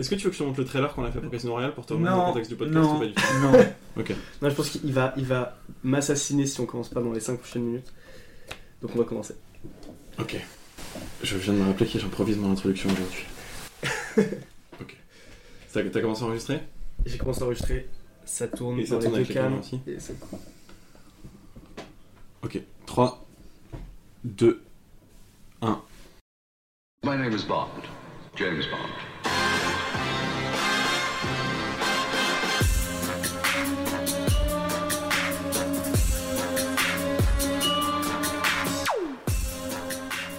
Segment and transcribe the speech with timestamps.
[0.00, 1.52] Est-ce que tu veux que je te montre le trailer qu'on a fait pour Casino
[1.52, 2.96] Royale pour te remettre dans le contexte du podcast non.
[2.96, 3.52] ou pas du tout Non.
[3.98, 4.14] Ok.
[4.40, 7.38] Non, je pense qu'il va, il va m'assassiner si on commence pas dans les 5
[7.38, 7.92] prochaines minutes.
[8.80, 9.34] Donc on va commencer.
[10.18, 10.36] Ok.
[11.22, 13.24] Je viens de me rappeler que j'improvise mon introduction aujourd'hui.
[14.80, 14.96] ok.
[15.68, 16.60] Ça- T'as commencé à enregistrer?
[17.04, 17.88] J'ai commencé à enregistrer,
[18.24, 19.58] ça tourne Et ça dans tourne les avec deux cams.
[19.58, 19.80] aussi?
[19.86, 20.16] Et c'est-
[22.42, 22.58] Ok.
[22.86, 23.26] 3,
[24.24, 24.62] 2,
[27.02, 27.68] My name is Bond,
[28.36, 29.09] James Bond.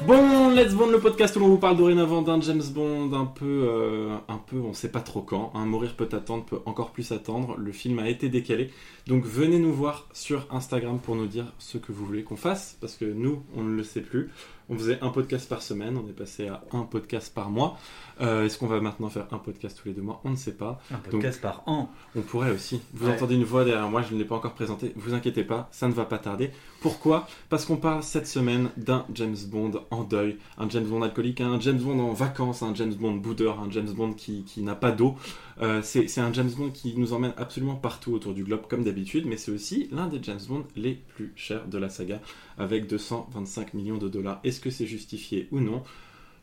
[0.08, 3.68] Bon, Let's Bond, le podcast où l'on vous parle dorénavant d'un James Bond un peu,
[3.70, 5.52] euh, un peu, on sait pas trop quand.
[5.54, 5.66] hein.
[5.66, 7.56] Mourir peut attendre, peut encore plus attendre.
[7.58, 8.72] Le film a été décalé.
[9.08, 12.78] Donc venez nous voir sur Instagram pour nous dire ce que vous voulez qu'on fasse,
[12.82, 14.32] parce que nous, on ne le sait plus.
[14.74, 17.78] On faisait un podcast par semaine, on est passé à un podcast par mois.
[18.22, 20.22] Euh, Est-ce qu'on va maintenant faire un podcast tous les deux mois?
[20.24, 20.80] On ne sait pas.
[20.92, 21.90] Un podcast par an.
[22.16, 22.80] On pourrait aussi.
[22.94, 23.14] Vous Ouais.
[23.14, 24.94] entendez une voix derrière moi, je ne l'ai pas encore présentée.
[24.96, 26.52] Vous inquiétez pas, ça ne va pas tarder.
[26.80, 27.28] Pourquoi?
[27.50, 31.60] Parce qu'on parle cette semaine d'un James Bond en deuil, un James Bond alcoolique, un
[31.60, 34.92] James Bond en vacances, un James Bond boudeur, un James Bond qui, qui n'a pas
[34.92, 35.16] d'eau.
[35.62, 39.26] Euh, c'est un James Bond qui nous emmène absolument partout autour du globe comme d'habitude,
[39.28, 42.20] mais c'est aussi l'un des James Bond les plus chers de la saga,
[42.58, 44.40] avec 225 millions de dollars.
[44.44, 45.84] Est-ce que c'est justifié ou non?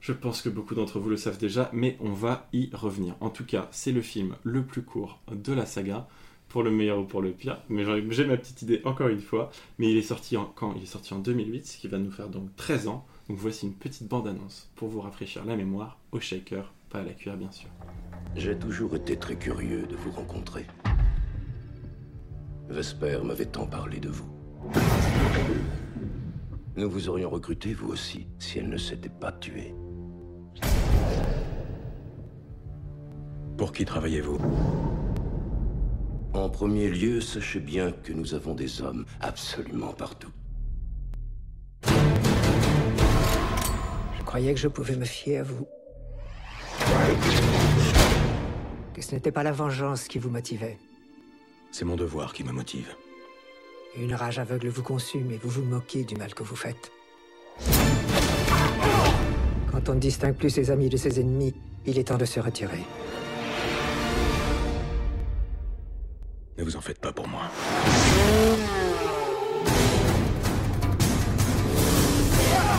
[0.00, 3.16] Je pense que beaucoup d'entre vous le savent déjà, mais on va y revenir.
[3.20, 6.06] En tout cas, c'est le film le plus court de la saga,
[6.48, 7.58] pour le meilleur ou pour le pire.
[7.68, 9.50] Mais j'ai ma petite idée encore une fois.
[9.78, 10.74] Mais il est sorti en, quand?
[10.76, 13.06] Il est sorti en 2008, ce qui va nous faire donc 13 ans.
[13.28, 17.12] Donc voici une petite bande-annonce pour vous rafraîchir la mémoire au shaker, pas à la
[17.12, 17.68] cuillère bien sûr.
[18.36, 20.66] J'ai toujours été très curieux de vous rencontrer.
[22.68, 24.28] Vesper m'avait tant parlé de vous.
[26.76, 29.74] Nous vous aurions recruté, vous aussi, si elle ne s'était pas tuée.
[33.56, 34.38] Pour qui travaillez-vous?
[36.34, 40.30] En premier lieu, sachez bien que nous avons des hommes absolument partout.
[41.82, 41.90] Je
[44.24, 45.66] croyais que je pouvais me fier à vous.
[49.00, 50.78] Ce n'était pas la vengeance qui vous motivait.
[51.70, 52.94] C'est mon devoir qui me motive.
[53.96, 56.90] Une rage aveugle vous consume et vous vous moquez du mal que vous faites.
[59.70, 61.54] Quand on ne distingue plus ses amis de ses ennemis,
[61.86, 62.84] il est temps de se retirer.
[66.56, 67.42] Ne vous en faites pas pour moi.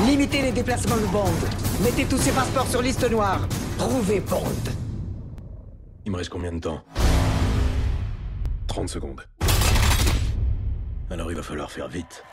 [0.05, 1.31] Limitez les déplacements de Bond.
[1.83, 3.47] Mettez tous ses passeports sur liste noire.
[3.77, 4.88] Trouvez Bond.
[6.09, 6.83] Il me reste combien de temps
[8.65, 9.21] 30 secondes.
[11.11, 12.23] Alors il va falloir faire vite.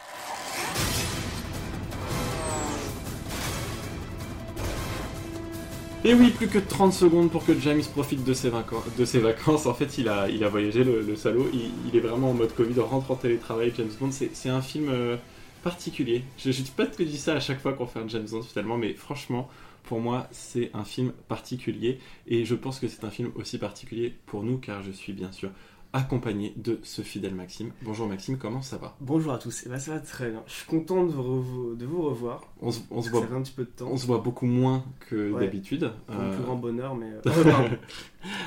[6.06, 8.84] Et oui, plus que 30 secondes pour que James profite de ses, vacances.
[8.96, 9.66] De ses vacances.
[9.66, 11.46] En fait, il a, il a voyagé, le, le salaud.
[11.52, 13.74] Il, il est vraiment en mode Covid, rentre en télétravail.
[13.76, 15.18] James Bond, c'est c'est un film euh,
[15.62, 16.24] particulier.
[16.38, 18.26] Je ne dis pas que je dis ça à chaque fois qu'on fait un James
[18.30, 19.50] Bond, finalement, mais franchement,
[19.86, 21.98] pour moi, c'est un film particulier.
[22.26, 25.32] Et je pense que c'est un film aussi particulier pour nous, car je suis bien
[25.32, 25.50] sûr
[25.96, 27.70] accompagné de ce fidèle Maxime.
[27.82, 28.94] Bonjour Maxime, comment ça va?
[29.00, 30.42] Bonjour à tous, et bah ça va très bien.
[30.46, 32.42] Je suis content de vous, revo- de vous revoir.
[32.60, 33.88] on se, on se Ça voit, fait un petit peu de temps.
[33.90, 35.40] on se voit beaucoup moins que Ouais.
[35.40, 35.90] d'habitude.
[36.06, 37.06] Pour le Euh, plus grand bonheur, mais.
[37.26, 37.68] euh, euh,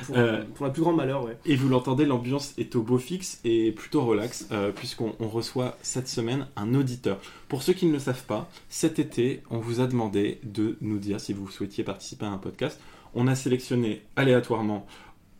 [0.05, 1.37] pour, Euh, pour le plus grand malheur, ouais.
[1.45, 5.77] Et vous l'entendez, l'ambiance est au beau fixe et plutôt relax, euh, puisqu'on on reçoit
[5.81, 7.19] cette semaine un auditeur.
[7.47, 10.99] Pour ceux qui ne le savent pas, cet été, on vous a demandé de nous
[10.99, 12.79] dire si vous souhaitiez participer à un podcast.
[13.15, 14.85] On a sélectionné aléatoirement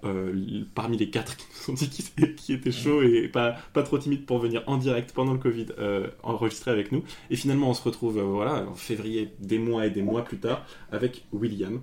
[0.05, 3.83] euh, parmi les quatre qui nous ont dit qui, qui étaient chauds et pas, pas
[3.83, 7.03] trop timides pour venir en direct pendant le Covid euh, enregistrer avec nous.
[7.29, 10.37] Et finalement, on se retrouve euh, voilà, en février, des mois et des mois plus
[10.37, 11.81] tard, avec William.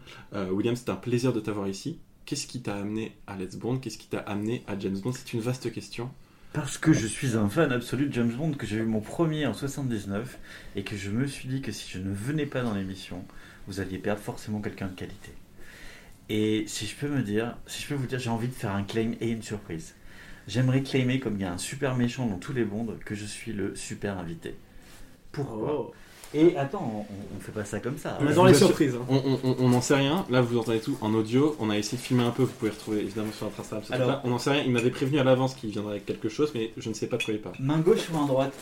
[0.50, 1.98] William, c'est un plaisir de t'avoir ici.
[2.24, 3.78] Qu'est-ce qui t'a amené à Let's Bond?
[3.78, 5.12] Qu'est-ce qui t'a amené à James Bond?
[5.12, 6.10] C'est une vaste question.
[6.52, 9.46] Parce que je suis un fan absolu de James Bond, que j'ai eu mon premier
[9.46, 10.38] en 79,
[10.74, 13.24] et que je me suis dit que si je ne venais pas dans l'émission,
[13.66, 15.32] vous alliez perdre forcément quelqu'un de qualité.
[16.28, 18.72] Et si je peux me dire, si je peux vous dire, j'ai envie de faire
[18.74, 19.94] un claim et une surprise.
[20.48, 23.24] J'aimerais claimer, comme il y a un super méchant dans tous les bondes, que je
[23.24, 24.54] suis le super invité.
[25.32, 25.92] Pourquoi Oh.
[26.34, 28.18] Et attends, on, on fait pas ça comme ça.
[28.20, 28.94] On adore les surprises.
[28.96, 29.06] hein.
[29.08, 30.26] On n'en sait rien.
[30.28, 31.56] Là, vous entendez tout en audio.
[31.60, 32.42] On a essayé de filmer un peu.
[32.42, 33.48] Vous pouvez retrouver évidemment sur
[33.84, 34.62] ce Alors- on n'en sait rien.
[34.64, 37.16] Il m'avait prévenu à l'avance qu'il viendrait avec quelque chose, mais je ne sais pas
[37.16, 37.54] de quoi il parle.
[37.60, 38.52] Main gauche ou main droite?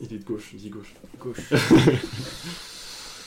[0.00, 0.94] Il est de gauche, dit gauche.
[1.20, 1.52] Gauche.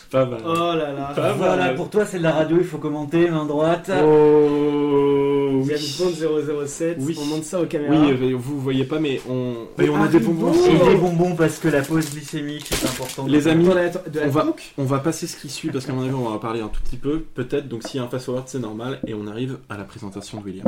[0.09, 0.39] Pas mal.
[0.45, 1.11] Oh là là.
[1.15, 1.75] Pas Voilà, mal.
[1.75, 3.91] pour toi c'est de la radio, il faut commenter, main droite.
[4.03, 7.17] Oh, oui, Il y James Bond 007, Oui.
[7.19, 7.95] on monte ça aux caméras.
[8.19, 9.67] Oui, vous voyez pas, mais on.
[9.81, 10.51] Et on a des bonbons.
[10.51, 10.65] bon.
[10.65, 13.25] Et des bonbons parce que la pause glycémique c'est important.
[13.27, 13.71] Les amis, de
[14.25, 14.45] on va-
[14.77, 16.67] On va passer ce qui suit parce qu'à mon avis, on va en parler un
[16.69, 17.67] tout petit peu, peut-être.
[17.67, 18.99] Donc, s'il y a un fast-forward, c'est normal.
[19.07, 20.67] Et on arrive à la présentation de William.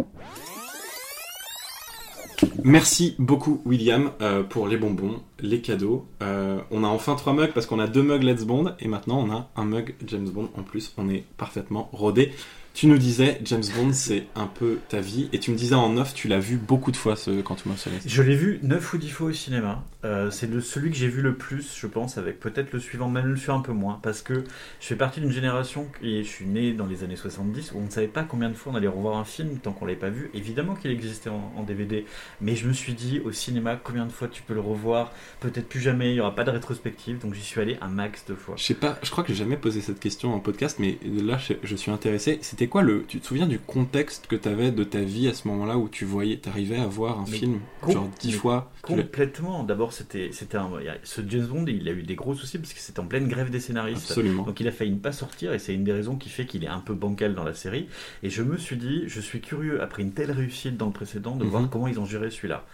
[2.64, 6.06] Merci beaucoup, William, euh, pour les bonbons, les cadeaux.
[6.22, 9.20] Euh, on a enfin trois mugs parce qu'on a deux mugs Let's Bond et maintenant
[9.20, 10.94] on a un mug James Bond en plus.
[10.98, 12.32] On est parfaitement rodé.
[12.80, 15.28] Tu nous disais, James Bond, c'est un peu ta vie.
[15.34, 17.78] Et tu me disais en off, tu l'as vu beaucoup de fois ce Quantum of
[17.78, 18.04] Solace.
[18.06, 19.84] Je l'ai vu 9 ou 10 fois au cinéma.
[20.06, 23.26] Euh, c'est celui que j'ai vu le plus, je pense, avec peut-être le suivant, même
[23.26, 24.00] le suivant un peu moins.
[24.02, 24.46] Parce que
[24.80, 27.84] je fais partie d'une génération, et je suis né dans les années 70, où on
[27.84, 30.10] ne savait pas combien de fois on allait revoir un film tant qu'on l'avait pas
[30.10, 30.32] vu.
[30.34, 32.06] Évidemment qu'il existait en, en DVD,
[32.40, 35.12] mais je me suis dit, au cinéma, combien de fois tu peux le revoir?
[35.42, 38.24] Peut-être plus jamais, il n'y aura pas de rétrospective, donc j'y suis allé un max
[38.26, 38.56] de fois.
[38.58, 41.38] Je sais pas, je crois que j'ai jamais posé cette question en podcast, mais là
[41.38, 42.40] je, je suis intéressé.
[42.42, 43.04] C'était quoi le.
[43.08, 45.90] Tu te souviens du contexte que tu avais de ta vie à ce moment-là où
[45.90, 49.64] tu voyais, t'arrivais à voir un Mais film genre dix fois Complètement.
[49.64, 50.70] D'abord, c'était, c'était un,
[51.04, 53.50] ce James Bond, il a eu des gros soucis parce que c'était en pleine grève
[53.50, 54.10] des scénaristes.
[54.10, 54.44] Absolument.
[54.44, 56.64] Donc il a failli ne pas sortir et c'est une des raisons qui fait qu'il
[56.64, 57.88] est un peu bancal dans la série.
[58.24, 61.36] Et je me suis dit, je suis curieux après une telle réussite dans le précédent
[61.36, 61.50] de Mhm.
[61.50, 62.66] voir comment ils ont géré celui-là.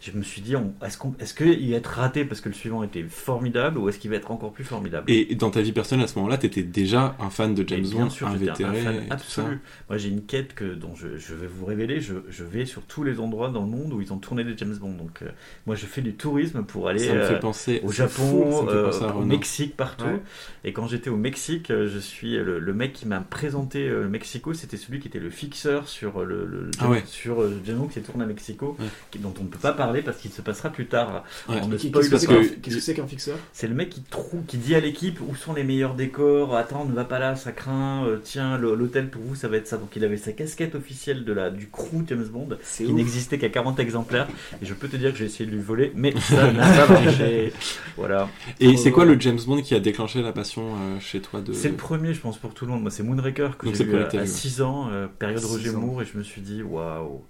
[0.00, 2.54] Je me suis dit, on- est-ce qu'on, est-ce qu'il va être raté parce que le
[2.54, 5.10] suivant était formidable ou est-ce qu'il va être encore plus formidable?
[5.10, 8.10] Et dans ta vie personnelle à ce moment-là, t'étais déjà un fan de James Bond,
[8.10, 9.06] sûr, un vétéré, fan
[9.42, 9.48] ça.
[9.88, 12.00] Moi, j'ai une quête que, dont je, je vais vous révéler.
[12.00, 14.56] Je, je vais sur tous les endroits dans le monde où ils ont tourné des
[14.56, 14.92] James Bond.
[14.92, 15.28] Donc, euh,
[15.66, 18.22] moi, je fais du tourisme pour aller Ça me euh, fait penser au c'est fou,
[18.22, 19.24] ça Japon, me fait euh, au.
[19.24, 20.04] Mexique, partout.
[20.04, 20.20] Ouais.
[20.64, 24.52] Et quand j'étais au Mexique, je suis le, le mec qui m'a présenté euh, Mexico,
[24.54, 27.02] c'était celui qui était le fixeur sur le, le- Ah ouais.
[27.06, 28.86] sur euh, James Bond qui est tourné à Mexico, Ouais.
[29.10, 31.24] qui- dont on ne peut pas parler parce qu'il se passera plus tard.
[31.48, 33.36] Qu'est-ce que c'est qu'un- fixeur?
[33.52, 36.56] C'est le mec qui trouve, qui dit à l'équipe où sont les meilleurs décors?
[36.56, 38.04] Attends, ne va pas là, ça craint.
[38.06, 39.76] euh, tiens, le- l'hôtel pour vous, ça va être ça.
[39.76, 43.48] Donc il avait sa casquette officielle de la du crew James Bond, qui n'existait qu'à
[43.48, 44.28] 40 exemplaires.
[44.62, 47.00] Et je peux te dire que j'ai essayé de lui voler, mais ça n'a pas
[47.00, 47.52] marché.
[47.96, 48.28] Voilà.
[48.58, 51.52] Et c'est quoi le James Bond qui a déclenché la passion euh, chez toi de...
[51.52, 52.82] C'est le premier, je pense, pour tout le monde.
[52.82, 54.26] Moi, c'est Moonraker que j'ai le à, à vu.
[54.26, 55.80] 6 ans, euh, période Roger ans.
[55.80, 57.22] Moore, et je me suis dit, waouh,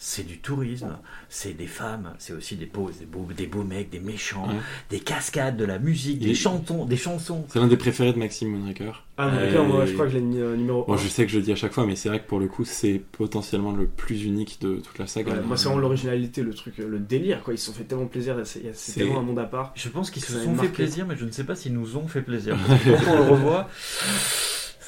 [0.00, 0.96] c'est du tourisme,
[1.28, 4.54] c'est des femmes, c'est aussi des beaux, des beaux, des beaux mecs, des méchants, Ouais.
[4.90, 7.44] des cascades, de la musique, des chansons, des chansons.
[7.48, 9.04] C'est l'un des préférés de Maxime Moonraker.
[9.16, 10.86] Ah, Euh, d'accord, moi je crois que je l'ai mis euh, numéro 1.
[10.86, 12.38] Bon, je sais que je le dis à chaque fois, mais c'est vrai que pour
[12.38, 15.32] le coup, c'est potentiellement le plus unique de toute la saga.
[15.32, 17.52] Ouais, moi, c'est vraiment l'originalité, le truc, le délire, quoi.
[17.54, 19.72] Ils se sont fait tellement plaisir, c'est tellement un monde à part.
[19.74, 22.06] Je pense qu'ils se sont fait plaisir, mais je ne sais pas s'ils nous ont
[22.06, 22.56] fait plaisir.
[22.68, 23.68] Parce que Quand on le revoit,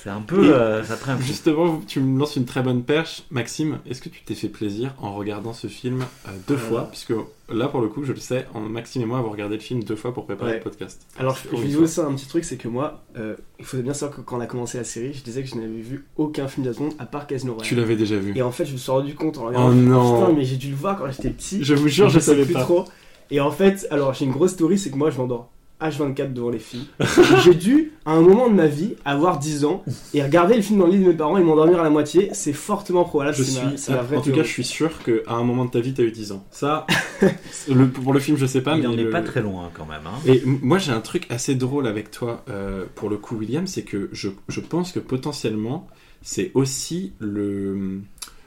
[0.02, 1.22] c'est un peu, euh, ça prend un peu.
[1.22, 3.22] Justement, tu me lances une très bonne perche.
[3.30, 6.58] Maxime, est-ce que tu t'es fait plaisir en regardant ce film euh, deux Euh.
[6.58, 6.88] fois?
[6.90, 7.12] Puisque
[7.48, 9.82] là, pour le coup, je le sais, en- Maxime et moi avons regardé le film
[9.84, 10.56] deux fois pour préparer Ouais.
[10.58, 11.02] le podcast.
[11.18, 13.76] Alors, je, je vais dire ça un petit truc, c'est que moi, euh, il faut
[13.78, 16.06] bien savoir que quand on a commencé la série, je disais que je n'avais vu
[16.16, 17.68] aucun film Bond à part Casino Royale.
[17.68, 18.32] Tu l'avais déjà vu.
[18.36, 19.70] Et en fait, je me suis rendu compte en Oh regardant.
[19.72, 21.62] non Putain, mais j'ai dû le voir quand j'étais petit.
[21.64, 22.62] Je vous jure, je sais savais plus pas.
[22.62, 22.84] trop.
[23.32, 25.50] Et en fait, alors j'ai une grosse théorie, c'est que moi je m'endors
[25.82, 26.84] H24 devant les films.
[27.44, 29.82] j'ai dû, à un moment de ma vie, avoir 10 ans
[30.14, 32.28] et regarder le film dans le lit de mes parents et m'endormir à la moitié.
[32.32, 33.36] C'est fortement probable.
[33.36, 33.60] Je suis,
[33.92, 36.10] ma- en tout cas, je suis sûr qu'à un moment de ta vie, t'as eu
[36.10, 36.44] 10 ans.
[36.50, 36.86] Ça,
[37.68, 39.70] le, pour le film, je sais pas, Il mais en est le- pas très loin
[39.74, 40.02] quand même.
[40.06, 40.18] Hein.
[40.26, 43.82] Et moi, j'ai un truc assez drôle avec toi, euh, pour le coup, William, c'est
[43.82, 45.86] que je, je pense que potentiellement,
[46.22, 48.00] c'est aussi le,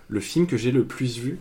[0.07, 1.39] le film que j'ai le plus vu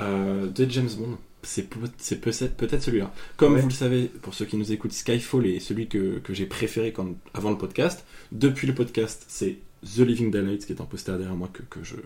[0.00, 1.16] euh, de James Bond.
[1.44, 1.78] C'est peut-
[2.20, 3.12] peut-être peut-être celui-là.
[3.36, 3.60] Comme Ouais.
[3.60, 6.92] vous le savez, pour ceux qui nous écoutent, Skyfall est celui que, que j'ai préféré
[6.92, 8.04] quand, avant le podcast.
[8.32, 11.84] Depuis le podcast, c'est The Living Daylights qui est un poster derrière moi que, que
[11.84, 11.96] je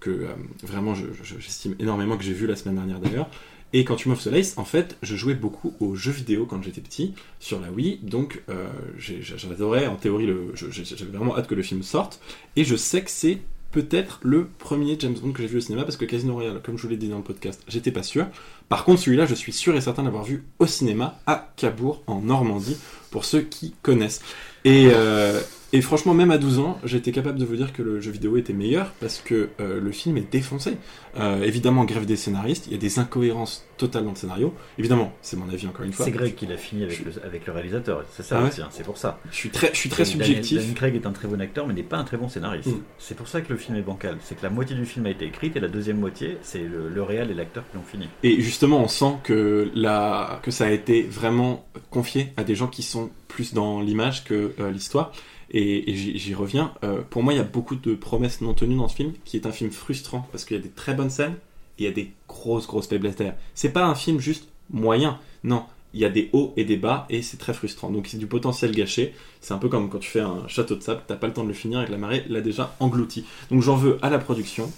[0.00, 0.28] que euh,
[0.62, 3.30] vraiment je- je- j'estime énormément que j'ai vu la semaine dernière d'ailleurs.
[3.72, 6.80] Et quand tu m'offres Solace, en fait, je jouais beaucoup aux jeux vidéo quand j'étais
[6.80, 11.82] petit sur la Wii, donc euh, j'adorais en théorie, j'avais vraiment hâte que le film
[11.84, 12.20] sorte,
[12.56, 13.38] et je sais que c'est
[13.70, 16.76] peut-être le premier James Bond que j'ai vu au cinéma, parce que Casino Royale, comme
[16.76, 18.26] je vous l'ai dit dans le podcast, j'étais pas sûr.
[18.68, 22.20] Par contre, celui-là, je suis sûr et certain d'avoir vu au cinéma à Cabourg, en
[22.20, 22.76] Normandie,
[23.10, 24.20] pour ceux qui connaissent.
[24.64, 25.40] Et, euh,
[25.72, 28.36] et franchement, même à 12 ans, j'étais capable de vous dire que le jeu vidéo
[28.36, 30.76] était meilleur, parce que euh, le film est défoncé.
[31.18, 34.54] Euh, évidemment, grève des scénaristes, il y a des incohérences totales dans le scénario.
[34.78, 36.04] Évidemment, c'est mon avis encore une fois.
[36.04, 38.04] C'est Greg qui l'a fini avec le, avec le réalisateur.
[38.12, 39.18] C'est ça Ah ouais c'est pour ça.
[39.30, 40.58] Je suis très, je suis très Et Daniel- subjectif.
[40.58, 42.68] Daniel Craig est un très bon acteur, mais n'est pas un très bon scénariste.
[42.68, 42.82] Mm.
[42.98, 44.16] C'est pour ça que le film est bancal.
[44.22, 46.88] C'est que la moitié du film a été écrite et la deuxième moitié, c'est le,
[46.88, 48.08] le réal et l'acteur qui l'ont fini.
[48.22, 52.66] Et justement, on sent que, la, que ça a été vraiment confié à des gens
[52.68, 55.12] qui sont plus dans l'image que euh, l'histoire.
[55.50, 56.72] Et, et j'y reviens.
[56.84, 59.36] Euh, pour moi, il y a beaucoup de promesses non tenues dans ce film, qui
[59.36, 61.34] est un film frustrant parce qu'il y a des très bonnes scènes
[61.78, 63.36] et il y a des grosses, grosses faiblesses derrière.
[63.54, 65.18] C'est pas un film juste moyen.
[65.42, 67.90] Non, il y a des hauts et des bas et c'est très frustrant.
[67.90, 69.14] Donc c'est du potentiel gâché.
[69.40, 71.42] C'est un peu comme quand tu fais un château de sable, t'as pas le temps
[71.42, 73.24] de le finir avec la marée l'a déjà englouti.
[73.50, 74.70] Donc j'en veux à la production,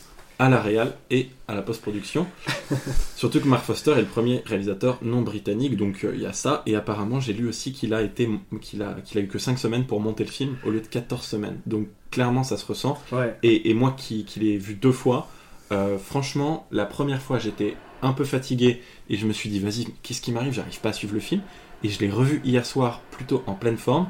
[0.42, 2.26] à la réal et à la post-production.
[3.16, 6.32] Surtout que Mark Foster est le premier réalisateur non britannique, donc euh, il y a
[6.32, 6.62] ça.
[6.66, 8.28] Et apparemment, j'ai lu aussi qu'il a été,
[8.60, 10.86] qu'il a, qu'il a eu que 5 semaines pour monter le film au lieu de
[10.88, 11.60] 14 semaines.
[11.66, 12.98] Donc clairement, ça se ressent.
[13.12, 13.38] Ouais.
[13.44, 15.28] Et, et moi qui, qui l'ai vu deux fois,
[15.70, 19.86] euh, franchement, la première fois j'étais un peu fatigué et je me suis dit, vas-y,
[20.02, 20.52] qu'est-ce qui m'arrive?
[20.54, 21.40] J'arrive pas à suivre le film.
[21.84, 24.08] Et je l'ai revu hier soir plutôt en pleine forme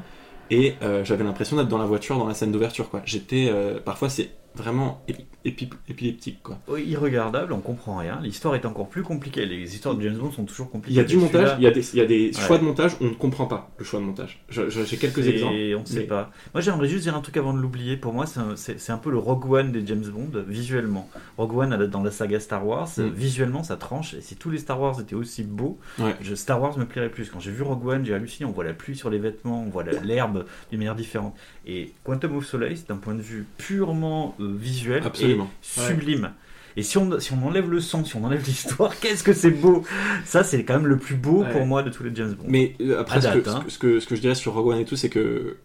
[0.49, 2.89] et euh, j'avais l'impression d'être dans la voiture dans la scène d'ouverture.
[2.89, 3.03] quoi.
[3.05, 5.03] J'étais, euh, parfois c'est vraiment
[5.45, 6.41] épileptique.
[6.43, 6.57] quoi.
[6.67, 8.19] Oui, irregardable, on comprend rien.
[8.21, 9.45] L'histoire est encore plus compliquée.
[9.45, 10.93] Les histoires de James Bond sont toujours compliquées.
[10.93, 12.41] Il y a du montage, il y a des, il y a des Ouais.
[12.41, 14.43] choix de montage, on ne comprend pas le choix de montage.
[14.49, 15.53] Je- je- J'ai quelques exemples.
[15.77, 16.31] On ne sait mais- pas.
[16.53, 17.97] Moi, j'aimerais juste dire un truc avant de l'oublier.
[17.97, 21.09] Pour moi, c'est un, peu le Rogue One des James Bond visuellement.
[21.37, 23.07] Rogue One dans la saga Star Wars, Mm.
[23.09, 24.13] visuellement, ça tranche.
[24.13, 26.15] Et si tous les Star Wars étaient aussi beaux, Ouais.
[26.21, 27.29] je- Star Wars me plairait plus.
[27.29, 28.47] Quand j'ai vu Rogue One, j'ai halluciné.
[28.49, 31.35] On voit la pluie sur les vêtements, on voit l'herbe d'une manière différente.
[31.65, 35.49] Et Quantum of Solace, d'un point de vue purement euh, visuel, Absolument.
[35.63, 36.31] est sublime.
[36.75, 39.51] Et si on, si on enlève le son, si on enlève l'histoire, qu'est-ce que c'est
[39.51, 39.83] beau
[40.25, 41.51] Ça, c'est quand même le plus beau Ouais.
[41.51, 42.45] pour moi de tous les James Bond.
[42.47, 43.63] Mais euh, après, À ce, date, que, ce hein.
[43.67, 45.57] ce que, ce que je dirais sur Rogue One et tout, c'est que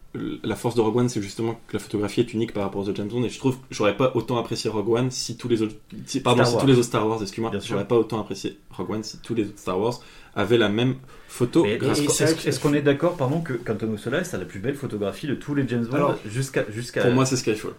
[0.42, 2.88] la force de Rogue One, c'est justement que la photographie est unique par rapport aux
[2.88, 3.24] autres James Bond.
[3.24, 5.74] Et je trouve que j'aurais pas autant apprécié Rogue One si tous les autres,
[6.06, 6.62] si- pardon, Star si Wars.
[6.62, 9.44] tous les autres Star Wars, excuse-moi, j'aurais pas autant apprécié Rogue One si tous les
[9.44, 10.00] autres Star Wars
[10.34, 10.96] avaient la même
[11.28, 11.64] photo.
[11.64, 15.34] Est-ce qu'on- est d'accord, pardon, que Quantum of Solace a la plus belle photographie de
[15.34, 17.72] tous les James Bond jusqu'à jusqu'à Pour moi, c'est Skyfall.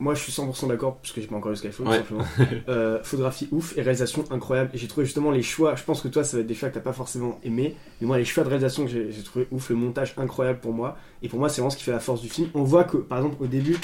[0.00, 1.96] Moi, je suis 100% d'accord, parce que j'ai pas encore eu Skyfall, tout Ouais.
[1.98, 2.24] simplement.
[2.68, 4.70] Euh, photographie ouf et réalisation incroyable.
[4.74, 5.74] Et j'ai trouvé justement les choix.
[5.74, 7.74] Je pense que toi, ça va être des choix que t'as pas forcément aimé.
[8.00, 10.96] Mais moi, les choix de réalisation que j'ai trouvé ouf, le montage incroyable pour moi.
[11.22, 12.48] Et pour moi, c'est vraiment ce qui fait la force du film.
[12.54, 13.76] On voit que, par exemple, au début.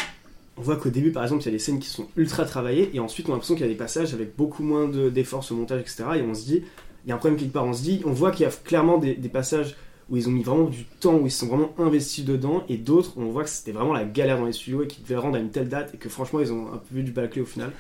[0.57, 2.95] On voit qu'au début, par exemple, il y a des scènes qui sont ultra travaillées,
[2.95, 5.43] et ensuite, on a l'impression qu'il y a des passages avec beaucoup moins de- d'efforts
[5.43, 6.05] sur le montage, etc.
[6.15, 6.63] Et on se dit,
[7.05, 7.65] il y a un problème quelque part.
[7.65, 9.75] On se dit, on voit qu'il y a clairement des, des passages
[10.11, 12.77] où ils ont mis vraiment du temps, où ils se sont vraiment investis dedans, et
[12.77, 15.37] d'autres, on voit que c'était vraiment la galère dans les studios et qu'ils devaient rendre
[15.37, 17.47] à une telle date, et que franchement, ils ont un peu vu du bâclé au
[17.47, 17.71] final.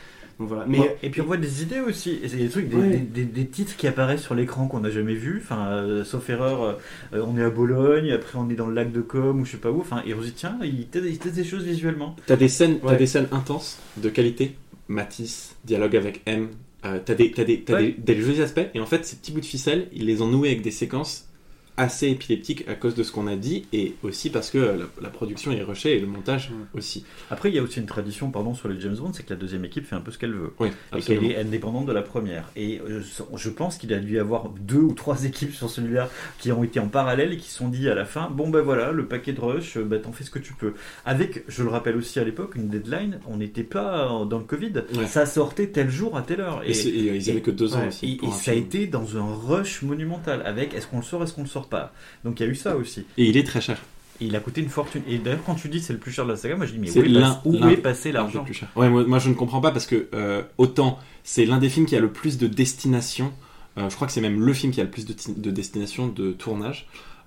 [0.40, 0.64] Donc voilà.
[0.66, 2.88] Mais Bon, et puis on voit des idées aussi, et des trucs, des, Ouais.
[2.88, 5.40] des- des- des titres qui apparaissent sur l'écran qu'on n'a jamais vus.
[5.44, 6.76] Enfin, euh, sauf erreur,
[7.12, 9.52] euh, on est à Bologne, après on est dans le lac de Com ou je
[9.52, 9.78] sais pas où.
[9.80, 12.16] Enfin, et on se dit tiens, il teste, des choses visuellement.
[12.26, 12.96] T'as des scènes, t'as Ouais.
[12.96, 14.56] des scènes intenses, de qualité.
[14.88, 16.48] Matisse, dialogue avec M.
[16.84, 17.94] euh, t'as des, t'as des, t'as Ouais.
[17.96, 18.60] des, des jolis aspects.
[18.74, 21.28] Et en fait, ces petits bouts de ficelle, ils les ont noués avec des séquences
[21.76, 25.10] assez épileptiques à cause de ce qu'on a dit et aussi parce que la, la
[25.10, 27.04] production est rushée et le montage aussi.
[27.30, 29.38] Après, il y a aussi une tradition, pardon, sur les James Bond, c'est que la
[29.38, 30.52] deuxième équipe fait un peu ce qu'elle veut.
[30.60, 32.50] Oui, Et qu'elle est indépendante de la première.
[32.56, 33.02] Et euh,
[33.36, 36.62] je pense qu'il a dû y avoir deux ou trois équipes sur celui-là qui ont
[36.62, 39.06] été en parallèle et qui se sont dit à la fin bon ben voilà, le
[39.06, 40.74] paquet de rush, euh, bah, t'en fais ce que tu peux.
[41.04, 44.72] Avec, je le rappelle aussi à l'époque, une deadline, on n'était pas dans le Covid.
[44.94, 45.06] Ouais.
[45.06, 46.62] Ça sortait tel jour à telle heure.
[46.64, 48.20] Et, ils avaient que deux ans ouais, aussi.
[48.22, 51.42] Et, ça a été dans un rush monumental avec est-ce qu'on le sort, est-ce qu'on
[51.42, 51.92] le sort pas.
[52.24, 53.04] Donc il y a eu ça aussi.
[53.18, 53.80] Et il est très cher.
[54.20, 55.02] Et il a coûté une fortune.
[55.08, 56.78] Et d'ailleurs, quand tu dis c'est le plus cher de la saga, moi je dis
[56.78, 58.44] mais où est, passe- où passé l'argent.
[58.76, 61.86] Ouais, moi, moi, je ne comprends pas parce que euh, autant c'est l'un des films
[61.86, 63.32] qui a le plus de destination.
[63.78, 66.06] euh, je crois que c'est même le film qui a le plus de, de destination
[66.06, 66.86] de tournage.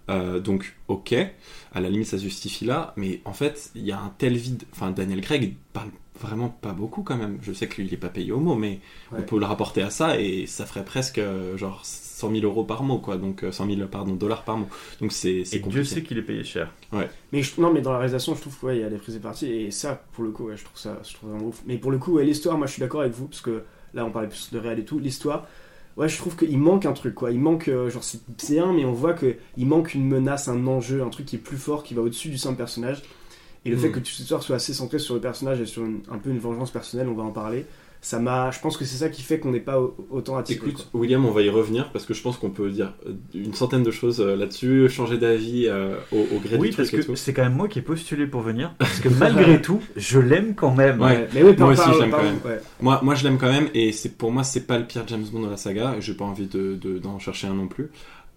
[0.10, 1.14] Euh, donc, ok,
[1.74, 4.38] à la limite ça se justifie là, mais en fait, il y a un tel
[4.38, 4.64] vide.
[4.72, 5.90] Enfin, Daniel Craig parle
[6.22, 7.38] vraiment pas beaucoup quand même.
[7.42, 8.80] Je sais qu'il est pas payé au mot, mais
[9.12, 11.20] on peut le rapporter à ça et ça ferait presque
[11.58, 11.82] genre
[12.18, 13.18] 100 000 euros par mot, quoi.
[13.18, 14.68] Donc, euh, 100 000 pardon, dollars par mot.
[15.02, 16.74] Donc, c'est Et Dieu sait qu'il est payé cher.
[17.32, 19.20] Mais je- non, mais dans la réalisation, je trouve qu'il y a des prises de
[19.20, 21.62] parti et ça, pour le coup, ouais, je trouve ça, je trouve vraiment ouf.
[21.68, 24.04] Mais pour le coup, ouais, l'histoire, moi, je suis d'accord avec vous parce que là,
[24.06, 24.98] on parlait plus de réel et tout.
[24.98, 25.46] L'histoire,
[25.96, 27.32] ouais, je trouve qu'il manque un truc, quoi.
[27.32, 30.66] Il manque, euh, genre, c'est bien, mais on voit que il manque une menace, un
[30.66, 33.04] enjeu, un truc qui est plus fort, qui va au-dessus du simple personnage.
[33.66, 33.80] Et le Mm.
[33.80, 36.30] fait que cette histoire soit assez centrée sur le personnage et sur une- un peu
[36.30, 37.66] une vengeance personnelle, on va en parler.
[38.00, 40.60] Ça m'a, je pense que c'est ça qui fait qu'on n'est pas au- autant attiré.
[40.60, 40.70] quoi.
[40.70, 43.54] Écoute, William, on va y revenir parce que je pense qu'on peut dire euh, une
[43.56, 47.06] centaine de choses euh, là-dessus, changer d'avis euh, au, au gré Oui, du parce truc
[47.06, 48.74] que c'est quand même moi qui ai postulé pour venir.
[48.78, 51.02] Parce que malgré tout, je l'aime quand même.
[51.02, 51.28] Ouais.
[51.34, 52.40] mais oui, par- Moi aussi, je l'aime quand même.
[52.46, 52.60] ouais.
[52.82, 55.26] Moi, moi, je l'aime quand même et c'est pour moi, c'est pas le pire James
[55.32, 55.96] Bond de la saga.
[55.98, 57.90] et J'ai pas envie de de- d'en chercher un non plus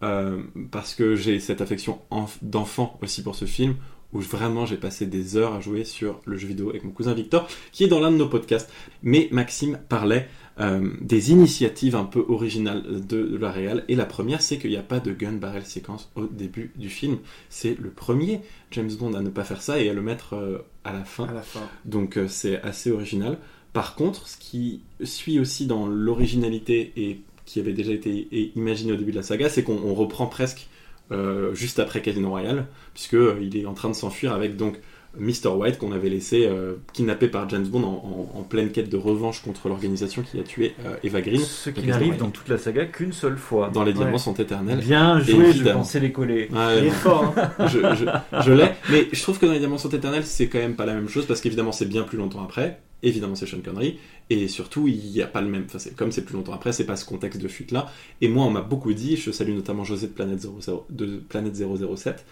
[0.03, 0.39] Euh,
[0.71, 3.75] parce que j'ai cette affection enf- d'enfant aussi pour ce film
[4.13, 7.15] où vraiment j'ai passé des heures à jouer sur le jeu vidéo avec mon cousin
[7.15, 8.71] Victor qui est dans l'un de nos podcasts.
[9.03, 14.07] Mais Maxime parlait euh, des initiatives un peu originales de, de la réal et la
[14.07, 17.19] première c'est qu'il n'y a pas de gun barrel séquence au début du film.
[17.49, 18.41] C'est le premier
[18.73, 21.27] James Bond à ne pas faire ça et à le mettre euh, à la fin.
[21.27, 21.69] À la fin.
[21.85, 23.39] Donc euh, c'est assez original.
[23.73, 28.97] Par contre, ce qui suit aussi dans l'originalité et qui avait déjà été imaginé au
[28.97, 30.69] début de la saga, c'est qu'on on reprend presque
[31.13, 34.79] euh, juste après Casino Royale, puisque euh, il est en train de s'enfuir avec donc
[35.19, 35.49] Mr.
[35.57, 38.97] White qu'on avait laissé euh, kidnappé par James Bond en, en- en pleine quête de
[38.97, 41.41] revanche contre l'organisation qui a tué euh, Eva Green.
[41.41, 43.71] Ce qui n'arrive dans toute la saga qu'une seule fois.
[43.75, 44.19] Dans Les Diamants Ouais.
[44.19, 44.79] sont éternels.
[44.79, 46.49] Bien joué, je pensais les coller.
[46.79, 47.51] Il est fort, hein.
[47.67, 50.59] je, je, je l'ai, mais je trouve que dans les Diamants sont éternels, c'est quand
[50.61, 52.81] même pas la même chose parce qu'évidemment c'est bien plus longtemps après.
[53.03, 56.25] Évidemment c'est Sean Connery, et surtout il n'y a pas le même, enfin, comme c'est
[56.25, 57.91] plus longtemps après, c'est pas ce contexte de fuite là,
[58.21, 61.57] et moi on m'a beaucoup dit, je salue notamment José de Planète, 00 de Planète
[61.57, 62.25] 007,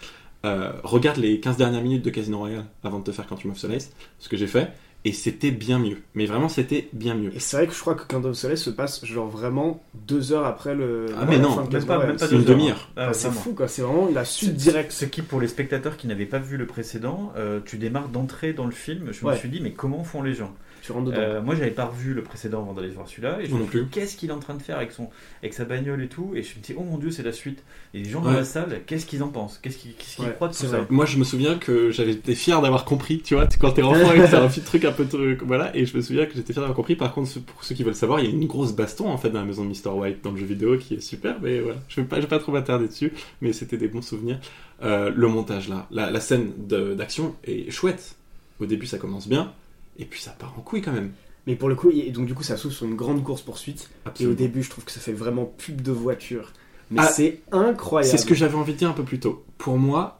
[0.45, 3.57] euh, regarde les 15 dernières minutes de Casino Royale avant de te faire Quantum of
[3.57, 4.71] Solace, ce que j'ai fait,
[5.05, 7.33] et c'était bien mieux, mais vraiment c'était bien mieux.
[7.33, 10.45] Et c'est vrai que je crois que of Solace se passe genre vraiment deux heures
[10.45, 11.05] après le.
[11.17, 12.89] Ah, mais non, Même pas, même pas C'est une deux heures, demi-heure.
[12.91, 12.93] hein.
[12.97, 13.41] Ah, Enfin, c'est vraiment.
[13.41, 14.91] fou quoi, c'est vraiment la suite directe.
[14.91, 18.51] Ce qui, pour les spectateurs qui n'avaient pas vu le précédent, euh, tu démarres d'entrée
[18.53, 19.11] dans le film.
[19.11, 19.37] Je me Ouais.
[19.37, 20.53] suis dit, mais comment font les gens?
[20.81, 21.17] Tu rentres dedans.
[21.19, 23.39] Euh, Moi, j'avais pas revu le précédent avant d'aller voir celui-là.
[23.41, 23.91] Et je me non suis dit, plus.
[23.91, 25.09] qu'est-ce qu'il est en train de faire avec, son,
[25.41, 27.63] avec sa bagnole et tout Et je me dis, oh mon dieu, c'est la suite.
[27.93, 28.35] Et les gens dans Ouais.
[28.35, 29.57] la salle, qu'est-ce qu'ils en pensent?
[29.61, 29.93] Qu'est-ce qu'ils
[30.23, 30.85] Ouais, croient de tout c'est ça?
[30.89, 34.13] Moi, je me souviens que j'avais été fier d'avoir compris, tu vois, quand t'es enfant
[34.13, 36.33] et que t'as un petit truc un peu truc, voilà, et je me souviens que
[36.35, 36.95] j'étais fier d'avoir compris.
[36.95, 39.29] Par contre, pour ceux qui veulent savoir, il y a une grosse baston en fait
[39.29, 39.89] dans la maison de Mr.
[39.95, 42.27] White dans le jeu vidéo qui est super, mais voilà, je vais pas, je vais
[42.27, 44.39] pas trop m'attarder dessus, mais c'était des bons souvenirs.
[44.81, 48.15] Euh, le montage là, la, la scène d'action est chouette.
[48.59, 49.53] Au début, ça commence bien,
[49.99, 51.11] et puis ça part en couille quand même.
[51.45, 53.89] Mais pour le coup, et donc du coup, ça s'ouvre sur une grande course poursuite.
[54.19, 56.53] Et au début, je trouve que ça fait vraiment pub de voiture.
[56.91, 58.09] Mais Ah, c'est incroyable.
[58.09, 59.43] C'est ce que j'avais envie de dire un peu plus tôt.
[59.57, 60.19] Pour moi,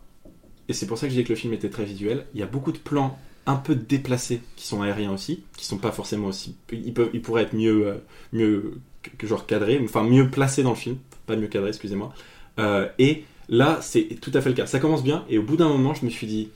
[0.68, 2.44] et c'est pour ça que je dis que le film était très visuel, il y
[2.44, 6.28] a beaucoup de plans un peu déplacés qui sont aériens aussi, qui sont pas forcément
[6.28, 6.56] aussi.
[6.72, 7.96] Ils, peuvent, ils pourraient être mieux, euh,
[8.34, 8.80] mieux
[9.24, 12.14] genre cadrés, enfin mieux placés dans le film, pas mieux cadrés, excusez-moi.
[12.60, 14.68] Euh, et là, c'est tout à fait le cas.
[14.68, 16.50] Ça commence bien, et au bout d'un moment, je me suis dit.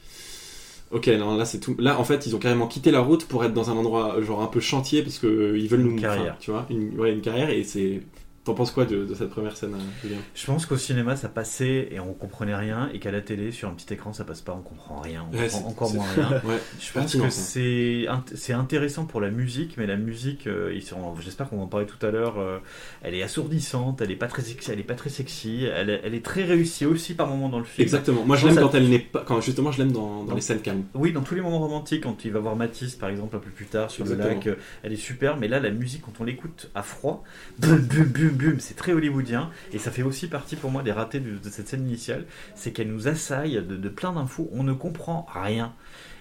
[0.93, 1.75] Ok, non, là c'est tout.
[1.79, 4.41] Là, en fait, ils ont carrément quitté la route pour être dans un endroit genre
[4.43, 6.33] un peu chantier parce que euh, ils veulent Une nous carrière.
[6.33, 8.01] enfin, tu vois, une, ouais, une carrière et c'est.
[8.45, 10.17] T'en penses quoi de, de cette première scène, euh, Julien?
[10.35, 13.69] Je pense qu'au cinéma, ça passait et on comprenait rien, et qu'à la télé, sur
[13.69, 16.29] un petit écran, ça passe pas, on comprend rien, on Ouais, comprend encore moins rien.
[16.43, 20.77] Ouais, Je pense que c'est int- intéressant pour la musique, mais la musique, euh,
[21.21, 22.59] j'espère qu'on va en parler tout à l'heure, euh,
[23.01, 26.01] elle est assourdissante, elle est pas très sexy, elle est pas très sexy, elle, est-
[26.03, 27.83] elle est très réussie aussi par moments dans le film.
[27.83, 28.25] Exactement.
[28.25, 29.23] Moi, je l'aime ça- quand elle n'est pas.
[29.25, 30.83] Quand justement, je l'aime dans, dans les scènes calmes.
[30.95, 33.51] Oui, dans tous les moments romantiques, quand il va voir Matisse, par exemple, un peu
[33.51, 34.29] plus tard sur Exactement.
[34.43, 35.38] le lac, elle est super.
[35.38, 37.23] Mais là, la musique, quand on l'écoute à froid,
[37.59, 39.49] bum bum bum bum, c'est très hollywoodien.
[39.71, 42.25] Et ça fait aussi partie pour moi des ratés de, de cette scène initiale,
[42.55, 45.73] c'est qu'elle nous assaille de, de plein d'infos, on ne comprend rien.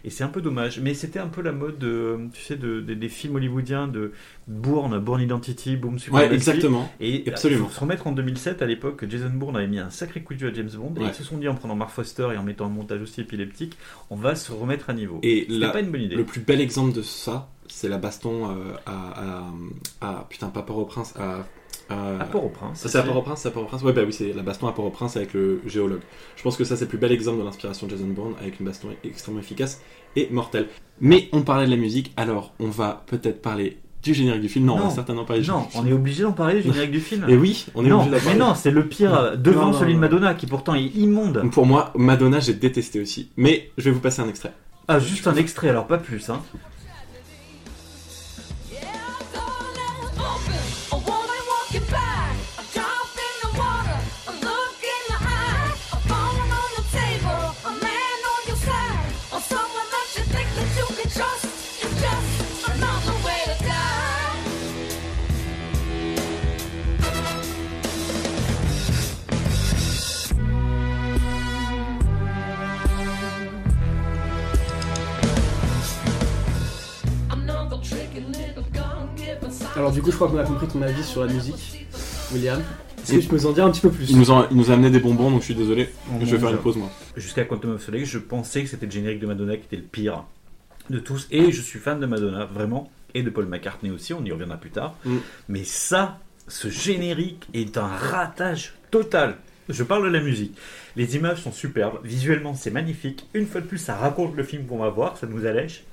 [0.05, 0.81] Et c'est un peu dommage.
[0.81, 4.11] Mais c'était un peu la mode, de, tu sais, de, des- des films hollywoodiens de
[4.49, 6.35] Bourne, Bourne Identity, Boom Ouais, Supremacy.
[6.35, 6.93] exactement.
[6.99, 7.67] Et Absolument.
[7.67, 10.41] Pour se remettre en 2007, à l'époque, Jason Bourne avait mis un sacré coup de
[10.41, 10.95] jeu à James Bond.
[10.97, 11.07] Et Ouais.
[11.11, 13.79] ils se sont dit, en prenant Mark Foster et en mettant un montage aussi épileptique,
[14.11, 15.21] on va se remettre à niveau.
[15.23, 16.17] Et là, pas une bonne idée.
[16.17, 19.45] le plus bel exemple de ça, c'est la baston euh, à,
[20.01, 21.37] à, à- Putain, pas Port-au-Prince, à.
[21.43, 21.47] à-
[21.91, 22.79] À Port-au-Prince.
[22.81, 23.83] Ça, c'est à Port-au-Prince, c'est à Port-au-Prince.
[23.83, 26.01] Ouais, bah oui, c'est la baston à Port-au-Prince avec le géologue.
[26.37, 28.61] Je pense que ça, c'est le plus bel exemple de l'inspiration de Jason Bourne avec
[28.61, 29.81] une baston extrêmement efficace
[30.17, 30.69] et mortelle.
[31.01, 34.65] Mais on parlait de la musique, alors on va peut-être parler du générique du film.
[34.67, 34.85] Non, on Non.
[34.89, 37.25] va certainement parler du Non, on est obligé d'en parler du générique du film.
[37.29, 38.39] Et oui, on est non, obligé d'en mais parler.
[38.39, 39.99] non, c'est le pire euh, devant Non, celui de.
[39.99, 41.43] Madonna qui pourtant est immonde.
[41.53, 43.31] Pour moi, Madonna, j'ai détesté aussi.
[43.37, 44.53] Mais je vais vous passer un extrait.
[44.89, 46.29] Ah, juste un extrait, alors pas plus.
[46.31, 46.41] Hein.
[80.03, 81.87] Du coup, je crois qu'on a compris ton avis sur la musique,
[82.33, 82.61] William.
[82.99, 84.11] Est-ce que tu peux nous en dire un petit peu plus?
[84.11, 85.91] Il nous, a, il nous a amené des bonbons, donc je suis désolé.
[86.09, 86.91] Oh, je vais faire une pause, moi.
[87.17, 89.83] Jusqu'à Quantum of Solace, je pensais que c'était le générique de Madonna qui était le
[89.83, 90.25] pire
[90.91, 91.29] de tous.
[91.31, 92.91] Et je suis fan de Madonna, vraiment.
[93.15, 94.97] Et de Paul McCartney aussi, on y reviendra plus tard.
[95.05, 95.19] Mm.
[95.49, 99.37] Mais ça, ce générique est un ratage total.
[99.69, 100.57] Je parle de la musique.
[100.97, 103.29] Les images sont superbes, visuellement c'est magnifique.
[103.35, 105.85] Une fois de plus, ça raconte le film qu'on va voir, ça nous allège.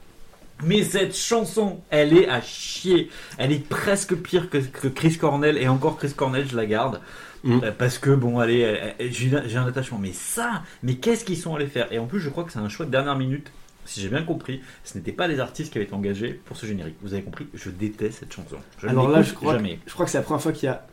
[0.63, 3.10] Mais cette chanson, elle est à chier.
[3.38, 5.58] Elle est presque pire que, que Chris Cornell.
[5.58, 7.02] Et encore Chris Cornell, je la garde.
[7.43, 7.60] Mm.
[7.63, 9.98] Euh, Parce que, bon, allez, j'ai un attachement.
[10.00, 11.91] Mais ça, mais qu'est-ce qu'ils sont allés faire?
[11.91, 13.52] Et en plus, je crois que c'est un choix de dernière minute.
[13.86, 16.67] Si j'ai bien compris, ce n'étaient pas les artistes qui avaient été engagés pour ce
[16.67, 16.95] générique.
[17.02, 18.58] Vous avez compris Je déteste cette chanson.
[18.78, 19.80] Je Alors là, je crois, que, jamais.
[19.88, 20.86] je crois que c'est la première fois qu'il y a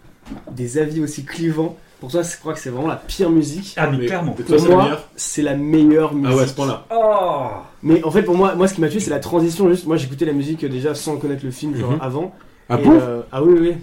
[0.50, 1.76] des avis aussi clivants.
[2.00, 3.72] Pour toi, je crois que c'est vraiment la pire musique.
[3.78, 4.32] Ah, mais Mais- clairement.
[4.32, 6.30] Toi, Pour c'est le moi, c'est la meilleure musique.
[6.32, 6.86] Ah ouais, à ce point-là.
[6.94, 7.46] Oh
[7.82, 9.68] Mais en fait, pour moi, moi, ce qui m'a tué, c'est la transition.
[9.70, 11.98] Juste, moi, j'écoutais la musique euh, déjà sans connaître le film, genre Mhm.
[12.02, 12.34] avant.
[12.68, 12.92] Ah Et, bon?
[13.00, 13.74] euh, Ah oui, oui.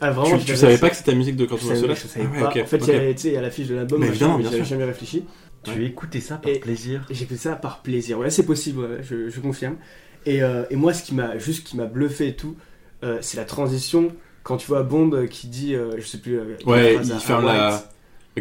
[0.00, 0.36] Ah vraiment.
[0.36, 2.28] Tu, je tu savais pas que c'était la musique de savais, Solace je savais Ah
[2.28, 2.40] pas.
[2.54, 2.88] ouais, ok, En fait, il ok.
[2.88, 4.64] y avait, tu sais, il y a l'affiche de l'album, Mais j'avais sûr.
[4.64, 5.24] jamais réfléchi.
[5.64, 8.20] Tu as écouté ça par Et- plaisir J'écoute ça par plaisir.
[8.20, 9.74] Ouais, c'est possible, ouais, je, je confirme.
[10.24, 12.54] Et, euh, et moi, ce qui m'a juste qui m'a bluffé et tout,
[13.02, 14.12] euh, c'est la transition
[14.48, 16.38] quand tu vois Bond qui dit, euh, je sais plus.
[16.38, 17.82] euh, Ouais, il ferme la.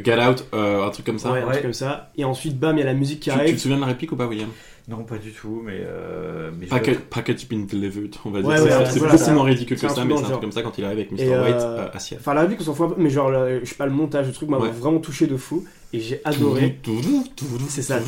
[0.01, 1.31] Get Out, euh, un truc comme ça.
[1.31, 1.51] Ouais, un Ouais.
[1.53, 2.11] truc comme ça.
[2.17, 3.55] Et ensuite, bam, il y a la musique qui Tu, tu arrive.
[3.55, 4.49] te souviens de la réplique ou pas, William?
[4.87, 5.79] Non, pas du tout, mais.
[5.81, 8.47] euh, mais je- Package, package been delivered, on va dire.
[8.49, 9.25] Ouais, C'est- ouais, c'est voilà, pas ça.
[9.25, 11.21] tellement ridicule que ça, mais c'est un truc comme ça quand il arrive avec Mr.
[11.23, 11.97] Et, White euh, à.
[12.19, 13.91] Enfin, la réplique, on s'en fout un peu, mais genre, le- je sais pas, le
[13.91, 14.69] montage, le truc m'a Ouais.
[14.69, 15.65] vraiment touché de fou.
[15.93, 16.77] Et j'ai adoré.
[17.69, 17.99] C'est ça.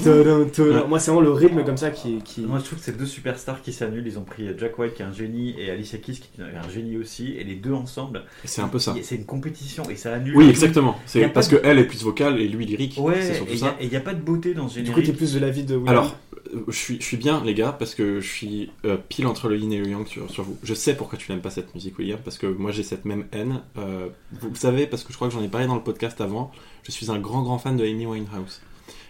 [0.87, 2.17] Moi, c'est vraiment le rythme comme ça qui.
[2.23, 2.41] qui...
[2.41, 4.05] Moi, je trouve que c'est deux superstars qui s'annulent.
[4.05, 6.69] Ils ont pris Jack White, qui est un génie, et Alicia Keys, qui est un
[6.69, 7.35] génie aussi.
[7.37, 8.95] Et les deux ensemble, C'est un peu ça.
[9.01, 10.35] c'est une compétition et ça annule.
[10.35, 10.97] Oui, exactement.
[11.05, 12.97] C'est a parce que elle est plus vocale et lui lyrique.
[12.99, 15.05] Ouais, c'est et il n'y a, pas de beauté dans ce Du coup, générique.
[15.11, 15.89] t'es plus de l'avis de William.
[15.89, 16.15] Alors,
[16.53, 19.49] euh, je suis, je suis bien, les gars, parce que je suis euh, pile entre
[19.49, 20.57] le yin et le yang sur, sur vous.
[20.63, 23.25] Je sais pourquoi tu n'aimes pas cette musique, William, parce que moi j'ai cette même
[23.31, 23.61] haine.
[23.77, 26.19] Euh, vous le savez, parce que je crois que j'en ai parlé dans le podcast
[26.21, 26.51] avant,
[26.89, 28.61] je suis un grand, grand fan de Amy Winehouse.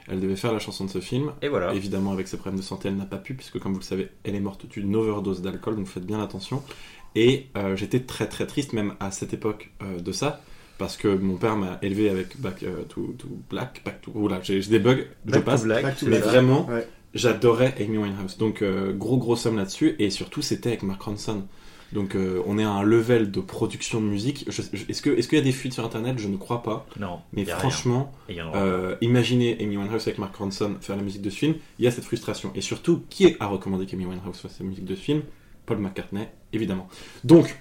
[0.08, 1.32] Elle devait faire la chanson de ce film.
[1.42, 1.74] Et voilà.
[1.74, 4.10] Évidemment, avec ses problèmes de santé, elle n'a pas pu, puisque comme vous le savez,
[4.24, 6.64] elle est morte d'une overdose d'alcool, donc faites bien attention.
[7.16, 10.42] Et euh, j'étais très, très triste, même à cette époque euh, de ça.
[10.80, 14.12] Parce que mon père m'a élevé avec Back euh, to, to Black, Back to...
[14.16, 15.64] Oula, j'ai des bugs, je to passe.
[15.64, 16.88] Black, Back to c'est Mais vraiment, Ouais.
[17.14, 18.38] j'adorais Amy Winehouse.
[18.38, 19.96] Donc, euh, gros, gros somme là-dessus.
[20.00, 21.44] Et surtout, c'était avec Mark Ronson.
[21.92, 24.46] Donc, euh, on est à un level de production de musique.
[24.48, 26.20] Je- je- Est-ce que- est-ce qu'il y a des fuites sur Internet?
[26.20, 26.86] Je ne crois pas.
[27.00, 28.12] Non, Mais franchement,
[28.56, 31.56] euh, imaginez Amy Winehouse avec Mark Ronson faire la musique de ce film.
[31.80, 32.52] Il y a cette frustration.
[32.56, 35.22] Et surtout, qui a recommandé qu'Amy Winehouse fasse la musique de ce film?
[35.66, 36.88] Paul McCartney, évidemment.
[37.24, 37.58] Donc,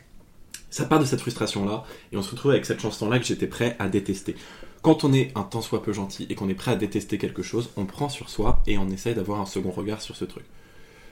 [0.71, 1.85] ça part de cette frustration-là.
[2.13, 4.35] Et on se retrouve avec cette chanson-là que j'étais prêt à détester.
[4.83, 7.43] Quand on est un tant soit peu gentil et qu'on est prêt à détester quelque
[7.43, 10.45] chose, on prend sur soi et on essaye d'avoir un second regard sur ce truc.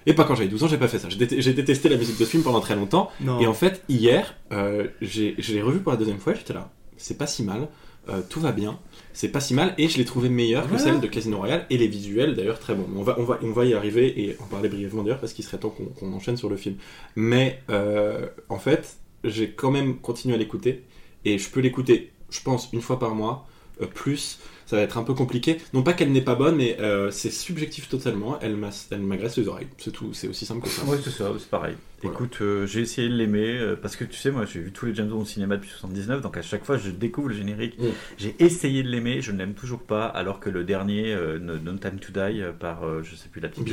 [0.06, 1.08] Et pas quand j'avais 12 ans, j'ai pas fait ça.
[1.08, 3.10] J'ai déte- j'ai détesté la musique de ce film pendant très longtemps.
[3.20, 3.40] Non.
[3.40, 6.70] Et en fait, hier, euh, j'ai- je l'ai revu pour la deuxième fois, j'étais là,
[6.96, 7.68] c'est pas si mal,
[8.08, 8.78] euh, tout va bien,
[9.12, 10.84] c'est pas si mal, et je l'ai trouvé meilleur que Voilà.
[10.84, 12.86] celle de Casino Royale, et les visuels d'ailleurs très bons.
[12.96, 15.44] On va, on, va, on va y arriver et en parler brièvement d'ailleurs, parce qu'il
[15.44, 16.76] serait temps qu'on qu'on enchaîne sur le film.
[17.16, 20.84] Mais euh, en fait, j'ai quand même continué à l'écouter,
[21.24, 23.48] et je peux l'écouter, je pense, une fois par mois,
[23.82, 24.38] euh, plus.
[24.66, 25.58] Ça va être un peu compliqué.
[25.72, 28.38] Non pas qu'elle n'est pas bonne, mais euh, c'est subjectif totalement.
[28.40, 29.68] Elle m'agresse les oreilles.
[29.78, 30.12] C'est tout.
[30.12, 30.84] C'est aussi simple que ça.
[30.84, 31.76] Ouais, c'est ça, c'est pareil.
[32.02, 32.14] Voilà.
[32.14, 34.86] Écoute, euh, j'ai essayé de l'aimer euh, parce que tu sais, moi j'ai vu tous
[34.86, 37.78] les James Bond au cinéma depuis 79, donc à chaque fois je découvre le générique.
[37.78, 37.84] Mm.
[38.18, 41.72] J'ai essayé de l'aimer, je ne l'aime toujours pas, alors que le dernier, euh, No
[41.78, 43.66] Time to Die, euh, par je sais plus la petite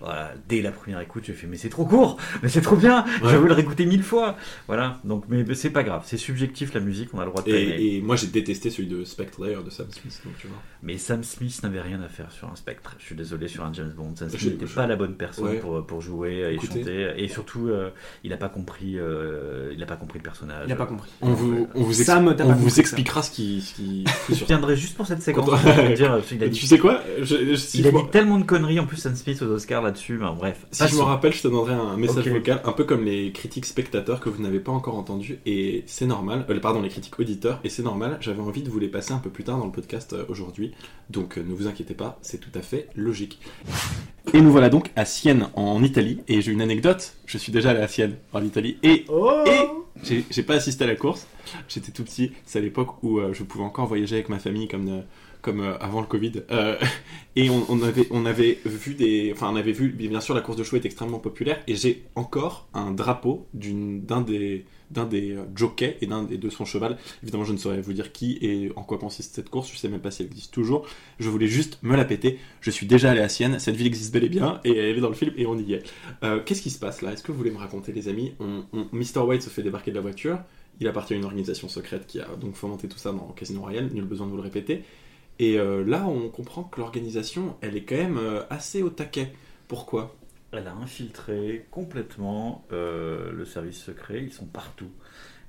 [0.00, 3.04] voilà, dès la première écoute, j'ai fait mais c'est trop court, mais c'est trop bien,
[3.22, 3.30] Ouais.
[3.32, 4.36] je veux le réécouter mille fois.
[4.66, 7.42] Voilà, donc mais, mais c'est pas grave, c'est subjectif la musique, on a le droit
[7.42, 7.50] de.
[7.50, 10.20] Et, et moi j'ai détesté celui de Spectre d'ailleurs de Sam Smith.
[10.24, 10.56] Donc, tu vois.
[10.82, 12.94] Mais Sam Smith n'avait rien à faire sur un spectre.
[12.98, 14.14] Je suis désolé sur un James Bond.
[14.16, 15.58] Sam Smith n'était pas la bonne personne Ouais.
[15.58, 16.78] pour, pour jouer et Écoutez.
[16.80, 17.12] chanter.
[17.16, 17.90] Et surtout, euh,
[18.22, 18.96] il n'a pas compris.
[18.98, 20.64] euh, il a pas compris le personnage.
[20.68, 21.10] Il a pas compris.
[21.20, 22.80] On vous, on vous, Sam, expli- t'as on pas vous compris ça.
[22.82, 25.48] expliquera ce qui, ce qui fout Je viendrai juste pour cette séquence.
[25.96, 28.38] Dire, il a dit, Tu sais quoi je, je- si il je a dit tellement
[28.38, 30.18] de conneries en plus Sam Smith aux Oscars là-dessus.
[30.18, 30.66] Ben, bref.
[30.70, 33.66] Si je me rappelle, je te donnerai un message vocal, un peu comme les critiques
[33.66, 37.58] spectateurs que vous n'avez pas encore entendu, et c'est normal, euh, pardon, les critiques auditeurs,
[37.64, 39.72] et c'est normal, j'avais envie de vous les passer un peu plus tard dans le
[39.72, 40.72] podcast euh, aujourd'hui,
[41.10, 43.40] donc euh, ne vous inquiétez pas, c'est tout à fait logique.
[44.34, 47.70] Et nous voilà donc à Sienne, en Italie, et j'ai une anecdote, je suis déjà
[47.70, 49.44] allé à Sienne, en Italie, et Oh
[50.10, 51.26] Et j'ai pas assisté à la course.
[51.68, 52.32] J'étais tout petit.
[52.46, 55.00] C'est à l'époque où euh, je pouvais encore voyager avec ma famille comme, euh,
[55.42, 56.32] comme euh, avant le Covid.
[56.50, 56.76] Euh,
[57.36, 59.32] et on, avait, on avait vu des.
[59.32, 59.88] Enfin, on avait vu.
[59.90, 61.60] Bien sûr, la course de chevaux est extrêmement populaire.
[61.66, 66.64] Et j'ai encore un drapeau d'un des, d'un des euh, jockeys et d'un de son
[66.64, 66.98] cheval.
[67.22, 69.70] Évidemment, je ne saurais vous dire qui et en quoi consiste cette course.
[69.72, 70.86] Je sais même pas si elle existe toujours.
[71.20, 72.38] Je voulais juste me la péter.
[72.60, 73.58] Je suis déjà allé à Sienne.
[73.58, 74.60] Cette ville existe bel et bien.
[74.64, 75.82] Et elle est dans le film et on y est.
[76.44, 77.12] Qu'est-ce qui se passe là?
[77.12, 78.32] Est-ce que vous voulez me raconter, les amis?
[78.40, 79.20] On- Mr.
[79.26, 80.38] White se fait débarquer de la voiture.
[80.80, 83.90] Il appartient à une organisation secrète qui a donc fomenté tout ça dans Casino Royale.
[83.92, 84.84] Nul besoin de vous le répéter.
[85.38, 89.32] Et euh, là, on comprend que l'organisation, elle est quand même euh, assez au taquet.
[89.68, 90.16] Pourquoi?
[90.52, 94.22] Elle a infiltré complètement euh, le service secret.
[94.22, 94.90] Ils sont partout.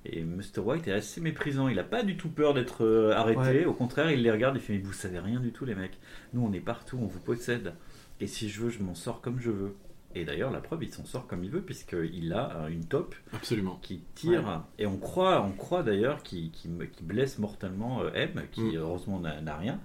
[0.06, 0.60] Et Mr.
[0.60, 1.68] White est assez méprisant.
[1.68, 3.40] Il n'a pas du tout peur d'être euh, arrêté.
[3.40, 3.66] Ouais.
[3.66, 5.98] Au contraire, il les regarde et fait Mais vous savez rien du tout, les mecs.
[6.34, 7.74] Nous, on est partout, on vous possède.
[8.20, 9.76] Et si je veux, je m'en sors comme je veux.
[10.16, 13.14] Et d'ailleurs, la preuve, il s'en sort comme il veut, puisqu'il a euh, une top
[13.34, 13.80] Absolument.
[13.82, 14.64] qui tire.
[14.80, 18.76] Et on croit, on croit d'ailleurs qu'il qu'il blesse mortellement euh, M, qui Mm.
[18.78, 19.80] heureusement n'a rien.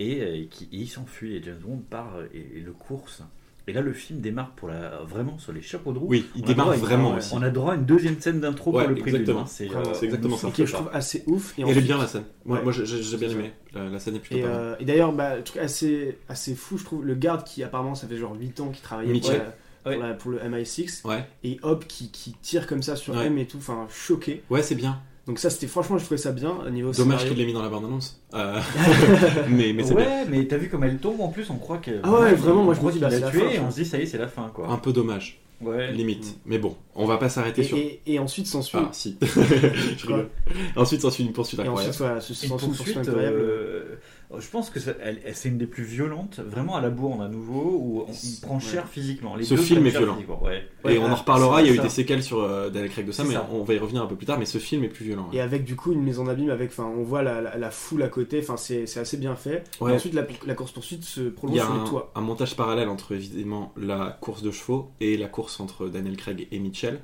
[0.00, 1.36] Et, euh, qui, et il s'enfuit.
[1.36, 3.22] Et James Bond part et, et le course.
[3.66, 6.08] Et là, le film démarre pour la, vraiment sur les chapeaux de roue.
[6.08, 7.32] Oui, il On démarre une- vraiment on- aussi.
[7.34, 9.20] On a droit à une deuxième scène d'intro Ouais, pour le prélude.
[9.20, 9.42] exactement.
[9.42, 9.92] hein.
[9.94, 10.50] C'est exactement ça.
[10.50, 11.56] Qui je trouve assez ouf.
[11.58, 12.24] Et elle est bien la scène.
[12.46, 12.64] Moi, Ouais.
[12.64, 13.52] moi j'ai- bien aimé.
[13.74, 16.78] La, la scène est plutôt Et, euh, et d'ailleurs, bah, le truc assez, assez fou,
[16.78, 19.38] je trouve, le garde qui apparemment ça fait genre 8 ans qu'il travaillait pour, Mitchell.
[19.46, 19.98] la- pour, Ouais.
[19.98, 23.26] la- pour le MI6, Ouais, et hop, qui, qui tire comme ça sur Ouais.
[23.26, 24.42] M et tout, enfin choqué.
[24.50, 25.00] ouais c'est bien.
[25.26, 27.62] Donc ça, c'était franchement, je trouvais ça bien au niveau Dommage qu'il l'ait mis dans
[27.62, 28.20] la bande-annonce.
[28.34, 28.58] Euh,
[29.48, 30.04] mais mais c'est bien.
[30.04, 31.90] Ouais, mais t'as vu comme elle tombe en plus, on croit que.
[32.02, 33.98] Ah ouais, vraiment, moi, je me dis, bah, l'a fin, et on se dit, ça
[33.98, 34.68] y est, c'est la fin quoi.
[34.68, 35.92] Un peu dommage, Ouais.
[35.92, 36.24] limite.
[36.24, 36.38] Mm.
[36.46, 37.76] Mais bon, on va pas s'arrêter Et, sur.
[37.76, 38.78] et, et ensuite s'ensuit.
[38.80, 39.18] Ah, si.
[39.22, 40.30] Je rigole.
[40.74, 41.90] Ensuite, une poursuite et incroyable.
[41.90, 43.36] ensuite, voilà, une poursuite, poursuite incroyable.
[43.38, 43.96] euh,
[44.38, 48.04] Je pense que c'est une des plus violentes, vraiment à la bourne à nouveau, où
[48.08, 48.88] on, prend cher Ouais.
[48.90, 49.34] physiquement.
[49.34, 50.16] Les Ce deux film est violent.
[50.42, 50.68] ouais.
[50.88, 51.82] et on en reparlera, il y a eu ça.
[51.82, 53.48] des séquelles sur euh, Daniel Craig de ça, mais ça.
[53.52, 54.38] on va y revenir un peu plus tard.
[54.38, 55.28] Mais ce film est plus violent.
[55.32, 57.70] Et avec du coup une mise en abîme avec, enfin, on voit la, la- la
[57.72, 59.64] foule à côté, enfin, c'est assez bien fait.
[59.80, 59.90] Ouais.
[59.92, 62.12] Et ensuite, la, la course poursuite se prolonge sur un, les toits.
[62.14, 66.46] un montage parallèle entre évidemment la course de chevaux et la course entre Daniel Craig
[66.52, 67.00] et Mitchell.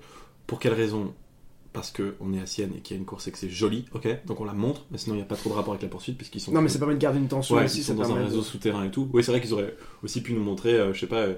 [0.47, 1.13] Pour quelle raison
[1.77, 3.85] Parce qu'on est à Sienne et qu'il y a une course et que c'est joli,
[3.95, 5.83] ok Donc on la montre, mais sinon il n'y a pas trop de rapport avec
[5.83, 6.51] la poursuite puisqu'ils sont.
[6.51, 7.79] Non, mais ça permet de garder une tension Ouais, aussi.
[7.79, 9.09] ils Ça sont dans un de- réseau souterrain et tout.
[9.13, 11.35] Oui, c'est vrai qu'ils auraient aussi pu nous montrer, euh, je sais pas, euh,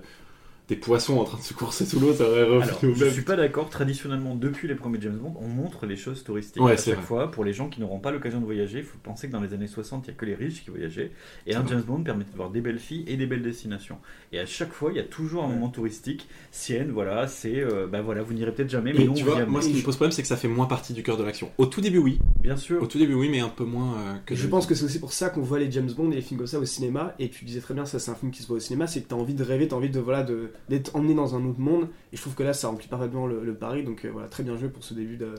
[0.69, 3.07] des poissons en train de se courser sous l'eau, ça aurait revenu Alors, au je
[3.07, 3.71] suis pas d'accord.
[3.71, 6.99] Traditionnellement, depuis les premiers James Bond, on montre les choses touristiques Ouais, à c'est chaque
[6.99, 7.07] vrai.
[7.07, 7.31] fois.
[7.31, 9.55] Pour les gens qui n'auront pas l'occasion de voyager, il faut penser que dans les
[9.55, 11.11] années 60, il n'y a que les riches qui voyageaient.
[11.47, 11.71] Et un vrai.
[11.71, 13.97] James Bond permettait de voir des belles filles et des belles destinations.
[14.33, 16.29] Et à chaque fois, il y a toujours un moment touristique.
[16.53, 19.27] Sienne, voilà, c'est, euh, bah voilà, vous n'irez peut-être jamais, mais Et nous, tu on
[19.27, 19.47] vois, vient.
[19.47, 21.25] moi ce qui me pose problème, c'est que ça fait moins partie du cœur de
[21.25, 21.51] l'action.
[21.57, 22.19] Au tout début, oui.
[22.41, 22.83] Bien sûr.
[22.83, 24.35] Au tout début, oui, mais un peu moins euh, que.
[24.35, 26.39] Je pense que c'est aussi pour ça qu'on voit les James Bond et les films
[26.39, 27.15] comme ça au cinéma.
[27.19, 29.01] Et tu disais très bien, ça c'est un film qui se voit au cinéma, c'est
[29.01, 31.61] que t'as envie de rêver, t'as envie de voilà de- d'être emmené dans un autre
[31.61, 31.89] monde.
[32.13, 33.83] Et je trouve que là, ça remplit parfaitement le, le pari.
[33.83, 35.35] Donc euh, voilà, très bien joué pour ce début de,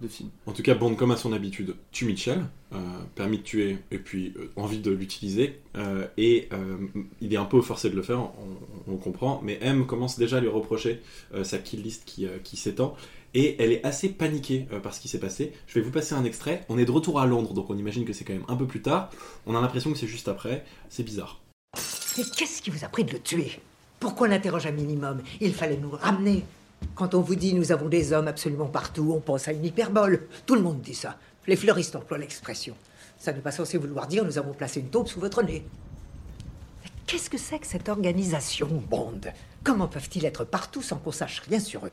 [0.00, 0.30] de film.
[0.46, 2.78] En tout cas, Bond, comme à son habitude, tue Mitchell, euh,
[3.14, 6.76] permis de tuer, et puis euh, envie de l'utiliser, euh, et euh,
[7.20, 10.38] il est un peu forcé de le faire, on, on comprend, mais M commence déjà
[10.38, 11.00] à lui reprocher
[11.34, 12.96] euh, sa kill list qui, euh, qui s'étend,
[13.34, 15.52] et elle est assez paniquée euh, par ce qui s'est passé.
[15.66, 18.04] Je vais vous passer un extrait, on est de retour à Londres, donc on imagine
[18.04, 19.10] que c'est quand même un peu plus tard,
[19.46, 21.40] on a l'impression que c'est juste après, c'est bizarre.
[22.18, 23.52] Mais qu'est-ce qui vous a pris de le tuer?
[24.02, 25.22] Pourquoi l'interroge un minimum?
[25.40, 26.44] Il fallait nous ramener.
[26.96, 30.26] Quand on vous dit nous avons des hommes absolument partout, on pense à une hyperbole.
[30.44, 31.16] Tout le monde dit ça.
[31.46, 32.74] Les fleuristes emploient l'expression.
[33.16, 35.64] Ça n'est pas censé vouloir dire nous avons placé une taupe sous votre nez.
[36.82, 39.20] Mais qu'est-ce que c'est que cette organisation Bond?
[39.62, 41.92] Comment peuvent-ils être partout sans qu'on sache rien sur eux?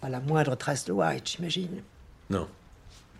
[0.00, 1.82] Pas la moindre trace de White, j'imagine.
[2.30, 2.46] Non.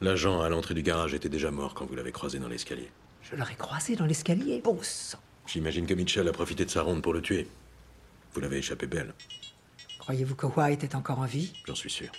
[0.00, 2.88] L'agent à l'entrée du garage était déjà mort quand vous l'avez croisé dans l'escalier.
[3.24, 4.60] Je l'aurais croisé dans l'escalier.
[4.62, 5.18] Bon sang.
[5.48, 7.48] J'imagine que Mitchell a profité de sa ronde pour le tuer.
[8.32, 9.14] Vous l'avez échappé belle,
[9.98, 11.52] Croyez-vous que White est encore en vie?
[11.66, 12.10] J'en suis sûr.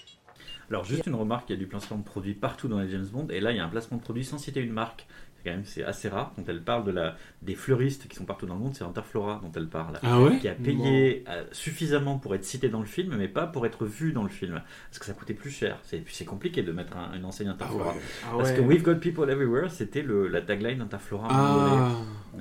[0.70, 3.06] Alors, juste une remarque il y a du placement de produits partout dans les James
[3.06, 5.08] Bond, et là, il y a un placement de produits sans citer une marque.
[5.41, 6.34] C'est quand même c'est assez rare.
[6.36, 9.39] Quand elle parle de la, des fleuristes qui sont partout dans le monde, c'est Interflora
[9.41, 9.97] dont elle parle.
[10.04, 13.47] Ah ouais qui a payé euh, suffisamment pour être cité dans le film, mais pas
[13.47, 14.62] pour être vu dans le film.
[14.89, 15.78] Parce que ça coûtait plus cher.
[15.84, 17.89] C'est- Et puis c'est compliqué de mettre un- une enseigne Ah Interflora.
[17.93, 17.99] ouais.
[18.25, 20.91] Ah Parce que We've Got People Everywhere, c'était le- la tagline donné.
[21.32, 21.91] Ah,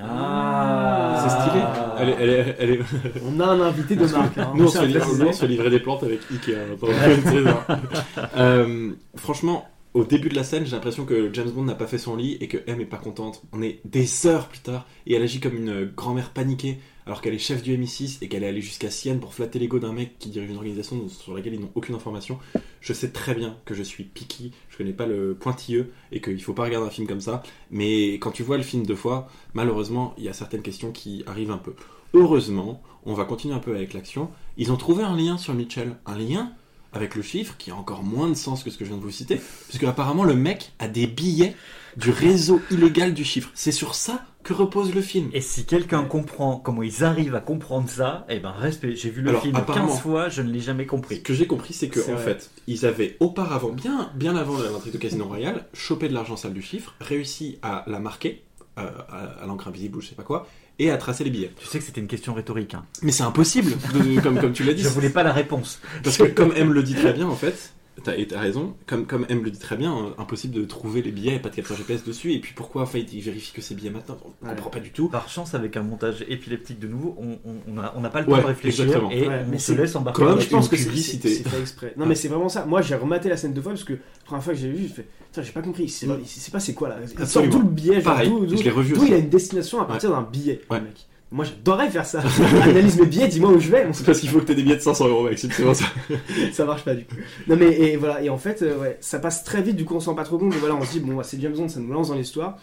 [0.01, 1.65] Ah, c'est stylé.
[2.01, 2.81] Elle est- elle est- elle est-
[3.25, 4.39] On a un invité de marque.
[4.39, 4.53] hein.
[4.55, 4.79] Nous, on se,
[5.19, 6.57] nous, on fait livrer des plantes avec Ikea.
[8.37, 9.67] Euh, franchement,
[9.99, 12.37] au début de la scène, j'ai l'impression que James Bond n'a pas fait son lit
[12.41, 13.43] et que M est pas contente.
[13.53, 17.35] On est des heures plus tard et elle agit comme une grand-mère paniquée alors qu'elle
[17.35, 20.17] est chef du MI6 et qu'elle est allée jusqu'à Sienne pour flatter l'ego d'un mec
[20.21, 22.39] qui dirige une organisation sur laquelle ils n'ont aucune information.
[22.81, 26.41] Je sais très bien que je suis picky, je connais pas le pointilleux et qu'il
[26.43, 27.43] faut pas regarder un film comme ça.
[27.73, 31.25] Mais quand tu vois le film deux fois, malheureusement, il y a certaines questions qui
[31.27, 31.75] arrivent un peu.
[32.15, 34.31] Heureusement, on va continuer un peu avec l'action.
[34.57, 36.53] Ils ont trouvé un lien sur Mitchell, un lien
[36.93, 39.03] avec le chiffre qui a encore moins de sens que ce que je viens de
[39.05, 41.55] vous citer, puisque apparemment le mec a des billets
[41.97, 43.51] du réseau illégal du chiffre.
[43.55, 45.29] C'est sur ça que repose le film.
[45.33, 48.95] Et si quelqu'un comprend comment ils arrivent à comprendre ça, eh ben respect.
[48.95, 51.23] J'ai vu le Alors, film apparemment- 15 fois, je ne l'ai jamais Ce compris.
[51.23, 52.23] que j'ai compris, c'est que en vrai.
[52.25, 56.55] fait, ils avaient auparavant, bien, bien avant l'intrigue de Casino Royale, chopé de l'argent sale
[56.55, 58.45] du chiffre, réussi à la marquer
[58.79, 60.47] euh, à, à l'encre invisible ou je sais pas quoi,
[60.79, 61.51] et à tracer les billets.
[61.61, 62.75] Tu sais que c'était une question rhétorique.
[62.75, 62.85] Hein.
[63.03, 64.83] Mais c'est impossible, de- comme, comme tu l'as dit.
[64.83, 65.81] Je voulais pas la réponse.
[66.05, 69.07] Parce que comme M le dit très bien en fait, t'as, et t'as raison, comme,
[69.07, 71.55] comme M le dit très bien, euh, impossible de trouver les billets et pas de
[71.57, 74.19] capteur GPS dessus, et puis pourquoi il vérifie que c'est billets maintenant?
[74.43, 74.55] On Ouais.
[74.55, 75.09] comprend pas du tout.
[75.09, 78.21] Par chance, avec un montage épileptique de nouveau, on on- on a- on n'a pas
[78.21, 79.11] le temps Ouais, de réfléchir exactement.
[79.11, 80.19] et Ouais, on mais se c'est laisse embarquer.
[80.19, 81.29] comme dans la je pense que c'est- publicité.
[81.29, 81.95] c'est c'est fait exprès.
[81.97, 82.65] Non, mais c'est vraiment ça.
[82.67, 84.83] Moi, j'ai rematé la scène deux fois parce que la première fois que j'ai vu,
[84.83, 85.83] j'ai fait Putain, j'ai pas compris.
[85.85, 86.97] Il sait pas, il sait pas c'est quoi là?
[87.03, 87.53] Il sort Absolument.
[87.53, 89.09] d'où le billet genre, Pareil, d'où- d'où- je l'ai revu d'où aussi.
[89.11, 90.79] il a une destination à partir d'un billet, Ouais.
[90.79, 91.07] le mec.
[91.31, 92.23] Moi, j'adorerais faire ça.
[92.63, 93.87] Analyse mes billets, dis-moi où je vais.
[93.87, 95.75] On C'est parce qu'il faut que t'aies des billets de 500 euros, mec, c'est ça.
[96.53, 97.17] ça marche pas du coup.
[97.47, 99.95] Non mais et voilà et en fait euh, ouais ça passe très vite du coup
[99.95, 101.69] on s'en pas trop compte et voilà on se dit bon bah, c'est James Bond
[101.69, 102.59] ça nous lance dans l'histoire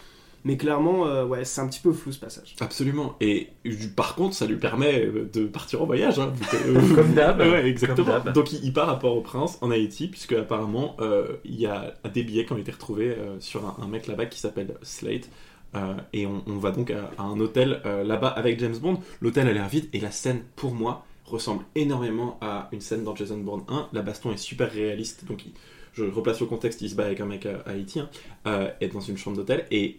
[0.46, 2.54] mais clairement euh, ouais c'est un petit peu flou ce passage.
[2.60, 3.16] Absolument.
[3.20, 3.50] Et
[3.96, 6.20] par contre, ça lui permet euh, de partir en voyage.
[6.20, 6.32] Hein.
[6.54, 7.40] Euh, Comme d'hab.
[7.40, 8.20] Ouais, exactement.
[8.22, 8.32] Comme.
[8.32, 12.46] Donc il, part à Port-au-Prince, en Haïti, puisque apparemment euh, il y a des billets
[12.46, 15.28] qui ont été retrouvés euh, sur un, un mec là-bas qui s'appelle Slate.
[15.74, 19.00] Euh, et on, va donc à, un hôtel euh, là-bas avec James Bond.
[19.20, 23.14] L'hôtel a l'air vide et la scène, pour moi, ressemble énormément à une scène dans
[23.14, 23.88] Jason Bourne 1.
[23.92, 25.44] La baston est super réaliste, donc
[25.92, 28.08] je replace le contexte, il se bat avec un mec à, Haïti, hein,
[28.46, 29.96] euh, est dans une chambre d'hôtel, et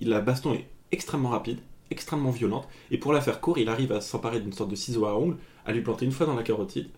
[0.00, 1.58] la baston est extrêmement rapide,
[1.90, 5.06] extrêmement violente, et pour la faire court, il arrive à s'emparer d'une sorte de ciseau
[5.06, 6.88] à ongles, à lui planter une fois dans la carotide,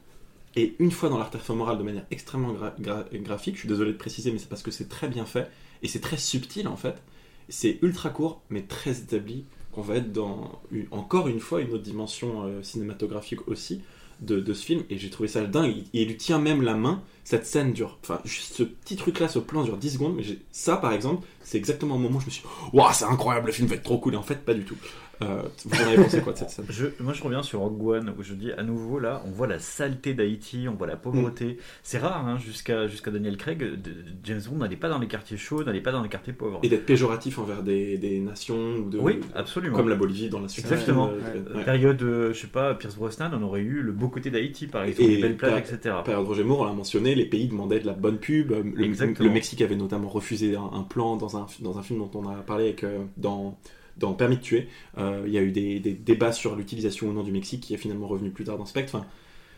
[0.57, 3.55] et une fois dans l'artère fémorale de manière extrêmement gra- gra- graphique.
[3.55, 5.51] Je suis désolé de préciser, mais c'est parce que c'est très bien fait,
[5.83, 7.03] et c'est très subtil en fait.
[7.49, 9.45] C'est ultra court, mais très établi.
[9.73, 13.83] Qu'on va être dans une- encore une fois une autre dimension euh, cinématographique aussi
[14.21, 14.85] de, ce film.
[14.89, 15.85] Et j'ai trouvé ça dingue.
[15.93, 17.03] Il, lui tient même la main.
[17.25, 17.99] Cette scène dure.
[18.03, 20.15] Enfin, juste ce petit truc-là, ce plan dure 10 secondes.
[20.17, 23.05] Mais ça, par exemple, c'est exactement au moment où je me suis dit, Waouh, c'est
[23.05, 24.15] incroyable, le film va être trop cool.
[24.15, 24.77] Et en fait, pas du tout.
[25.23, 27.87] Euh, vous en avez pensé quoi de cette scène Je, moi, je reviens sur Rogue
[27.87, 30.97] One où je dis à nouveau là, on voit la saleté d'Haïti, on voit la
[30.97, 31.59] pauvreté.
[31.83, 33.77] C'est rare, hein, jusqu'à jusqu'à Daniel Craig, de-
[34.25, 36.61] James Bond n'allait pas dans les quartiers chauds, n'allait pas dans les quartiers pauvres.
[36.63, 39.77] Et d'être péjoratif envers des, des nations ou de, Oui, absolument.
[39.77, 40.65] comme la Bolivie dans la suite.
[40.67, 41.11] Exactement.
[41.11, 41.65] euh, ouais.
[41.65, 44.83] Période, euh, je sais pas, Pierce Brosnan, on aurait eu le beau côté d'Haïti, par
[44.85, 45.95] exemple, Et les belles plages, etc.
[46.05, 48.51] Période Roger Moore, on l'a mentionné, les pays demandaient de la bonne pub.
[48.51, 52.11] Le, le Mexique avait notamment refusé un, un plan dans un, dans un film dont
[52.15, 53.59] on a parlé avec, euh, dans,
[53.97, 54.69] dans Permis de tuer.
[54.99, 57.79] Euh, il y a eu des, débats sur l'utilisation ou non du Mexique qui est
[57.79, 59.05] finalement revenu plus tard dans Spectre.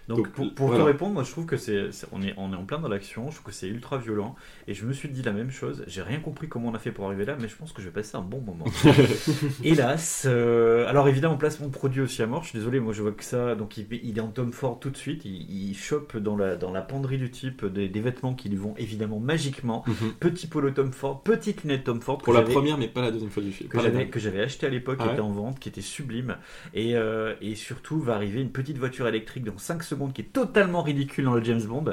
[0.09, 0.85] Donc, Donc, pour, pour voilà.
[0.85, 3.29] te répondre, moi je trouve que c'est, on, est, on est en plein dans l'action,
[3.31, 4.37] je trouve que c'est ultra violent,
[4.69, 6.93] et je me suis dit la même chose, j'ai rien compris comment on a fait
[6.93, 8.67] pour arriver là, mais je pense que je vais passer un bon moment.
[9.65, 13.03] Hélas, euh, alors évidemment, placement de produit aussi à mort, je suis désolé, moi je
[13.03, 15.75] vois que ça, donc il, il est en Tom Ford tout de suite, il, il
[15.77, 19.19] chope dans la, dans la penderie du type des, des vêtements qui lui vont évidemment
[19.19, 19.85] magiquement,
[20.21, 23.31] petit polo Tom Ford, petite lunette Tom Ford, pour la première, mais pas la deuxième
[23.31, 23.69] fois du film.
[23.69, 24.11] que j'avais dernière.
[24.11, 25.15] que j'avais acheté à l'époque, Ah qui ouais.
[25.15, 26.37] était en vente, qui était sublime,
[26.75, 30.33] et, euh, et surtout va arriver une petite voiture électrique dans 5 secondes qui est
[30.33, 31.85] totalement ridicule dans le James Bond.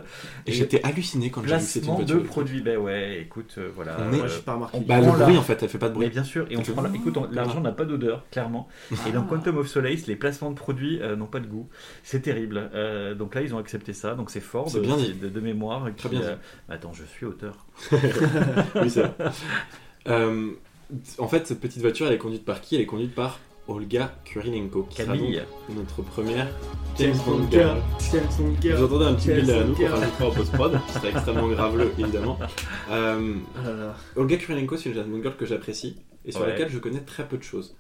[0.45, 2.15] Et j'étais halluciné quand j'ai vu voiture.
[2.17, 3.97] de produits, ben ouais, écoute, euh, voilà.
[3.99, 4.77] On est- euh, j'ai pas remarqué.
[4.77, 6.05] on Bah, le bruit, en fait, elle fait pas de bruit.
[6.07, 8.67] mais bien sûr, et on prend la- écoute, l'argent n'a pas d'odeur, clairement.
[9.07, 11.67] Et dans Quantum of Solace, les placements de produits euh, n'ont pas de goût.
[12.03, 12.69] C'est terrible.
[12.73, 14.15] Euh, donc là, ils ont accepté ça.
[14.15, 15.13] Donc c'est fort C'est de, bien dit.
[15.13, 15.85] de, de mémoire.
[15.97, 16.35] Très qui, bien euh,
[16.69, 17.65] Attends, je suis auteur.
[17.91, 19.13] oui, c'est vrai.
[20.07, 20.51] Euh,
[21.17, 22.75] en fait, cette petite voiture, elle est conduite par qui?
[22.75, 25.35] Elle est conduite par Olga Kurilenko, qui sera donc
[25.69, 26.47] notre première
[26.97, 27.77] James Bond girl.
[28.11, 28.77] James Bond girl.
[28.77, 31.47] Vous entendez un petit James bill derrière nous Bond qu'on rajoutera en post-prod, sera extrêmement
[31.47, 32.37] graveleux, évidemment.
[32.91, 33.95] Euh, là.
[34.17, 35.95] Olga Kurilenko, c'est une jeune girl que j'apprécie
[36.25, 36.47] et sur Ouais.
[36.49, 37.75] laquelle je connais très peu de choses.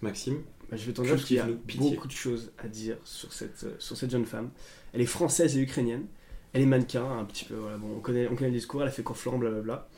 [0.00, 0.38] Maxime
[0.70, 1.90] Bah, je vais t'en dire qu'il y a pitié.
[1.94, 4.50] beaucoup de choses à dire sur cette, euh, sur cette jeune femme.
[4.92, 6.04] Elle est française et ukrainienne.
[6.52, 7.54] Elle est mannequin, un petit peu.
[7.56, 8.80] Voilà, bon, on, connaît, on connaît le discours.
[8.82, 9.88] Elle a fait cours Florent, blablabla.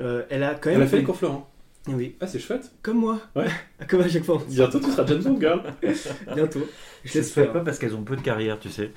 [0.00, 0.80] Euh, elle a quand même.
[0.80, 1.50] Elle a fait les cours Florent.
[1.94, 2.70] Oui, Ah, c'est chouette.
[2.82, 3.20] comme moi.
[3.36, 3.46] Ouais.
[3.88, 4.42] Comme à chaque fois.
[4.48, 5.62] Bientôt, tu seras James Bond girl.
[6.34, 6.66] Bientôt.
[7.04, 8.90] Je ne sais pas parce qu'elles ont peu de carrière, tu sais.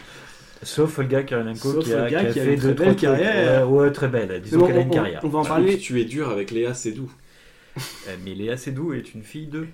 [0.63, 2.99] Sauf Olga Karenenko Sauf qui a, Olga qui a qui a fait deux, trois trucs.
[2.99, 3.69] carrière.
[3.71, 4.41] Ouais, ouais, très belle.
[4.41, 5.19] Disons qu'elle a une on- carrière.
[5.23, 5.77] on va en parler.
[5.77, 7.11] tu es dur avec Léa Seydoux.
[7.77, 7.81] Euh,
[8.23, 9.67] Mais Léa Seydoux est une fille d'eux.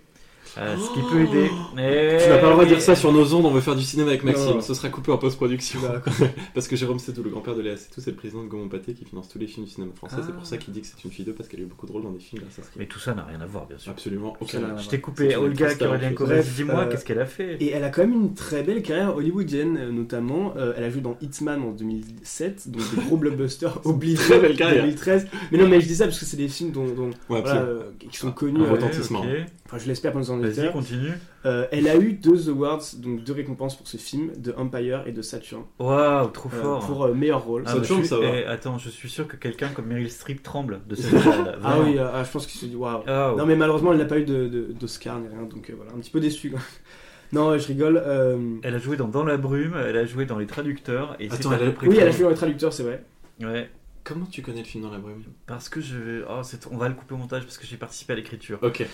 [0.59, 1.49] Euh, ce qui peut aider.
[1.75, 2.17] Mais...
[2.23, 3.83] Tu n'as pas le droit de dire ça sur nos ondes, on veut faire du
[3.83, 4.55] cinéma avec Maxime.
[4.55, 4.61] Non.
[4.61, 5.79] Ce sera coupé en post-production.
[5.81, 6.01] Bah,
[6.55, 8.93] parce que Jérôme Sédou, le grand-père de Léa Seydoux, c'est le président de Gaumont Pathé
[8.93, 10.15] qui finance tous les films du cinéma français.
[10.19, 10.23] Ah.
[10.25, 11.85] C'est pour ça qu'il dit que c'est une fille d'eux parce qu'elle a eu beaucoup
[11.85, 12.69] de rôles dans des films grâce à ça.
[12.77, 13.91] Mais tout ça n'a rien à voir, bien sûr.
[13.91, 14.63] Absolument aucun.
[14.63, 15.35] à Je t'ai coupé.
[15.35, 16.35] Olga grosse star, Karenenko, en fait.
[16.41, 17.57] vas-y, dis-moi, Euh, qu'est-ce qu'elle a fait?
[17.59, 20.53] Et elle a quand même une très belle carrière hollywoodienne, euh, notamment.
[20.57, 24.55] Euh, elle a joué dans Hitman en 2007, donc des gros blockbusters obligés très belle
[24.55, 24.83] carrière.
[24.83, 25.27] 2013.
[25.51, 27.61] Mais non, mais je dis ça parce que c'est des films dont, dont- Ouais, voilà,
[27.61, 28.63] euh, qui sont connus.
[28.63, 29.23] Retentissement.
[29.65, 31.11] enfin, je l'espère pour nos Vas-y, continue.
[31.45, 35.11] Euh, elle a eu deux awards, donc deux récompenses pour ce film, de Empire et
[35.11, 36.85] de Saturn, Waouh, trop euh, fort.
[36.85, 37.63] pour euh, meilleur rôle.
[37.65, 38.25] Ah, bah, suis- ça va.
[38.25, 41.77] eh, attends, je suis sûr que quelqu'un comme Meryl Streep tremble de cette là Ah
[41.81, 43.01] oui, euh, ah, je pense qu'il se dit waouh.
[43.07, 43.37] Ah, ouais.
[43.37, 45.91] Non, mais malheureusement, elle n'a pas eu de- de- d'Oscar ni rien, donc euh, voilà,
[45.93, 46.49] un petit peu déçu.
[46.51, 46.59] quoi.
[47.31, 48.01] non, je rigole.
[48.05, 51.15] euh, Elle a joué dans Dans la brume, elle a joué dans Les Traducteurs.
[51.19, 53.03] Et Attends, elle a- Oui, elle a joué dans les traducteurs, c'est vrai.
[53.41, 53.69] Ouais,
[54.03, 55.21] Comment tu connais le film dans la brume?
[55.47, 56.23] Parce que je.
[56.29, 58.57] Oh, on va le couper au montage parce que j'ai participé à l'écriture.
[58.61, 58.85] Ok.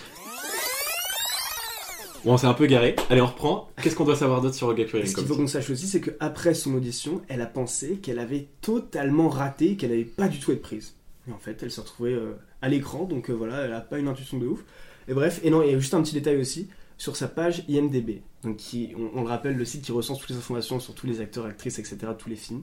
[2.24, 2.96] Bon, c'est un peu garé.
[3.10, 3.68] Allez, on reprend.
[3.82, 6.54] Qu'est-ce qu'on doit savoir d'autre sur Olga ce qu'il faut qu'on sache aussi, c'est qu'après
[6.54, 10.62] son audition, elle a pensé qu'elle avait totalement raté, qu'elle n'allait pas du tout être
[10.62, 10.94] prise.
[11.28, 12.32] Et en fait, elle s'est retrouvée euh,
[12.62, 14.64] à l'écran, donc euh, voilà, elle n'a pas une intuition de ouf.
[15.06, 18.56] Et bref, et non, et juste un petit détail aussi, sur sa page IMDB, donc
[18.56, 21.20] qui, on, on le rappelle, le site qui recense toutes les informations sur tous les
[21.20, 22.62] acteurs, actrices, etc., tous les films,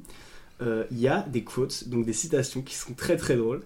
[0.61, 3.61] euh, il y a des quotes, donc des citations qui sont très très drôles.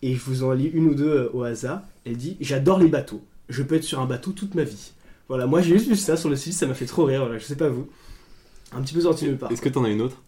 [0.00, 1.82] Et je vous en lis une ou deux au hasard.
[2.04, 3.22] Elle dit J'adore les bateaux.
[3.48, 4.92] Je peux être sur un bateau toute ma vie.
[5.28, 7.22] Voilà, moi j'ai juste vu ça sur le site, ça m'a fait trop rire.
[7.24, 7.88] Voilà, je sais pas vous.
[8.72, 9.50] Un petit peu sorti nulle part.
[9.52, 10.22] Est-ce que t'en as une autre?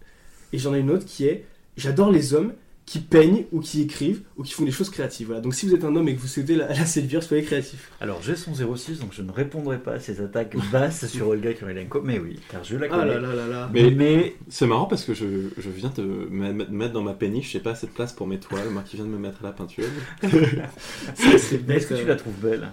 [0.52, 1.44] Et j'en ai une autre qui est
[1.76, 2.52] J'adore les hommes
[2.87, 5.26] qui peignent ou qui écrivent ou qui font des choses créatives.
[5.26, 5.42] Voilà.
[5.42, 7.90] Donc si vous êtes un homme et que vous souhaitez la, la séduire, soyez créatif.
[8.00, 11.52] Alors, j'ai son 06, donc je ne répondrai pas à ces attaques basses sur Olga
[11.52, 12.00] Kurilenko.
[12.02, 13.02] Mais oui, car je la connais.
[13.02, 13.70] Ah là là là là.
[13.74, 15.26] Mais- mais C'est marrant parce que je,
[15.59, 18.28] je viens de me me mettre dans ma péniche, j'ai pas assez de place pour
[18.28, 19.85] mes toiles, moi qui viens de me mettre à la peinture.
[20.22, 20.30] C'est
[21.68, 22.68] est-ce que tu la trouves belle?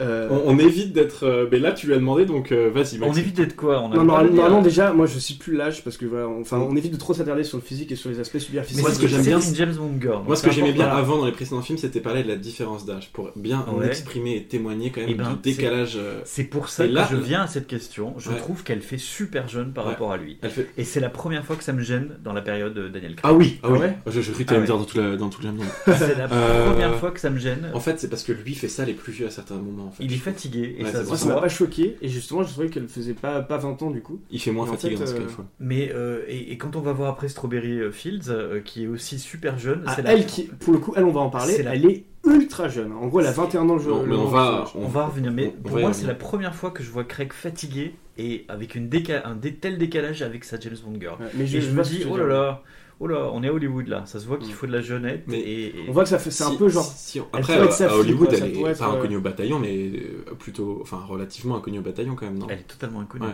[0.00, 1.24] Euh, On, on évite d'être.
[1.26, 3.90] euh, mais là, tu lui as demandé, donc euh, vas-y, On évite d'être quoi On
[3.92, 6.76] a Non, normalement, déjà, moi je suis plus l'âge parce que voilà, on- enfin, on
[6.76, 8.82] évite de trop s'attarder sur le physique et sur les aspects superficiels.
[8.82, 10.22] Moi, c'est ce que j'aime bien, James Bond girl.
[10.26, 12.86] Moi, ce que j'aimais bien avant dans les précédents films, c'était parler de la différence
[12.86, 13.86] d'âge pour bien Ouais.
[13.86, 15.96] exprimer et témoigner quand même Eh ben, du décalage.
[15.96, 18.14] euh, C'est pour ça Et là- que je viens à cette question.
[18.18, 18.36] Je Ouais.
[18.36, 19.90] trouve qu'elle fait super jeune par Ouais.
[19.92, 20.38] rapport à lui.
[20.42, 20.68] Elle fait.
[20.78, 23.20] Et c'est la première fois que ça me gêne dans la période de Daniel Craig.
[23.24, 23.78] Ah oui, ah oui.
[24.06, 24.84] Je, je croyais que Ah t'allais me dire dans
[25.28, 25.66] tout, le monde.
[25.86, 27.70] C'est la première fois que ça me gêne.
[27.74, 29.87] En fait, c'est parce que lui fait ça les plus vieux à certains moments.
[29.88, 31.16] En fait, Il est je fatigué et Ouais, ça ça.
[31.16, 34.00] ça m'a pas choqué et justement, je trouvais qu'elle faisait pas, pas 20 ans du
[34.00, 34.20] coup.
[34.30, 35.42] Il fait moins Et en fatigué fait, dans ce cas, euh.
[35.60, 39.18] Mais euh, et, et quand on va voir après Strawberry Fields, euh, qui est aussi
[39.18, 41.54] super jeune, Ah, c'est la- elle qui, pour le coup, elle, on va en parler,
[41.62, 42.92] la- elle est ultra jeune.
[42.92, 43.96] En gros, elle a 21 ans le jour.
[43.98, 44.64] Non, mais on moment va.
[44.74, 47.32] On en revenir, mais on- pour moi, c'est la première fois que je vois Craig
[47.32, 51.14] fatigué et avec une déca- un dé- tel décalage avec sa James Bond girl.
[51.20, 52.62] Ouais, mais Et je, me dis, oh là là,
[53.00, 54.04] oh là, on est à Hollywood là.
[54.06, 54.52] Ça se voit qu'il Mm.
[54.52, 55.24] faut de la jeunette.
[55.26, 56.84] Mais et, et- On voit que ça fait, c'est un peu genre.
[56.84, 59.58] si- si- elle après, à, Hollywood, quoi, elle est pas être, euh, inconnue au bataillon,
[59.58, 60.78] mais euh, plutôt.
[60.82, 62.46] Enfin, relativement inconnue au bataillon quand même, non?
[62.50, 63.26] Elle est totalement inconnue.
[63.26, 63.32] Ouais.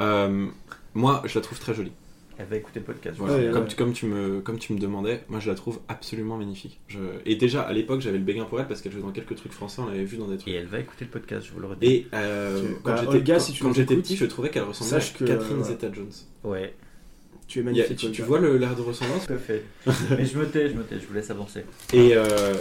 [0.00, 0.46] Euh,
[0.94, 1.92] Moi, je la trouve très jolie.
[2.38, 3.16] Elle va écouter le podcast.
[3.18, 3.36] je Voilà.
[3.46, 3.68] Ouais, comme, ouais.
[3.68, 6.80] Tu, comme, tu me, comme tu me demandais, moi je la trouve absolument magnifique.
[6.86, 6.98] Je...
[7.24, 9.52] Et déjà à l'époque j'avais le béguin pour elle parce qu'elle jouait dans quelques trucs
[9.52, 10.52] français, on l'avait vu dans des Et trucs.
[10.54, 11.86] elle va écouter le podcast, je vous le redis.
[11.86, 14.16] Et euh, Tu- quand bah, j'étais Olga, quand- si tu quand nous j'étais écoutes, petit,
[14.16, 16.12] je trouvais qu'elle ressemblait à que, Catherine euh, Zeta-Jones.
[16.44, 16.74] Ouais,
[17.48, 18.10] Tu es magnifique.
[18.12, 19.62] tu, vois l'air de ressemblance tout à fait.
[20.10, 21.60] Mais je me tais, je me tais, je vous laisse avancer.
[21.92, 22.54] Et euh,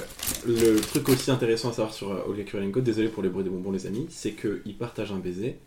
[0.45, 3.49] le truc aussi intéressant à savoir sur euh, Olga Kurylenko, désolé pour les bruits des
[3.49, 5.57] bonbons les amis, c'est qu'ils partagent un baiser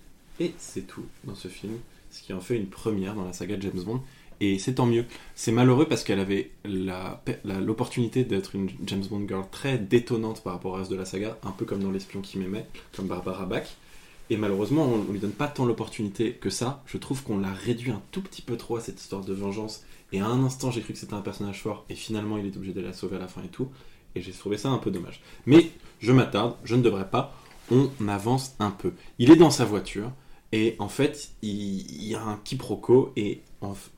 [0.40, 1.72] et c'est tout dans ce film,
[2.12, 4.00] ce qui en fait une première dans la saga de James Bond.
[4.40, 5.04] Et c'est tant mieux.
[5.34, 10.44] C'est malheureux parce qu'elle avait la- la- l'opportunité d'être une James Bond girl très détonnante
[10.44, 13.06] par rapport au reste de la saga, un peu comme dans L'espion qui m'aimait, comme
[13.08, 13.66] Barbara Bach.
[14.30, 16.82] Et malheureusement, on, on lui donne pas tant l'opportunité que ça.
[16.86, 19.84] Je trouve qu'on l'a réduit un tout petit peu trop à cette histoire de vengeance.
[20.12, 22.56] Et à un instant, j'ai cru que c'était un personnage fort, et finalement, il est
[22.56, 23.68] obligé de la sauver à la fin et tout.
[24.14, 25.20] Et j'ai trouvé ça un peu dommage.
[25.44, 25.70] Mais
[26.00, 27.34] je m'attarde, je ne devrais pas.
[27.70, 28.92] On avance un peu.
[29.18, 30.10] Il est dans sa voiture,
[30.52, 33.42] et en fait, il, y a un quiproquo, et,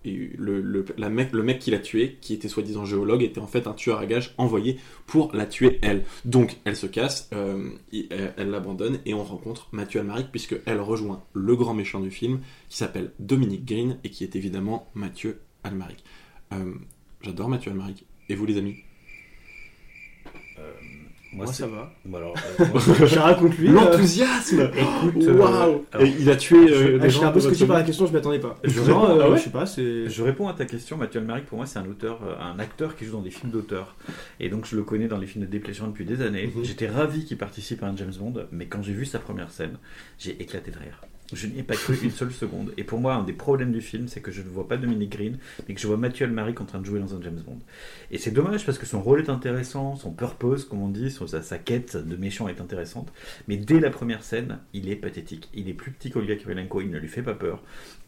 [0.05, 4.07] le, mec, qui l'a tué, qui était soi-disant géologue, était en fait un tueur à
[4.07, 6.05] gages envoyé pour la tuer elle.
[6.25, 10.81] Donc elle se casse, euh, elle elle l'abandonne, et on rencontre Mathieu Almaric, puisque elle
[10.81, 15.41] rejoint le grand méchant du film, qui s'appelle Dominique Green, et qui est évidemment Mathieu
[15.63, 16.03] Almaric.
[16.53, 16.75] Euh,
[17.23, 18.07] J'adore Mathieu Almaric.
[18.29, 18.77] Et vous les amis
[21.33, 21.93] Moi, ça va.
[22.05, 23.69] Bon, alors, euh, moi, Je raconte lui.
[23.69, 27.11] euh, L'enthousiasme écoute, euh, Waouh alors, Et Il a tué Je euh, ah, des j'étais
[27.11, 28.57] gens un peu votre scotché par la question, je m'y attendais pas.
[28.65, 28.85] Je- euh,
[29.23, 29.65] Ah ouais je sais pas.
[29.65, 30.97] Je réponds à ta question.
[30.97, 33.53] Mathieu Almaric, pour moi, c'est un auteur, euh, un acteur qui joue dans des films
[33.53, 33.95] d'auteur.
[34.41, 36.53] Et donc, je le connais dans les films de Desplechin depuis des années.
[36.55, 36.65] Mhm.
[36.65, 39.79] J'étais ravi qu'il participe à un James Bond, mais quand j'ai vu sa première scène,
[40.19, 41.01] j'ai éclaté de rire.
[41.33, 42.73] Je n'y ai pas cru une seule seconde.
[42.77, 45.11] Et pour moi, un des problèmes du film, c'est que je ne vois pas Dominique
[45.13, 47.59] Green, mais que je vois Mathieu Almaric en train de jouer dans un James Bond.
[48.11, 51.27] Et c'est dommage parce que son rôle est intéressant, son purpose, comme on dit, son-
[51.27, 53.13] sa, sa quête de méchant est intéressante.
[53.49, 55.49] Mais dès la première scène, il est pathétique.
[55.55, 57.63] Il est plus petit qu'Olga Kurylenko, il ne lui fait pas peur.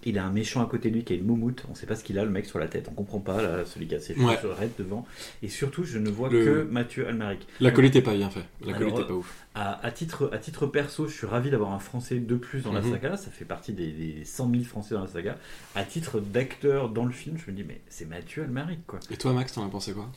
[0.05, 1.65] Il a un méchant à côté de lui qui a une moumoute.
[1.71, 2.89] On sait pas ce qu'il a, le mec sur la tête.
[2.91, 4.37] On comprend pas, là, celui qui a ses cheveux Ouais.
[4.77, 5.07] devant.
[5.45, 7.47] Et surtout, je ne vois Le- que Mathieu Almaric.
[7.61, 8.43] La colite est pas bien faite.
[8.67, 9.33] La colite est pas ouf.
[9.55, 12.73] À, à titre, à titre perso, je suis ravi d'avoir un Français de plus dans
[12.73, 12.91] la Mhm.
[13.17, 13.23] Saga.
[13.25, 15.37] Ça fait partie des, des 100 000 Français dans la saga.
[15.75, 19.01] À titre d'acteur dans le film, je me dis, mais c'est Mathieu Almaric, quoi.
[19.11, 20.09] Et toi, Max, t'en as pensé quoi?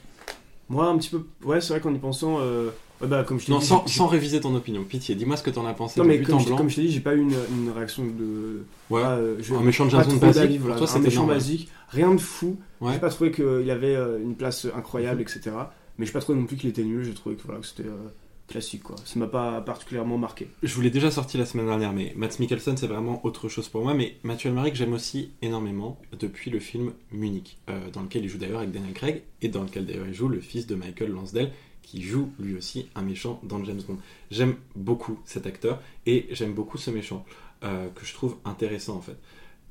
[0.70, 1.26] Moi, un petit peu.
[1.44, 2.38] Ouais, c'est vrai qu'en y pensant.
[2.40, 4.84] euh, ouais, bah, comme je t'ai Non, dit, sans, réviser ton opinion.
[4.84, 6.00] Pitié, dis-moi ce que t'en as pensé.
[6.00, 6.58] Non, de mais comme en je, blanc.
[6.58, 8.64] comme je t'ai dit, j'ai pas eu une, une réaction de.
[8.90, 9.02] Ouais.
[9.06, 10.60] Ah, euh, je- Un méchant de Bond trop basique.
[10.62, 10.78] voilà.
[10.78, 12.58] toi, un méchant basique, rien de fou.
[12.82, 12.94] Ouais.
[12.94, 15.52] J'ai pas trouvé qu'il avait euh, une place incroyable, etc.
[16.00, 17.04] Mais j'ai pas trouvé non plus qu'il était nul.
[17.04, 18.08] J'ai trouvé que, voilà, que c'était euh,
[18.48, 18.96] classique, quoi.
[19.06, 20.48] Ça m'a pas particulièrement marqué.
[20.62, 23.70] Je vous l'ai déjà sorti la semaine dernière, mais Matt Mikkelsen, c'est vraiment autre chose
[23.70, 23.94] pour moi.
[23.94, 28.38] Mais Mathieu Almaric, j'aime aussi énormément depuis le film Munich, euh, dans lequel il joue
[28.38, 31.52] d'ailleurs avec Daniel Craig, et dans lequel d'ailleurs il joue le fils de Michael Lansdale,
[31.82, 33.98] qui joue lui aussi un méchant dans James Bond.
[34.32, 37.26] J'aime beaucoup cet acteur, et j'aime beaucoup ce méchant,
[37.64, 39.18] euh, que je trouve intéressant en fait.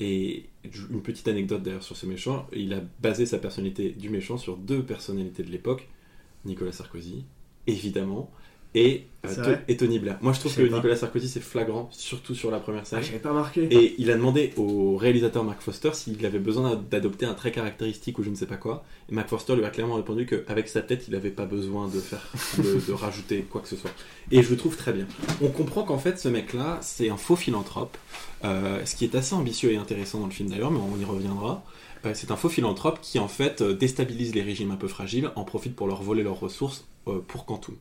[0.01, 0.47] Et
[0.91, 4.57] une petite anecdote d'ailleurs sur ce méchant, il a basé sa personnalité du méchant sur
[4.57, 5.89] deux personnalités de l'époque,
[6.45, 7.25] Nicolas Sarkozy,
[7.67, 8.31] évidemment,
[8.75, 10.19] et, euh, et Tony Blair.
[10.21, 10.77] Moi je trouve Je que pas.
[10.77, 12.99] Nicolas Sarkozy c'est flagrant, surtout sur la première scène.
[13.01, 13.63] Ah, j'avais pas marqué.
[13.71, 18.19] Et il a demandé au réalisateur Mark Foster s'il avait besoin d'adopter un trait caractéristique
[18.19, 18.85] ou je ne sais pas quoi.
[19.11, 22.01] Et Mark Foster lui a clairement répondu qu'avec sa tête, il n'avait pas besoin de
[22.01, 22.27] faire,
[22.59, 23.93] de, de rajouter quoi que ce soit.
[24.31, 25.07] Et je le trouve très bien.
[25.41, 27.97] On comprend qu'en fait, ce mec-là, c'est un faux philanthrope,
[28.45, 31.05] euh, ce qui est assez ambitieux et intéressant dans le film d'ailleurs, mais on y
[31.05, 31.65] reviendra.
[32.05, 35.45] Euh, c'est un faux philanthrope qui en fait déstabilise les régimes un peu fragiles, en
[35.45, 37.77] profite pour leur voler leurs ressources euh, pour Quantum.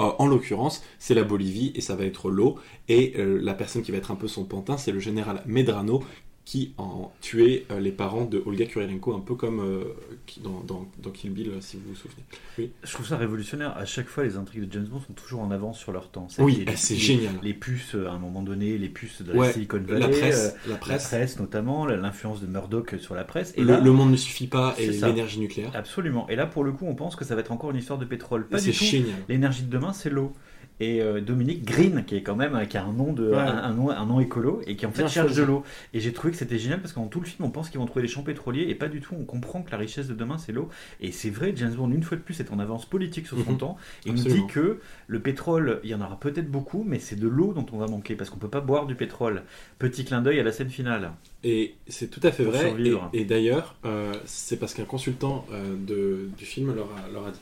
[0.00, 2.58] Euh, en l'occurrence, c'est la Bolivie et ça va être l'eau.
[2.88, 6.02] Et euh, la personne qui va être un peu son pantin, c'est le général Medrano,
[6.46, 9.84] qui ont tué euh, les parents de Olga Kurylenko, un peu comme euh,
[10.26, 12.72] qui- dans, dans, dans Kill Bill, si vous vous souvenez.
[12.82, 13.76] Je trouve ça révolutionnaire.
[13.76, 16.26] À chaque fois, les intrigues de James Bond sont toujours en avance sur leur temps.
[16.38, 17.34] Oui, eh, c'est génial.
[17.42, 20.08] Les puces, euh, à un moment donné, les puces de la Ouais, Silicon Valley, la
[20.08, 21.38] presse, euh, la la presse.
[21.38, 23.52] notamment, l'influence de Murdoch sur la presse.
[23.56, 25.70] Et le, là, le monde ne suffit pas et l'énergie nucléaire.
[25.74, 26.28] absolument.
[26.30, 28.04] Et là, pour le coup, on pense que ça va être encore une histoire de
[28.06, 28.48] pétrole.
[28.48, 28.84] Pas C'est du tout.
[28.84, 29.14] génial.
[29.28, 30.32] L'énergie de demain, c'est l'eau.
[30.80, 33.36] Et euh, Dominique Green, qui est quand même qui a un nom de Ouais.
[33.36, 35.62] un, un nom, un nom écolo et qui en fait Bien cherche de l'eau.
[35.92, 37.78] Et j'ai trouvé que c'était génial parce que dans tout le film, on pense qu'ils
[37.78, 39.14] vont trouver des champs pétroliers et pas du tout.
[39.18, 40.70] On comprend que la richesse de demain, c'est l'eau.
[41.00, 43.52] Et c'est vrai, James Bond une fois de plus est en avance politique sur son
[43.52, 43.58] Mhm.
[43.58, 43.76] temps.
[44.06, 44.46] Et il nous Absolument.
[44.46, 47.66] dit que le pétrole, il y en aura peut-être beaucoup, mais c'est de l'eau dont
[47.72, 49.42] on va manquer parce qu'on peut pas boire du pétrole.
[49.78, 51.12] Petit clin d'œil à la scène finale.
[51.44, 52.74] Et c'est tout à fait vrai.
[53.12, 57.30] Et, d'ailleurs, euh, c'est parce qu'un consultant euh, de- du film leur a, leur a
[57.32, 57.40] dit.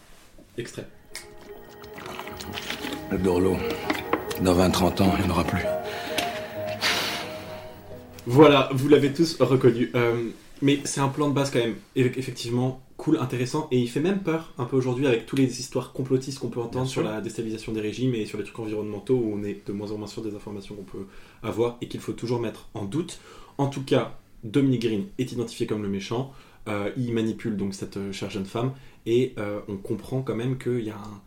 [0.57, 0.89] Extrait.
[3.11, 3.57] Le Dorlo.
[4.42, 5.62] Dans 20-30 ans, il n'y en aura plus.
[8.26, 9.90] Voilà, vous l'avez tous reconnu.
[9.94, 10.28] Euh,
[10.61, 14.01] mais c'est un plan de base quand même, eff- effectivement, cool, intéressant, et il fait
[14.01, 17.20] même peur un peu aujourd'hui avec toutes les histoires complotistes qu'on peut entendre sur la
[17.20, 20.09] déstabilisation des régimes et sur les trucs environnementaux où on est de moins en moins
[20.09, 21.07] sûr des informations qu'on peut
[21.42, 23.20] avoir et qu'il faut toujours mettre en doute.
[23.57, 26.32] En tout cas, Dominic Green est identifié comme le méchant,
[26.68, 28.72] euh, il manipule donc cette euh, chère jeune femme,
[29.07, 31.20] et euh, on comprend quand même qu'il y a un...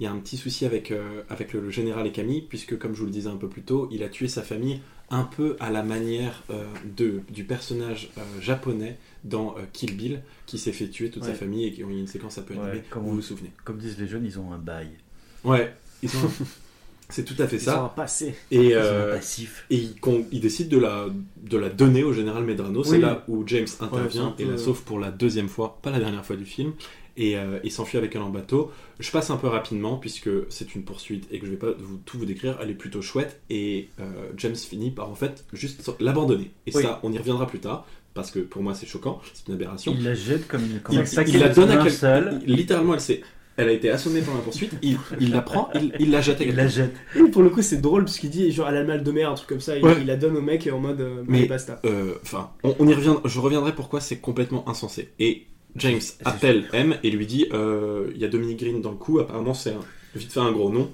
[0.00, 2.78] Il y a un petit souci avec, euh, avec le, le général et Camille, puisque
[2.78, 4.80] comme je vous le disais un peu plus tôt, il a tué sa famille
[5.10, 6.64] un peu à la manière euh,
[6.96, 11.64] de, du personnage euh, japonais dans Kill Bill, qui s'est fait tuer toute sa famille
[11.66, 12.82] et qui ont eu une séquence un peu Ouais, animée.
[12.90, 14.90] comme vous vous souvenez Comme disent les jeunes, ils ont un bail.
[15.44, 16.10] Ouais, ils
[17.08, 17.92] c'est tout à fait Ils ont un ça.
[17.96, 18.34] passé.
[18.50, 19.64] Et, Ils ont un passif.
[19.70, 19.94] et il,
[20.30, 21.06] il décide de la,
[21.42, 22.84] de la donner au général Medrano.
[22.84, 26.24] C'est là où James intervient et la sauve pour la deuxième fois, pas la dernière
[26.24, 26.74] fois du film,
[27.18, 28.70] et, euh, et s'enfuit avec elle en bateau.
[29.00, 31.98] Je passe un peu rapidement puisque c'est une poursuite et que je vais pas vous-
[32.06, 32.56] tout vous décrire.
[32.62, 34.04] Elle est plutôt chouette et euh,
[34.38, 36.50] James finit par en fait juste l'abandonner.
[36.66, 36.82] Et Oui.
[36.82, 39.94] ça, on y reviendra plus tard parce que pour moi c'est choquant, c'est une aberration.
[39.98, 42.38] Il la jette comme une comme Il, un sac il la de donne à quelqu'un.
[42.46, 43.20] Littéralement, elle s'est.
[43.60, 46.40] Elle a été assommée pendant la poursuite, il, il la prend, il, il la jette
[46.40, 46.94] à Il la jette.
[47.16, 49.10] Et pour le coup, c'est drôle parce qu'il dit genre elle a le mal de
[49.10, 49.96] mer, un truc comme ça, et Ouais.
[50.00, 51.80] il la donne au mec en mode euh, Mais- basta.
[51.84, 53.16] Euh, Enfin, on, on y revient.
[53.24, 55.08] Je reviendrai pourquoi c'est complètement insensé.
[55.18, 55.46] Et
[55.76, 59.18] James appelle M et lui dit euh, il y a Dominic Green dans le coup.
[59.20, 59.80] Apparemment, c'est un,
[60.14, 60.90] vite fait un gros nom.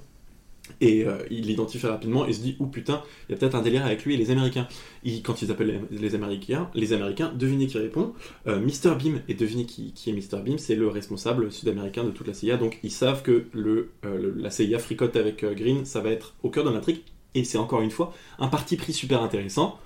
[0.81, 3.61] Et euh, il l'identifie rapidement et se dit, ou putain, il y a peut-être un
[3.61, 4.67] délire avec lui et les Américains.
[5.05, 8.15] Il- quand ils appellent les, les Américains, les Américains, devinez qui répond
[8.47, 8.95] euh, Mr.
[8.99, 9.21] Beam.
[9.29, 10.41] Et devinez qui, qui est Mr.
[10.43, 12.57] Beam C'est le responsable sud-américain de toute la CIA.
[12.57, 16.35] Donc ils savent que le, euh, le- la CIA fricote avec Green, ça va être
[16.43, 17.03] au cœur de l'intrigue.
[17.35, 19.79] Et c'est encore une fois un parti pris super intéressant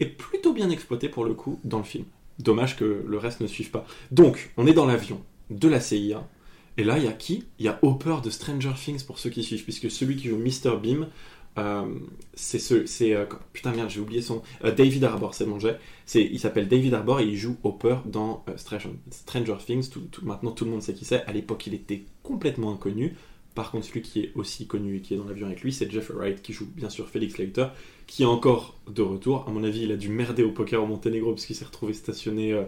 [0.00, 2.04] et plutôt bien exploité pour le coup dans le film.
[2.38, 3.86] Dommage que le reste ne suive pas.
[4.10, 6.26] Donc, on est dans l'avion de la CIA.
[6.78, 7.44] Et là, il y a qui?
[7.58, 10.36] Il y a Hopper de Stranger Things pour ceux qui suivent, puisque celui qui joue
[10.36, 10.76] Mr.
[10.80, 11.08] Beam,
[11.58, 11.86] euh,
[12.34, 13.24] c'est ce, c'est euh,
[13.54, 15.78] putain merde, j'ai oublié son euh, David Harbour, c'est mon jet.
[16.04, 19.88] C'est, il s'appelle David Harbour et il joue Hopper dans euh, Stranger, Stranger Things.
[19.88, 21.24] Tout, maintenant, tout le monde sait qui c'est.
[21.24, 23.16] À l'époque, il était complètement inconnu.
[23.56, 25.90] Par contre, celui qui est aussi connu et qui est dans l'avion avec lui, c'est
[25.90, 27.68] Jeffrey Wright, qui joue bien sûr Felix Leiter,
[28.06, 29.46] qui est encore de retour.
[29.48, 31.94] À mon avis, il a dû merder au poker au Monténégro parce qu'il s'est retrouvé
[31.94, 32.64] stationné euh,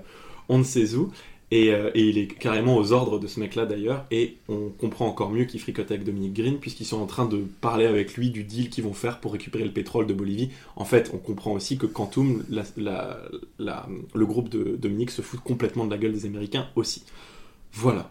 [0.48, 1.12] on ne sait où.
[1.50, 4.06] Et, euh, et il est carrément aux ordres de ce mec-là d'ailleurs.
[4.10, 7.44] Et on comprend encore mieux qu'il fricote avec Dominic Green, puisqu'ils sont en train de
[7.60, 10.48] parler avec lui du deal qu'ils vont faire pour récupérer le pétrole de Bolivie.
[10.74, 15.90] En fait, on comprend aussi que Quantum, le groupe de Dominique, se fout complètement de
[15.90, 17.02] la gueule des Américains aussi.
[17.74, 18.10] Voilà.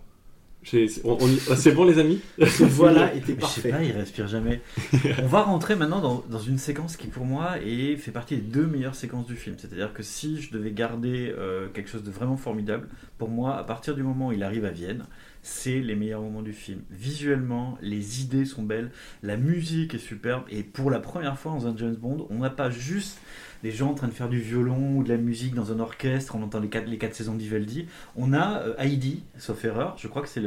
[0.70, 3.70] J'ai- c'est- bon les amis Ce voilà était Je sais parfait.
[3.70, 4.62] pas, il respire jamais.
[5.24, 8.42] On va rentrer maintenant dans, dans une séquence qui pour moi est, fait partie des
[8.42, 9.56] deux meilleures séquences du film.
[9.58, 12.88] C'est-à-dire que si je devais garder euh, quelque chose de vraiment formidable,
[13.18, 15.06] pour moi, à partir du moment où il arrive à Vienne,
[15.48, 16.82] c'est les meilleurs moments du film.
[16.92, 18.92] Visuellement, les idées sont belles,
[19.24, 22.50] la musique est superbe, et pour la première fois dans un James Bond, on n'a
[22.50, 23.18] pas juste
[23.64, 26.36] des gens en train de faire du violon ou de la musique dans un orchestre,
[26.36, 27.88] on entend les quatre, les quatre saisons d'Ivaldi.
[28.18, 30.42] On a euh, Heidi, sauf erreur, je crois que c'est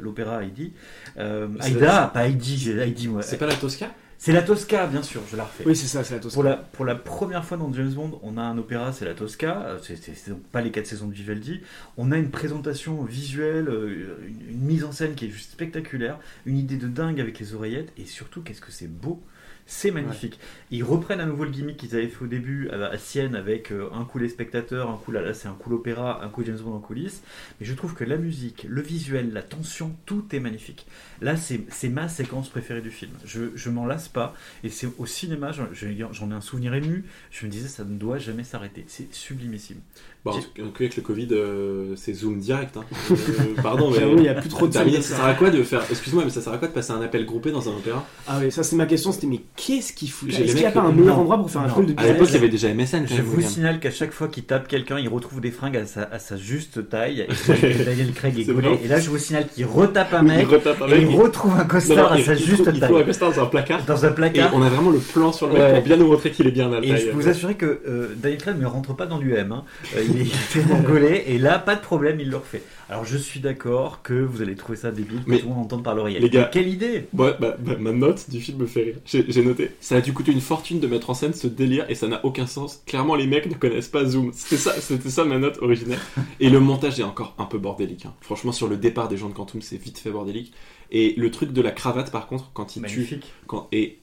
[0.00, 0.72] l'opéra Heidi.
[1.18, 3.22] Euh, Aïda, pas Heidi, Heidi moi.
[3.22, 3.90] C'est pas la Tosca?
[4.18, 5.64] C'est la Tosca, bien sûr, je la refais.
[5.66, 6.34] Oui, c'est ça, c'est la Tosca.
[6.34, 9.14] Pour la, pour la première fois dans James Bond, on a un opéra, c'est la
[9.14, 11.60] Tosca, euh, c'est donc pas les quatre saisons de Vivaldi.
[11.96, 16.18] On a une présentation visuelle, euh, une, une mise en scène qui est juste spectaculaire,
[16.46, 19.22] une idée de dingue avec les oreillettes, et surtout, qu'est-ce que c'est beau
[19.66, 20.38] c'est magnifique.
[20.70, 23.88] Ils reprennent à nouveau le gimmick qu'ils avaient fait au début à, Sienne avec euh,
[23.92, 26.74] un coup les spectateurs, un coup là, c'est un coup l'opéra, un coup James Bond
[26.74, 27.22] en coulisses.
[27.60, 30.86] Mais je trouve que la musique, le visuel, la tension, tout est magnifique.
[31.20, 33.12] Là, c'est ma séquence préférée du film.
[33.24, 34.34] Je, je m'en lasse pas.
[34.62, 37.04] Et c'est au cinéma, j'en ai un souvenir ému.
[37.30, 38.84] Je me disais, ça ne doit jamais s'arrêter.
[38.86, 39.80] C'est sublimissime.
[40.26, 42.76] Bon, en tout cas, avec le Covid, euh, c'est Zoom direct.
[42.76, 42.84] hein.
[43.10, 43.14] Euh,
[43.62, 43.98] pardon, mais.
[44.18, 45.82] Il y a plus trop de Terminé, ça sert à quoi de faire.
[45.90, 48.04] Excuse-moi, mais ça sert à quoi de passer un appel groupé dans un opéra?
[48.26, 50.28] Ah oui, ça c'est ma question, c'était mais qu'est-ce qu'il fout?
[50.30, 51.94] Est-ce qu'il n'y a pas un le- meilleur non, endroit pour faire un call de
[51.96, 53.06] À l'époque, il y avait déjà MSN.
[53.06, 56.02] Je vous signale qu'à chaque fois qu'il tape quelqu'un, il retrouve des fringues à sa,
[56.02, 57.26] à sa juste taille.
[57.62, 58.48] Et Daniel Craig est.
[58.84, 61.16] Et là, je vous signale qu'il retape un Il mec retape un et mec, il
[61.16, 63.06] retrouve un costard non, à sa juste trouve- il trouve un taille.
[63.06, 63.84] costard dans un placard.
[63.84, 64.50] Dans un Et placard.
[64.54, 66.68] on a vraiment le plan sur le mec pour bien nous montrer qu'il est bien
[66.68, 66.80] là.
[66.82, 69.52] Et je peux vous assurer que euh, Daniel Craig ne rentre pas dans du M.
[69.52, 69.64] hein.
[70.20, 72.62] Il est tellement gaulé et là, pas de problème, il le refait.
[72.88, 75.64] Alors je suis d'accord que vous allez trouver ça débile que Mais- tout le monde
[75.64, 76.18] entende par l'oreille.
[76.20, 77.06] Les gars- Mais Quelle idée?
[77.12, 78.96] Ouais, bah, bah, ma note du film me fait rire.
[79.04, 79.72] J'ai noté.
[79.80, 82.24] Ça a dû coûter une fortune de mettre en scène ce délire et ça n'a
[82.24, 82.82] aucun sens.
[82.86, 84.30] Clairement, les mecs ne connaissent pas Zoom.
[84.34, 85.98] C'était ça, c'était ça ma note originelle.
[86.38, 88.06] Et le montage est encore un peu bordélique.
[88.06, 88.14] hein.
[88.20, 90.52] Franchement, sur le départ des gens de Quantum, c'est vite fait bordélique.
[90.92, 93.32] Et le truc de la cravate, par contre, quand il tue, Magnifique.
[93.48, 93.98] quand et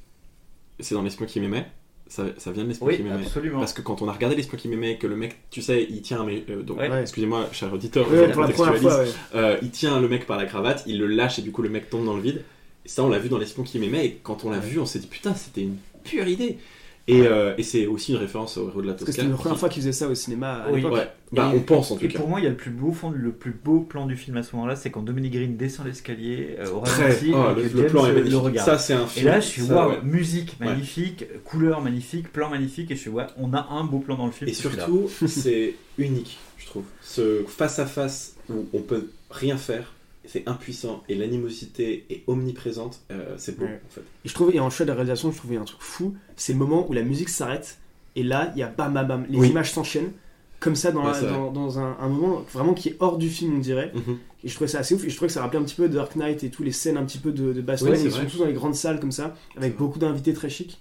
[0.81, 1.65] c'est dans l'espion qui m'aimait.
[2.07, 3.23] Ça, ça vient de Oui, qui m'aimait.
[3.53, 6.01] Parce que quand on a regardé l'espion qui m'aimait, que le mec, tu sais, il
[6.01, 7.01] tient, mais euh, donc, Ouais.
[7.01, 8.81] Excusez-moi, cher auditeur, Ouais, je pour la première contextualise.
[8.81, 9.43] fois, ouais.
[9.43, 11.69] Euh, il tient le mec par la cravate, il le lâche et du coup le
[11.69, 12.43] mec tombe dans le vide.
[12.85, 14.05] Et ça, on l'a vu dans l'espion qui m'aimait.
[14.05, 16.57] Et quand on l'a vu, on s'est dit putain, c'était une pure idée.
[17.05, 19.21] Et, euh, et c'est aussi une référence au héros de la Parce que Tosca.
[19.23, 20.77] c'était la première qui- fois qu'ils faisaient ça au cinéma à Oui.
[20.77, 20.93] l'époque.
[20.93, 22.17] Ouais, bah, Et- on pense en tout Et cas.
[22.17, 24.37] pour moi, il y a le plus beau fond, le plus beau plan du film
[24.37, 27.03] à ce moment-là, c'est quand Dominique Green descend l'escalier euh, au Très.
[27.07, 28.39] ralenti Oh, et le, que le plan est le magnifique.
[28.39, 28.69] regarde.
[28.69, 29.25] Ça, c'est un Et film.
[29.25, 29.97] là, je suis ça, waouh, ouais.
[30.03, 34.15] musique magnifique, couleur magnifique, plan magnifique, et je suis ouais, on a un beau plan
[34.15, 34.49] dans le film.
[34.49, 36.83] Et c'est surtout, c'est unique, je trouve.
[37.01, 39.91] Ce face à face où on peut rien faire,
[40.25, 43.81] c'est impuissant et l'animosité est omniprésente, euh, c'est beau Ouais.
[43.85, 44.01] en fait.
[44.23, 46.53] Et je trouvais, et en choix de la réalisation, je trouvais un truc fou, c'est
[46.53, 47.77] le moment où la musique s'arrête,
[48.15, 49.49] et là, il y a bam bam bam, les Oui.
[49.49, 50.11] images s'enchaînent,
[50.59, 51.33] comme ça, dans, Ouais, la- c'est vrai.
[51.35, 53.91] dans, dans un, un moment vraiment qui est hors du film, on dirait.
[53.93, 54.17] Mhm.
[54.45, 55.89] Et je trouvais ça assez ouf, et je trouvais que ça rappelait un petit peu
[55.89, 58.37] Dark Knight et tous les scènes un petit peu de, de baston, Ouais, sont tous
[58.39, 60.79] dans les grandes salles comme ça, avec beaucoup d'invités très chics.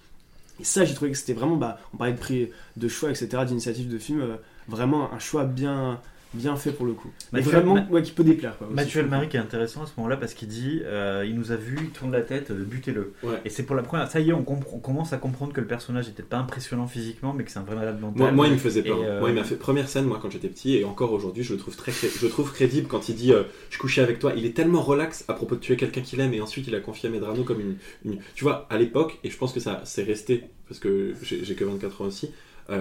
[0.60, 3.44] Et ça, j'ai trouvé que c'était vraiment, bah, on parlait de prix de choix, etc.,
[3.46, 4.36] d'initiative de film, euh,
[4.68, 6.00] vraiment un choix bien,
[6.34, 7.10] bien fait pour le coup.
[7.32, 8.56] Mais vraiment, Ma- ouais, qui peut déplaire.
[8.58, 9.04] Quoi, Mathieu trouve.
[9.04, 11.78] Almari qui est intéressant à ce moment-là parce qu'il dit euh, il nous a vu,
[11.82, 13.12] il tourne la tête, euh, butez-le.
[13.22, 13.40] Ouais.
[13.44, 14.10] Et c'est pour la première.
[14.10, 17.44] Ça y est, on, commence à comprendre que le personnage n'était pas impressionnant physiquement, mais
[17.44, 18.18] que c'est un vrai malade mental.
[18.18, 18.98] Moi, moi, il me faisait peur.
[19.02, 21.52] Euh, Moi, il m'a fait première scène, moi, quand j'étais petit, et encore aujourd'hui, je
[21.52, 23.32] le trouve très, je le trouve crédible quand il dit
[23.70, 24.32] je couchais avec toi.
[24.36, 26.80] Il est tellement relax à propos de tuer quelqu'un qu'il aime, et ensuite il a
[26.80, 29.80] confié à Medrano comme une, une- tu vois, à l'époque, et je pense que ça,
[29.84, 32.30] c'est resté parce que j'ai que 24 ans aussi.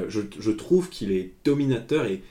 [0.07, 2.21] je, je trouve qu'il est dominateur et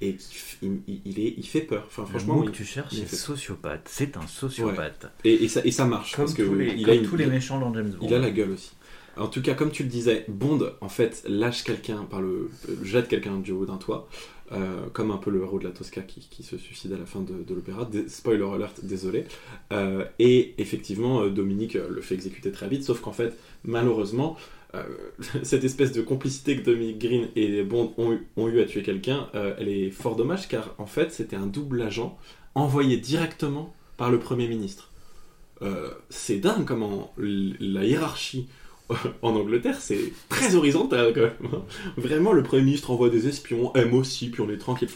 [0.00, 0.16] et
[0.62, 1.84] il, est, il fait peur.
[1.86, 3.88] Enfin, Le franchement, mot il- que tu cherches, c'est sociopathe.
[3.90, 5.06] C'est un sociopathe.
[5.24, 7.06] et, et ça, et ça marche Comme, parce que tous les, il comme a une-
[7.08, 8.06] tous les méchants dans James Bond.
[8.06, 8.72] il a la gueule aussi.
[9.16, 12.50] En tout cas, comme tu le disais, Bond, en fait, lâche quelqu'un par le.
[12.84, 14.08] jette quelqu'un du haut d'un toit,
[14.52, 17.04] euh, comme un peu le héros de la Tosca qui, qui se suicide à la
[17.04, 17.90] fin de, de l'opéra.
[18.06, 19.24] Spoiler alert, désolé.
[19.72, 24.36] Euh, et effectivement, euh, Dominique le fait exécuter très vite, sauf qu'en fait, malheureusement,
[25.42, 29.28] cette espèce de complicité que Dominique Green et Bond ont eu, eu à tuer quelqu'un,
[29.34, 32.18] euh, elle est fort dommage car en fait, c'était un double agent
[32.54, 34.90] envoyé directement par le Premier ministre.
[35.62, 38.48] Euh, c'est dingue comment la hiérarchie
[39.22, 41.62] en Angleterre, c'est très horizontal quand même.
[41.96, 44.88] Vraiment, le Premier ministre envoie des espions, aime aussi, puis on est tranquille.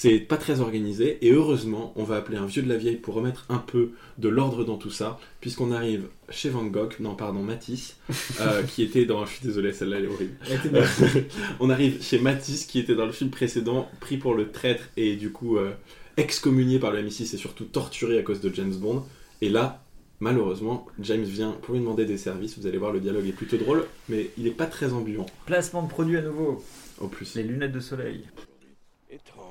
[0.00, 1.18] C'est pas très organisé.
[1.20, 4.30] Et heureusement, on va appeler un vieux de la vieille pour remettre un peu de
[4.30, 7.98] l'ordre dans tout ça, puisqu'on arrive chez Van Gogh, non, pardon, Matisse,
[8.40, 9.26] euh, qui était dans.
[9.26, 10.36] Je suis désolé, celle-là, elle est horrible.
[11.60, 15.16] On arrive chez Matisse, qui était dans le film précédent, pris pour le traître et
[15.16, 15.70] du coup euh,
[16.16, 19.04] excommunié par le MI6 et surtout torturé à cause de James Bond.
[19.42, 19.84] Et là,
[20.18, 22.58] malheureusement, James vient pour lui demander des services.
[22.58, 25.82] Vous allez voir, le dialogue est plutôt drôle, mais il n'est pas très ambulant, Placement
[25.82, 26.64] de produit à nouveau.
[27.02, 27.34] en plus.
[27.34, 28.24] Les lunettes de soleil.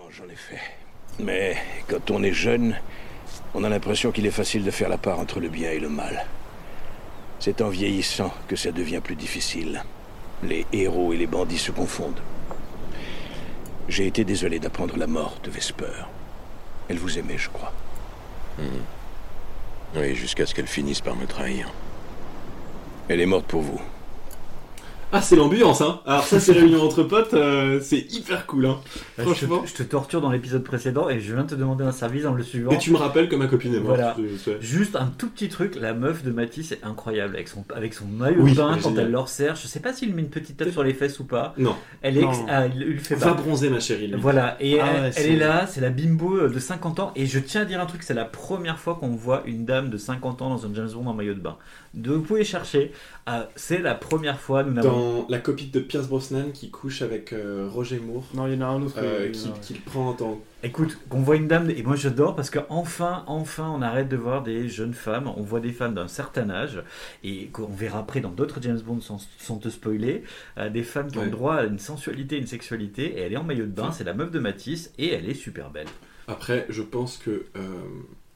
[0.09, 0.59] Étrange, en effet.
[1.19, 1.57] Mais
[1.87, 2.75] quand on est jeune,
[3.53, 5.89] on a l'impression qu'il est facile de faire la part entre le bien et le
[5.89, 6.25] mal.
[7.39, 9.83] C'est en vieillissant que ça devient plus difficile.
[10.43, 12.21] Les héros et les bandits se confondent.
[13.87, 16.05] J'ai été désolé d'apprendre la mort de Vesper.
[16.89, 17.73] Elle vous aimait, je crois.
[19.95, 21.71] Oui, jusqu'à ce qu'elle finisse par me trahir.
[23.07, 23.81] Elle est morte pour vous.
[25.11, 28.77] Ah, c'est l'ambiance, hein Alors ça, c'est réunion entre potes, euh, c'est hyper cool, hein
[29.17, 29.63] Là, Franchement.
[29.65, 31.91] Je te, je te torture dans l'épisode précédent et je viens de te demander un
[31.91, 32.69] service dans le suivant.
[32.71, 33.95] Et tu me rappelles que ma copine est morte.
[33.95, 34.15] Voilà.
[34.19, 37.65] je- je- Juste un tout petit truc, la meuf de Matisse est incroyable avec son,
[37.75, 39.55] avec son maillot Oui, de bain quand elle leur sert.
[39.55, 41.55] Je sais pas s'il met une petite tape sur les fesses ou pas.
[41.57, 42.45] Non, Elle est Non.
[42.47, 43.33] ah, il, il lui fait va pas.
[43.41, 44.07] bronzer, ma chérie.
[44.09, 44.19] lui.
[44.19, 47.11] Voilà, et Ah elle, ouais, elle c'est- est là, c'est la bimbo de 50 ans,
[47.15, 49.89] et je tiens à dire un truc, c'est la première fois qu'on voit une dame
[49.89, 51.57] de 50 ans dans un James Bond en maillot de bain.
[51.95, 52.91] De, vous pouvez chercher,
[53.25, 54.98] Ah, c'est la première fois, nous n'avons...
[54.99, 58.57] Dans la copie de Pierce Brosnan qui couche avec euh, Roger Moore, Non, il y
[58.57, 58.95] en a un autre.
[58.97, 59.61] euh, il y en a qui, un.
[59.61, 62.59] qui le prend en tant Écoute, qu'on voit une dame, et moi j'adore parce que
[62.69, 66.49] enfin, enfin, on arrête de voir des jeunes femmes, on voit des femmes d'un certain
[66.49, 66.83] âge,
[67.23, 70.23] et qu'on verra après dans d'autres James Bond sans, sans te spoiler,
[70.57, 71.29] euh, des femmes qui ont Ouais.
[71.29, 73.93] droit à une sensualité, une sexualité, et elle est en maillot de bain, Ouais.
[73.93, 75.87] c'est la meuf de Matisse, et elle est super belle.
[76.27, 77.61] Après, je pense que euh,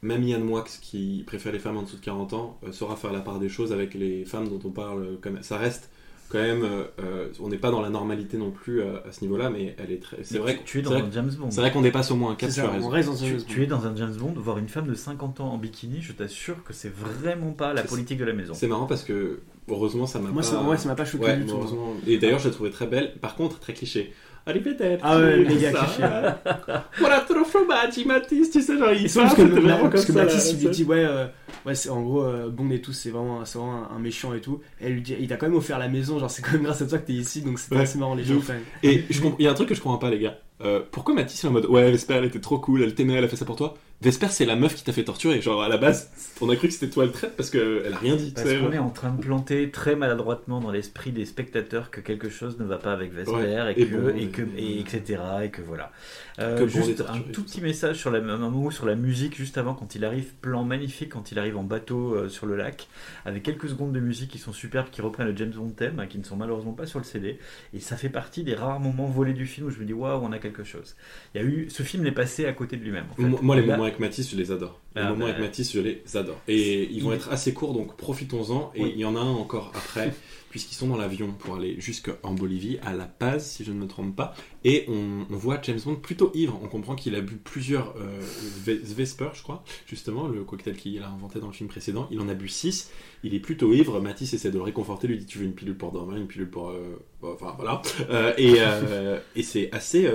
[0.00, 3.12] même Ian Moix, qui préfère les femmes en dessous de 40 ans, euh, saura faire
[3.12, 5.02] la part des choses avec les femmes dont on parle.
[5.02, 5.42] euh, quand même.
[5.42, 5.90] Ça reste
[6.38, 6.64] quand même.
[6.64, 9.92] euh, on n'est pas dans la normalité non plus euh, à ce niveau-là, mais elle
[9.92, 10.18] est très.
[10.22, 11.50] C'est vrai, tu, tu es dans un James Bond.
[11.50, 12.88] c'est vrai qu'on dépasse au moins un cap, C'est tu ça, as on raison.
[12.88, 15.40] reste dans un Tu, tu es dans un James Bond, voir une femme de 50
[15.40, 18.52] ans en bikini, je t'assure que c'est vraiment pas la C'est- politique de la maison.
[18.54, 20.48] C'est marrant parce que, heureusement, ça m'a Moi, pas.
[20.48, 21.54] ça, ouais, ça m'a pas choqué Ouais, du tout.
[21.54, 21.94] heureusement.
[22.06, 23.14] Et d'ailleurs, je la trouvais très belle.
[23.20, 24.12] Par contre, très cliché.
[24.46, 25.00] Allez, peut-être.
[25.02, 25.78] Ah ouais, méga ça.
[25.86, 26.02] cliché.
[27.00, 30.68] Voilà, trop fromage, Mathis, tu sais, genre, il parce que, parce que Mathis, il lui
[30.74, 31.26] dit, ouais, euh,
[31.66, 34.34] ouais c'est en gros, euh, Bond et tout, c'est vraiment, c'est vraiment un, un méchant
[34.34, 34.60] et tout.
[34.80, 36.62] Et elle lui dit, il t'a quand même offert la maison, genre, c'est quand même
[36.64, 38.62] grâce à toi que t'es ici, donc c'était Ouais, assez marrant, les gens quand même.
[38.82, 40.38] Et il y a un truc que je comprends pas, les gars.
[40.60, 43.24] Euh, pourquoi Mathis est en mode Ouais, Vesper, elle était trop cool, elle t'aimait, elle
[43.24, 43.74] a fait ça pour toi?
[44.04, 45.40] Vesper, c'est la meuf qui t'a fait torturer.
[45.40, 47.96] Genre, à la base, on a cru que c'était toi le traite parce qu'elle a
[47.96, 48.32] rien dit.
[48.34, 52.28] Parce qu'on est en train de planter très maladroitement dans l'esprit des spectateurs que quelque
[52.28, 54.80] chose ne va pas avec Vesper Ouais, et, et que, bon, et, que, et- et
[54.80, 55.20] etc.
[55.44, 55.90] Et que voilà.
[56.38, 59.56] Euh, Que juste un tout petit message sur la, un mot sur la musique juste
[59.58, 62.88] avant quand il arrive, plan magnifique quand il arrive en bateau euh, sur le lac,
[63.24, 66.06] avec quelques secondes de musique qui sont superbes, qui reprennent le James Bond thème, hein,
[66.06, 67.38] qui ne sont malheureusement pas sur le CD.
[67.72, 70.20] Et ça fait partie des rares moments volés du film où je me dis waouh,
[70.24, 70.96] on a quelque chose.
[71.34, 73.04] Il y a eu, ce film est passé à côté de lui-même.
[73.12, 73.42] en fait.
[73.42, 74.80] Moi, les moments avec Mathis, je les adore.
[74.94, 76.40] Les Ah, moments bah, avec Mathis, je les adore.
[76.48, 78.70] Et ils vont il- être assez courts, donc profitons-en.
[78.74, 78.92] Et Oui.
[78.94, 80.14] il y en a un encore après,
[80.50, 83.86] puisqu'ils sont dans l'avion pour aller jusqu'en Bolivie, à La Paz, si je ne me
[83.88, 84.34] trompe pas.
[84.62, 86.60] Et on, on voit James Bond plutôt ivre.
[86.62, 88.20] On comprend qu'il a bu plusieurs euh,
[88.64, 92.06] Ve- Vesper, je crois, justement, le cocktail qu'il a inventé dans le film précédent.
[92.12, 92.90] Il en a bu 6.
[93.24, 94.00] Il est plutôt ivre.
[94.00, 96.50] Mathis essaie de le réconforter, lui dit Tu veux une pilule pour dormir, une pilule
[96.50, 96.68] pour.
[96.70, 97.80] euh, Enfin, voilà.
[98.10, 100.08] Euh, et euh, et c'est assez.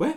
[0.00, 0.14] Ouais,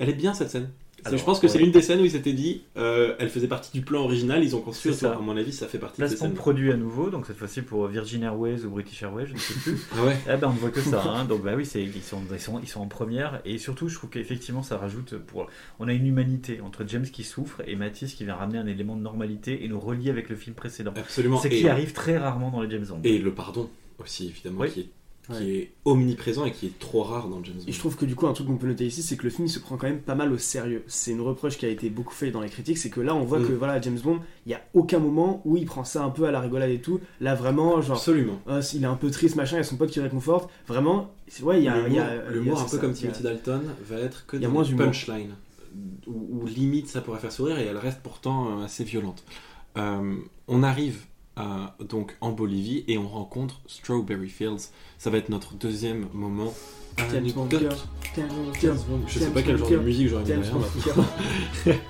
[0.00, 0.70] elle est bien cette scène.
[1.04, 3.48] Alors, je pense que c'est l'une des scènes où ils s'étaient dit, euh, elle faisait
[3.48, 5.12] partie du plan original, ils ont construit, ça.
[5.12, 6.38] à mon avis, ça fait partie de ces Placement de scènes.
[6.38, 9.54] produit à nouveau, donc cette fois-ci pour Virgin Airways ou British Airways, je ne sais
[9.54, 9.78] plus.
[9.98, 11.24] Ah ouais Eh ben on ne voit que ça, hein.
[11.24, 14.10] donc bah oui, ils, sont, ils, sont, ils sont en première, et surtout je trouve
[14.10, 15.46] qu'effectivement ça rajoute, pour,
[15.78, 18.96] on a une humanité entre James qui souffre et Mathis qui vient ramener un élément
[18.96, 20.92] de normalité et nous relier avec le film précédent.
[20.96, 21.38] Absolument.
[21.40, 23.00] C'est et, qui arrive très rarement dans les James Bond.
[23.04, 24.70] et le pardon aussi, évidemment, Oui.
[24.70, 24.88] qui, est,
[25.32, 25.50] qui Ouais.
[25.56, 27.64] est omniprésent et qui est trop rare dans James Bond.
[27.66, 29.30] Et je trouve que du coup, un truc qu'on peut noter ici, c'est que le
[29.30, 30.82] film il se prend quand même pas mal au sérieux.
[30.86, 33.24] C'est une reproche qui a été beaucoup faite dans les critiques, c'est que là, on
[33.24, 33.46] voit Mm.
[33.48, 36.24] que voilà, James Bond, il y a aucun moment où il prend ça un peu
[36.26, 37.00] à la rigolade et tout.
[37.20, 38.40] Là, vraiment, genre, Absolument.
[38.48, 40.50] ah, il est un peu triste, machin, il y a son pote qui le réconforte.
[40.66, 41.12] Vraiment,
[41.42, 42.92] ouais, il y a, il y a- il y a- L'humour, un peu ça, comme
[42.92, 44.86] Timothy Dalton, va être que il y a des moins d'humour.
[44.86, 45.34] punchlines.
[46.08, 49.22] Où, où limite ça pourrait faire sourire et elle reste pourtant euh, assez violente.
[49.78, 50.16] Euh,
[50.48, 51.04] on arrive
[51.88, 54.70] donc en Bolivie et on rencontre Strawberry Fields.
[54.98, 56.52] Ça va être notre deuxième moment.
[57.12, 57.60] James Bond, anecdote.
[57.60, 57.76] girl,
[58.16, 60.54] James Bond, girl, Je sais pas quel genre de musique j'aurais mis derrière.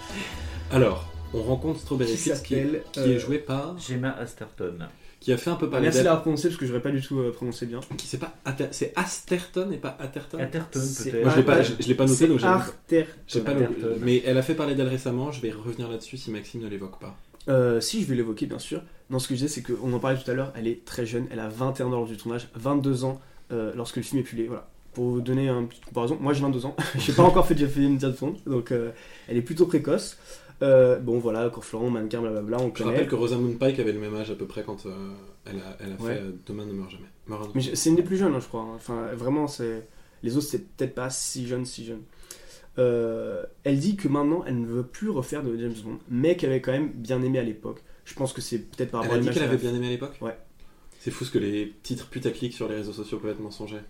[0.71, 2.55] Alors, on rencontre Strawberry qui Fields qui,
[2.93, 3.77] qui euh, est joué par.
[3.79, 4.79] Gemma Asterton.
[5.19, 6.05] qui a fait un peu parler Merci d'elle.
[6.05, 7.81] d'avoir prononcé parce que j'aurais pas du tout euh, prononcé bien.
[7.97, 8.35] Qui c'est pas
[8.71, 10.39] c'est Asterton et pas Atherton?
[10.39, 11.23] Atherton peut-être.
[11.23, 13.55] Moi je l'ai pas, je, je l'ai pas noté donc j'ai- pas.
[14.01, 15.33] Mais elle a fait parler d'elle récemment.
[15.33, 17.17] Je vais revenir là-dessus si Maxime ne l'évoque pas.
[17.49, 18.83] Euh, si, je vais l'évoquer, bien sûr.
[19.11, 21.05] Non, ce que je disais, c'est qu'on en parlait tout à l'heure, elle est très
[21.05, 23.21] jeune, elle a 21 ans lors du tournage, 22 ans
[23.53, 24.47] euh, lorsque le film est publié.
[24.49, 24.69] Voilà.
[24.95, 27.67] Pour vous donner une petite comparaison, moi j'ai 22 ans, j'ai pas encore fait de
[27.67, 28.91] film de fond, donc euh,
[29.29, 30.17] elle est plutôt précoce.
[30.63, 32.91] Euh, bon, voilà, Corflorant, mannequin, blablabla, on Je connaît.
[32.91, 34.91] rappelle que Rosamund Pike avait le même âge à peu près quand euh,
[35.47, 36.15] elle a, elle a Ouais.
[36.17, 37.07] fait euh, Demain ne meurt jamais.
[37.29, 38.61] Meurt- Mais je- c'est une des plus jeunes, hein, je crois.
[38.61, 38.73] hein.
[38.77, 39.89] Enfin, vraiment, c'est
[40.23, 42.03] les autres, c'est peut-être pas si jeune, si jeune.
[42.79, 46.51] Euh, elle dit que maintenant, elle ne veut plus refaire de James Bond, mais qu'elle
[46.51, 47.83] avait quand même bien aimé à l'époque.
[48.11, 49.71] Je pense que c'est peut-être par Elle rapport a à dit l'image qu'elle avait a
[49.71, 50.37] bien aimé à l'époque Ouais.
[50.99, 53.81] C'est fou ce que les titres putaclic sur les réseaux sociaux peuvent être mensongers.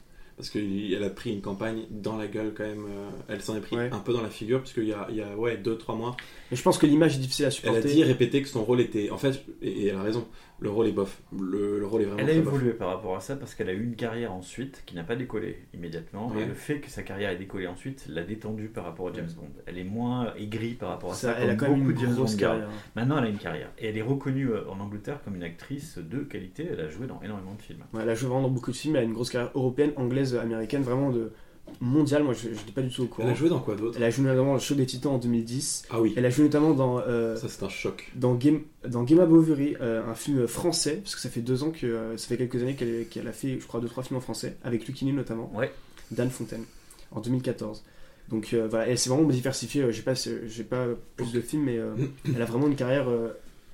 [0.40, 2.86] Parce qu'elle a pris une campagne dans la gueule quand même.
[2.86, 3.90] euh, Elle s'en est pris Ouais.
[3.92, 6.16] un peu dans la figure, parce qu'il y a, il y a ouais, 2-3 mois,
[6.50, 7.78] Et je pense que l'image est difficile à elle supporter.
[7.78, 9.10] a dit et répété que son rôle était.
[9.10, 10.26] En fait, et, et elle a raison,
[10.58, 11.20] le rôle est bof.
[11.38, 12.54] Le, le rôle est vraiment Elle a bof.
[12.54, 15.16] évolué par rapport à ça parce qu'elle a eu une carrière ensuite qui n'a pas
[15.16, 16.28] décollé immédiatement.
[16.28, 16.42] Ouais.
[16.42, 19.30] Et le fait que sa carrière ait décollé ensuite l'a détendue par rapport à James
[19.36, 19.48] Bond.
[19.66, 21.34] Elle est moins aigrie par rapport à ça.
[21.34, 22.68] Ça, elle a quand même beaucoup une de James grosse carrière.
[22.96, 23.70] Maintenant, elle a une carrière.
[23.78, 26.66] Et elle est reconnue euh, en Angleterre comme une actrice de qualité.
[26.72, 27.80] Elle a joué dans énormément de films.
[27.94, 29.92] Ouais, elle a joué vraiment dans beaucoup de films, elle a une grosse carrière européenne,
[29.96, 31.32] anglaise, américaine, vraiment de
[31.80, 32.22] mondiale.
[32.24, 33.28] Moi, je n'étais pas du tout au courant.
[33.28, 33.96] Elle a joué dans quoi d'autre?
[33.96, 35.84] Elle a joué notamment dans le show des Titans en 2010.
[35.90, 38.10] Ah oui, Elle a joué notamment dans, euh, ça c'est un choc.
[38.16, 41.62] dans Game, dans Game of Bovary, euh, un film français, parce que ça fait deux
[41.62, 44.02] ans que euh, ça fait quelques années qu'elle qu'elle a fait, je crois, deux trois
[44.02, 45.72] films en français, avec Lucini notamment, Ouais.
[46.10, 46.64] d'Anne Fontaine,
[47.12, 47.84] en 2014.
[48.28, 49.90] Donc euh, voilà, elle s'est vraiment diversifiée.
[49.92, 51.94] J'ai pas, j'ai pas plus de films, mais euh,
[52.34, 53.30] elle a vraiment une carrière euh,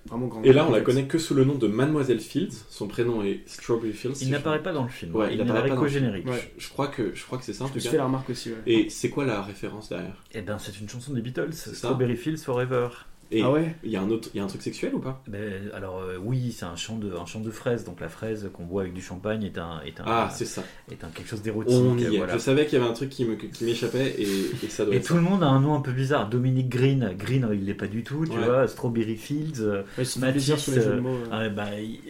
[0.07, 0.43] vraiment.
[0.45, 2.53] Et là, on la connaît que sous le nom de Mademoiselle Fields.
[2.71, 4.15] Son prénom est Strawberry Fields.
[4.23, 5.15] Il n'apparaît pas dans le film.
[5.15, 6.27] Ouais, il il apparaît n'apparaît qu'au générique.
[6.27, 6.53] Ouais.
[6.57, 7.91] Je, je crois que je crois que c'est ça en Je tout me cas.
[7.91, 8.51] fait la remarque aussi.
[8.51, 8.57] ouais.
[8.67, 10.23] Et c'est quoi la référence derrière?
[10.33, 11.75] Et ben, c'est une chanson des Beatles, ça.
[11.75, 12.89] Strawberry Fields Forever.
[13.33, 15.01] Et Ah ouais il y a un autre, il y a un truc sexuel ou
[15.01, 15.23] pas?
[15.27, 17.85] Ben, alors euh, oui, c'est un champ de un champ de fraises.
[17.85, 20.63] Donc la fraise qu'on boit avec du champagne est un est un Ah, c'est ça.
[20.91, 21.75] est un quelque chose d'érotique.
[21.77, 22.17] On y est.
[22.19, 22.35] voilà.
[22.35, 24.23] Je savais qu'il y avait un truc qui me- qui m'échappait et,
[24.65, 26.29] et ça doit Et être tout le monde a un nom un peu bizarre.
[26.29, 28.45] Dominique Green, Green il l'est pas du tout, tu Ouais.
[28.45, 28.69] vois.
[28.69, 31.15] Strawberry Fields, euh, Ouais, c'est Mathis, plaisir sur les jeux de euh, mots.
[31.15, 31.27] euh.
[31.33, 32.01] ah, bah, il-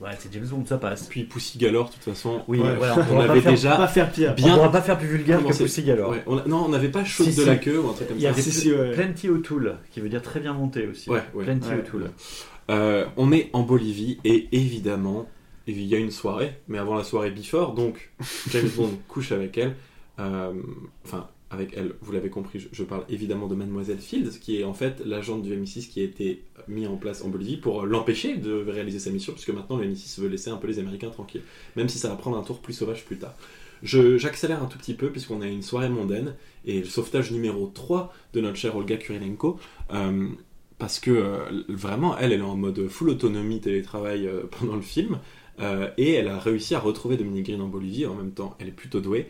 [0.00, 1.06] ouais, c'est James Bond, ça passe.
[1.08, 2.42] Puis Pussy Galore, de toute façon.
[2.48, 2.74] Oui, Ouais.
[2.76, 4.34] voilà, On pas avait faire- déjà Pas faire pire.
[4.38, 6.10] on pourra pas faire plus vulgaire Comment que Pussy Galore.
[6.10, 7.46] Ouais, on a- non, on n'avait pas chaude Si, de si.
[7.46, 8.30] la queue ou un truc comme Il y ça.
[8.30, 8.92] avait Si, si, ouais.
[8.92, 11.10] Plenty O'Toole, qui veut dire très bien monté aussi.
[11.10, 11.44] Ouais, ouais.
[11.44, 11.78] Plenty Ouais.
[11.78, 12.10] O'Toole.
[12.70, 15.28] Euh, on est en Bolivie et évidemment,
[15.66, 18.10] il y a une soirée, mais avant la soirée before, donc
[18.50, 19.74] James Bond couche avec elle.
[20.18, 20.52] Euh,
[21.04, 24.64] Enfin, avec elle, vous l'avez compris, je, je parle évidemment de Mademoiselle Fields, qui est
[24.64, 28.36] en fait l'agente du MI6 qui a été mis en place en Bolivie pour l'empêcher
[28.36, 31.42] de réaliser sa mission, puisque maintenant le MI6 veut laisser un peu les Américains tranquilles,
[31.76, 33.34] même si ça va prendre un tour plus sauvage plus tard.
[33.82, 36.34] J'accélère un tout petit peu, puisqu'on a une soirée mondaine,
[36.64, 39.58] et le sauvetage numéro 3 de notre cher Olga Kurilenko.
[39.92, 40.28] euh,
[40.78, 44.82] parce que euh, vraiment, elle, elle est en mode full autonomie télétravail euh, pendant le
[44.82, 45.18] film,
[45.60, 48.68] euh, et elle a réussi à retrouver Dominique Green en Bolivie, en même temps, elle
[48.68, 49.28] est plutôt douée,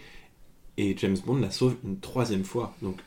[0.77, 2.75] et James Bond la sauve une troisième fois.
[2.83, 2.99] Donc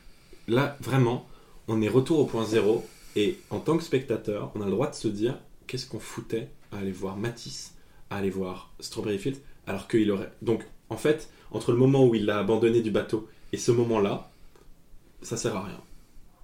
[0.46, 1.26] là, vraiment,
[1.66, 4.90] on est retour au point zéro, et en tant que spectateur, on a le droit
[4.90, 7.74] de se dire, qu'est-ce qu'on foutait à aller voir Matisse,
[8.10, 10.32] à aller voir Strawberry Fields, alors qu'il aurait...
[10.42, 14.30] Donc, en fait, entre le moment où il l'a abandonné du bateau et ce moment-là,
[15.22, 15.80] ça sert à rien.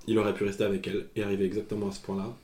[0.06, 2.34] Il aurait pu rester avec elle et arriver exactement à ce point-là,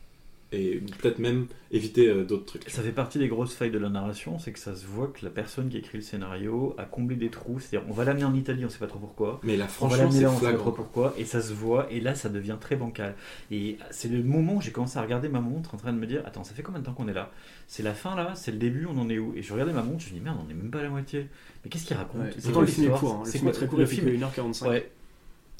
[0.52, 2.68] et peut-être même éviter euh, d'autres trucs.
[2.68, 5.24] Ça fait partie des grosses failles de la narration, c'est que ça se voit que
[5.24, 7.60] la personne qui écrit le scénario a comblé des trous.
[7.60, 9.40] C'est-à-dire, on va l'amener en Italie, on sait pas trop pourquoi.
[9.44, 10.64] Mais là, On va franchement, l'amener c'est là, on sait pas flagrant.
[10.64, 13.14] trop pourquoi, et ça se voit, et là, ça devient très bancal.
[13.52, 16.06] Et c'est le moment où j'ai commencé à regarder ma montre en train de me
[16.06, 17.30] dire Attends, ça fait combien de temps qu'on est là?
[17.68, 18.32] C'est la fin là?
[18.34, 19.32] C'est le début On en est où?
[19.36, 20.90] Et je regardais ma montre, je me dis Merde, on est même pas à la
[20.90, 21.28] moitié.
[21.64, 22.22] Mais qu'est-ce qu'il raconte?
[22.22, 23.14] Ouais, C'est Pourtant, quoi le film est court.
[23.14, 23.22] hein.
[23.24, 24.68] Le C'est film est quoi très court, le il fait film que 1h45.
[24.68, 24.90] Ouais,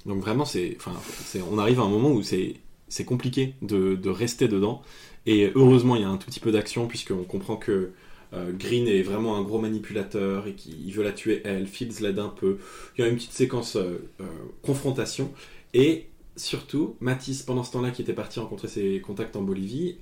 [0.07, 0.93] Donc vraiment, c'est, enfin,
[1.25, 2.57] c'est, on arrive à un moment où c'est,
[2.91, 4.83] c'est compliqué de, rester dedans.
[5.25, 7.93] Et heureusement, il y a un tout petit peu d'action puisqu'on comprend que
[8.33, 11.67] euh, Green est vraiment un gros manipulateur et qu'il veut la tuer elle.
[11.67, 12.59] Fields l'aide un peu.
[12.97, 14.25] Il y a une petite séquence euh, euh,
[14.63, 15.33] confrontation
[15.73, 19.99] et surtout Matisse pendant ce temps-là qui était parti rencontrer ses contacts en Bolivie,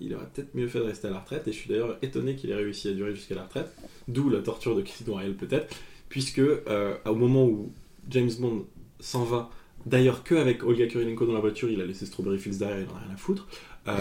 [0.00, 1.46] il aurait peut-être mieux fait de rester à la retraite.
[1.46, 3.70] Et je suis d'ailleurs étonné qu'il ait réussi à durer jusqu'à la retraite.
[4.08, 5.72] D'où la torture de Chris Royal peut-être,
[6.08, 7.70] puisque au moment où
[8.08, 8.66] James Bond
[8.98, 9.50] s'en va
[9.88, 12.86] D'ailleurs, que avec Olga Kurilenko dans la voiture, il a laissé Strawberry Fields derrière, il
[12.92, 13.46] en a rien à foutre.
[13.86, 13.94] Euh,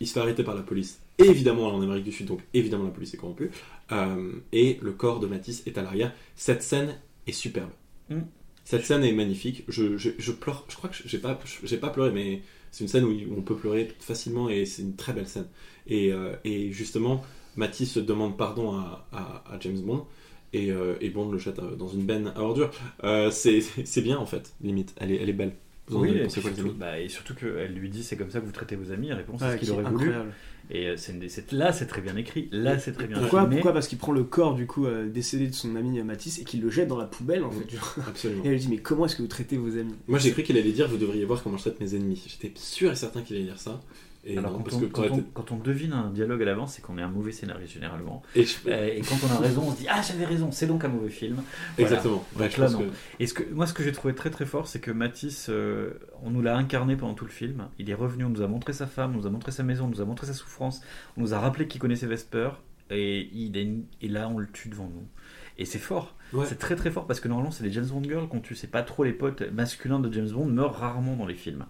[0.00, 1.00] il se fait arrêter par la police.
[1.18, 3.50] Évidemment, en Amérique du Sud, donc évidemment la police est corrompue.
[3.90, 6.12] Euh, et le corps de Matisse est à l'arrière.
[6.36, 7.70] Cette scène est superbe.
[8.08, 8.20] Mm.
[8.64, 9.64] Cette scène est magnifique.
[9.68, 10.64] Je, je, je pleure.
[10.68, 13.56] Je crois que j'ai pas, j'ai pas pleuré, mais c'est une scène où on peut
[13.56, 15.48] pleurer facilement et c'est une très belle scène.
[15.88, 17.24] Et, euh, et justement,
[17.56, 20.06] Matisse demande pardon à, à- à James Bond.
[20.52, 22.70] Et, euh, et Bond le jette euh, dans une benne à ordures.
[23.04, 24.94] Euh, c'est c'est bien en fait, limite.
[24.98, 25.52] Elle est, elle est belle.
[25.88, 28.30] Vous en Oui, avez et, quoi, surtout, bah, et surtout qu'elle lui dit c'est comme
[28.30, 29.12] ça que vous traitez vos amis.
[29.12, 30.12] Réponse c'est Ouais, ce qu'il aurait voulu.
[30.70, 32.48] Et euh, c'est là c'est très bien écrit.
[32.52, 33.56] Là c'est très bien Pourquoi, filmé.
[33.56, 33.72] pourquoi?
[33.72, 36.60] Parce qu'il prend le corps du coup euh, décédé de son ami Matisse et qu'il
[36.62, 37.68] le jette dans la poubelle en fait.
[37.74, 37.96] genre.
[38.06, 38.44] Absolument.
[38.44, 39.94] Et elle lui dit mais comment est-ce que vous traitez vos amis?
[40.06, 42.22] Moi j'ai cru qu'il allait dire vous devriez voir comment je traite mes ennemis.
[42.28, 43.80] J'étais sûr et certain qu'il allait dire ça.
[44.24, 46.10] Et Alors non, quand parce on, que quand, t'aurais on, été- quand on devine un
[46.10, 48.22] dialogue à l'avance, c'est qu'on est un mauvais scénariste généralement.
[48.36, 50.66] Et je- Euh, et quand on a raison, on se dit ah j'avais raison, c'est
[50.68, 51.42] donc un mauvais film.
[51.76, 51.90] Voilà.
[51.90, 52.24] Exactement.
[52.38, 52.80] Ouais, je là, pense non.
[52.86, 55.48] que- Et ce que, moi, ce que j'ai trouvé très très fort, c'est que Matisse,
[55.50, 55.90] euh,
[56.22, 57.66] on nous l'a incarné pendant tout le film.
[57.80, 59.86] Il est revenu, on nous a montré sa femme, on nous a montré sa maison,
[59.86, 60.82] on nous a montré sa souffrance,
[61.16, 62.50] on nous a rappelé qu'il connaissait Vesper,
[62.90, 63.68] et, il est,
[64.02, 65.06] et là, on le tue devant nous.
[65.58, 66.14] Et c'est fort.
[66.32, 66.46] Ouais.
[66.48, 68.54] C'est très très fort parce que normalement, c'est les James Bond girls qu'on tue.
[68.54, 71.66] C'est pas trop les potes masculins de James Bond meurent rarement dans les films.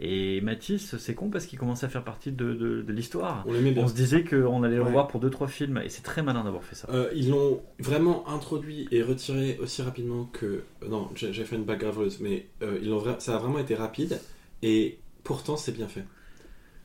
[0.00, 3.44] Et Matisse, c'est con parce qu'il commençait à faire partie de, de- de l'histoire.
[3.46, 4.86] On se disait qu'on allait le Ouais.
[4.88, 6.88] revoir pour 2-3 films, et c'est très malin d'avoir fait ça.
[6.90, 10.62] Euh, ils l'ont vraiment introduit et retiré aussi rapidement que.
[10.88, 14.18] Non, j'ai fait une bague graveuse, mais euh, ils vra- ça a vraiment été rapide
[14.62, 16.04] et pourtant c'est bien fait.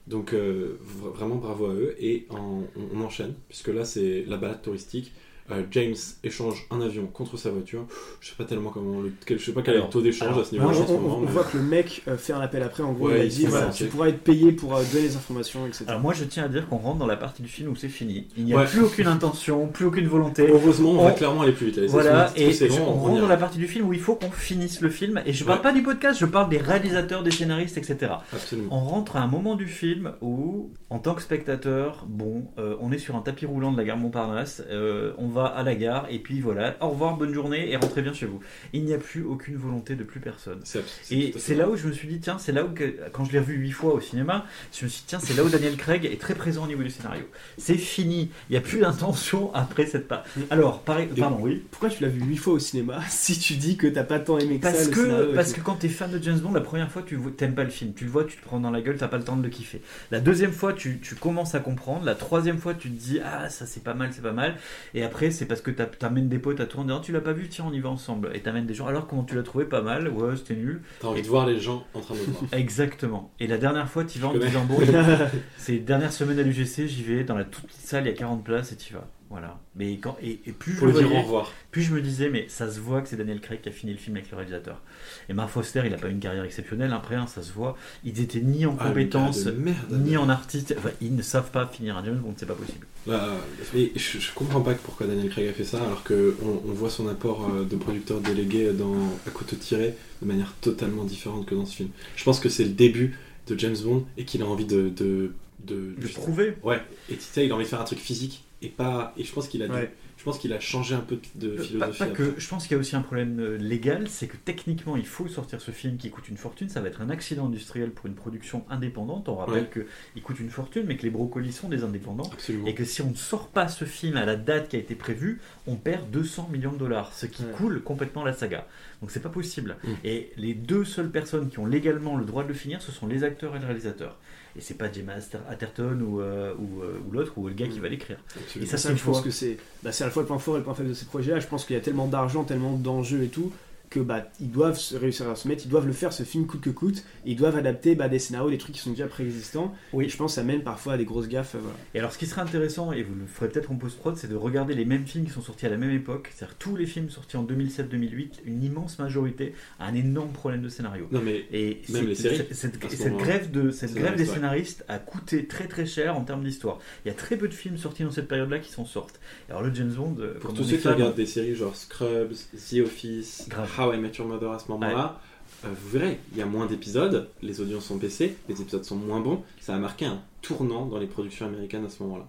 [0.08, 4.26] Donc euh, vra- vraiment bravo à eux et en- on, on enchaîne puisque là c'est
[4.28, 5.14] la balade touristique.
[5.52, 7.86] Euh, James échange un avion contre sa voiture.
[8.20, 10.38] Je sais pas tellement comment le, quel- je sais pas quel est le taux d'échange
[10.38, 11.18] à ce niveau-là on, en ce on- moment.
[11.18, 13.26] on mais- voit que le mec euh, fait un appel après, en gros Ouais, il
[13.26, 15.86] a dit voilà, tu pourras être payé pour euh, donner les informations, etc.
[15.88, 17.90] Alors moi je tiens à dire qu'on rentre dans la partie du film où c'est
[17.90, 18.28] fini.
[18.38, 18.66] Il n'y a Ouais.
[18.66, 20.48] plus aucune intention, plus aucune volonté.
[20.50, 21.78] Heureusement, on va clairement aller plus vite.
[21.80, 24.82] Allez, Voilà, et on rentre dans la partie du film où il faut qu'on finisse
[24.82, 25.22] le film.
[25.26, 25.64] Et je parle Ouais.
[25.64, 28.14] pas du podcast, je parle des réalisateurs, des scénaristes, etc.
[28.34, 28.70] Absolument.
[28.72, 32.92] On rentre à un moment du film où, en tant que spectateur, bon, euh, on
[32.92, 34.64] est sur un tapis roulant de la gare Montparnasse.
[34.70, 37.76] euh, on va va à la gare et puis voilà, au revoir, bonne journée et
[37.76, 38.40] rentrez bien chez vous.
[38.74, 40.60] Il n'y a plus aucune volonté de plus personne.
[40.64, 42.96] C'est- c'est Et c'est là où je me suis dit, tiens, c'est là où, que-
[43.12, 45.44] quand je l'ai revu huit fois au cinéma, je me suis dit, tiens, c'est là
[45.44, 47.24] où Daniel Craig est très présent au niveau du scénario.
[47.58, 50.24] C'est fini, il n'y a plus d'intention après cette part.
[50.50, 51.64] Alors, pareil, pardon, oui.
[51.72, 54.38] Pourquoi tu l'as vu 8 fois au cinéma si tu dis que t'as pas tant
[54.38, 56.52] aimé que Parce ça le scénario que, parce que quand t'es fan de James Bond,
[56.54, 57.94] la première fois, tu t'aimes pas le film.
[57.94, 59.50] Tu le vois, tu te prends dans la gueule, t'as pas le temps de le
[59.50, 59.82] kiffer.
[60.12, 62.06] La deuxième fois, tu, tu commences à comprendre.
[62.06, 64.56] La troisième fois, tu te dis, ah, ça c'est pas mal, c'est pas mal.
[64.94, 67.22] Et après, c'est parce que t'as- t'amènes des potes à toi en disant, tu l'as
[67.22, 68.32] pas vu, tiens, on y va ensemble.
[68.34, 70.82] Et t'amènes des gens, alors comment tu l'as trouvé Pas mal, ouais, c'était nul.
[71.00, 72.44] T'as envie de voir les gens en train de voir.
[72.54, 73.32] Exactement.
[73.40, 74.78] Et la dernière fois, tu vas en disant, bon,
[75.58, 78.16] c'est dernière semaine à l'UGC, j'y vais, dans la toute petite salle, il y a
[78.16, 79.08] 40 places et tu vas.
[79.32, 79.58] Voilà.
[79.78, 83.16] Mais quand, et, et plus je voyais- me disais, mais ça se voit que c'est
[83.16, 84.82] Daniel Craig qui a fini le film avec le réalisateur.
[85.30, 87.78] Et Mark Foster, il n'a pas une carrière exceptionnelle, après, hein, ça se voit.
[88.04, 89.48] Ils étaient ni en Ah, compétences,
[89.90, 90.76] ni en artiste.
[90.78, 92.86] Enfin, ils ne savent pas finir un James Bond, c'est pas possible.
[93.08, 93.30] Là,
[93.74, 96.90] mais je, je comprends pas pourquoi Daniel Craig a fait ça, alors que on, voit
[96.90, 101.56] son apport euh, de producteur délégué dans À couteau tiré de manière totalement différente que
[101.56, 101.90] dans ce film.
[102.18, 103.18] Je pense que c'est le début
[103.48, 105.32] de James Bond et qu'il a envie de de,
[105.66, 106.54] de, Le prouver.
[106.64, 106.82] Ouais.
[107.10, 109.14] Et tu sais, il a envie de faire un truc physique et pas.
[109.18, 109.68] Et je pense qu'il a.
[109.68, 109.88] dû-.
[110.18, 111.78] Je pense qu'il a changé un peu de, Pas, philosophie.
[111.80, 112.10] pas après.
[112.12, 115.08] que, je pense qu'il y a aussi un problème euh, légal, c'est que techniquement il
[115.08, 118.06] faut sortir ce film qui coûte une fortune, ça va être un accident industriel pour
[118.06, 119.70] une production indépendante, on rappelle Ouais.
[119.72, 122.68] que il coûte une fortune mais que les brocolis sont des indépendants Absolument.
[122.68, 124.94] et que si on ne sort pas ce film à la date qui a été
[124.94, 127.52] prévue, on perd 200 millions de dollars, ce qui Ouais.
[127.54, 128.68] coule complètement la saga.
[129.02, 129.78] Donc c'est pas possible.
[129.84, 129.88] Mm.
[130.04, 133.08] Et les deux seules personnes qui ont légalement le droit de le finir, ce sont
[133.08, 134.20] les acteurs et le réalisateur.
[134.58, 135.14] Et c'est pas Gemma
[135.50, 138.18] Atherton ou, euh, ou, euh, ou l'autre ou le gars qui va l'écrire.
[138.60, 139.24] Et ça, ça, c'est je pense fois.
[139.24, 140.94] que c'est bah, c'est à la fois le point fort et le point faible de
[140.94, 141.40] ces projets-là.
[141.40, 143.52] Je pense qu'il y a tellement d'argent, tellement d'enjeux et tout
[143.92, 146.48] que bah ils doivent se réussir à se mettre, ils doivent le faire ce film
[146.48, 149.06] coûte que coûte, et ils doivent adapter bah, des scénarios, des trucs qui sont déjà
[149.06, 149.76] préexistants.
[149.94, 150.06] Oui.
[150.06, 151.56] Et je pense que ça mène parfois à des grosses gaffes.
[151.56, 151.78] euh, voilà.
[151.94, 154.36] Et alors, ce qui serait intéressant, et vous le ferez peut-être en post-prod, c'est de
[154.36, 156.32] regarder les mêmes films qui sont sortis à la même époque.
[156.34, 160.70] C'est-à-dire tous les films sortis en 2007-2008, une immense majorité a un énorme problème de
[160.70, 161.08] scénario.
[161.12, 165.00] Non mais Et Même les séries, cette, cette- grève, de, cette grève des Scénaristes, a
[165.00, 166.80] coûté très très cher en termes d'histoire.
[167.04, 169.20] Il y a très peu de films sortis dans cette période-là qui s'en sortent.
[169.50, 172.32] Alors, le James Bond, euh, Pour tous ceux qui regardent des séries genre Scrubs,
[172.70, 173.68] The Office, Grave.
[173.82, 175.20] How I Met Your Mother à ce moment-là,
[175.66, 178.96] euh, vous verrez, il y a moins d'épisodes, les audiences sont baissées, les épisodes sont
[178.96, 179.42] moins bons.
[179.60, 182.28] Ça a marqué un tournant dans les productions américaines à ce moment-là.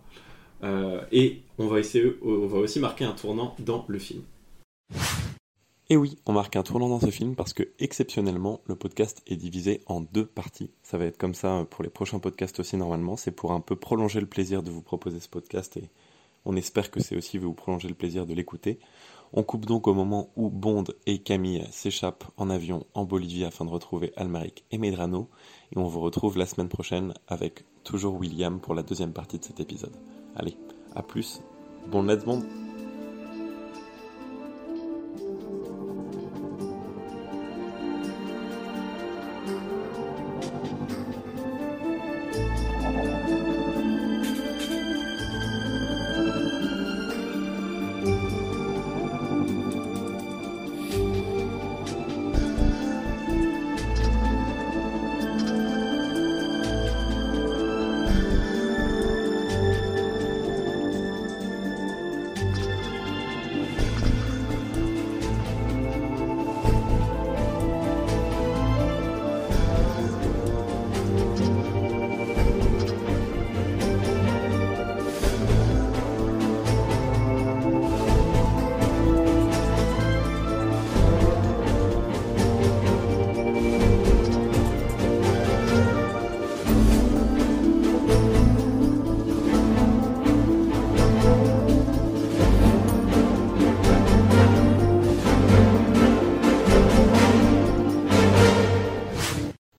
[0.65, 4.23] Euh, et on va, essayer, on va aussi marquer un tournant dans le film.
[5.91, 9.37] Et oui, on marque un tournant dans ce film parce que exceptionnellement, le podcast est
[9.37, 10.71] divisé en deux parties.
[10.83, 13.19] Ça va être comme ça pour les prochains podcasts aussi normalement.
[13.19, 15.91] C'est pour un peu prolonger le plaisir de vous proposer ce podcast et
[16.47, 18.79] on espère que c'est aussi vous prolonger le plaisir de l'écouter.
[19.35, 23.65] On coupe donc au moment où Bond et Camille s'échappent en avion en Bolivie afin
[23.65, 25.29] de retrouver Almaric et Medrano.
[25.75, 29.45] Et on vous retrouve la semaine prochaine avec toujours William pour la deuxième partie de
[29.45, 29.97] cet épisode.
[30.37, 30.57] Allez,
[30.95, 31.41] à plus.
[31.91, 32.43] Bon Let's Bond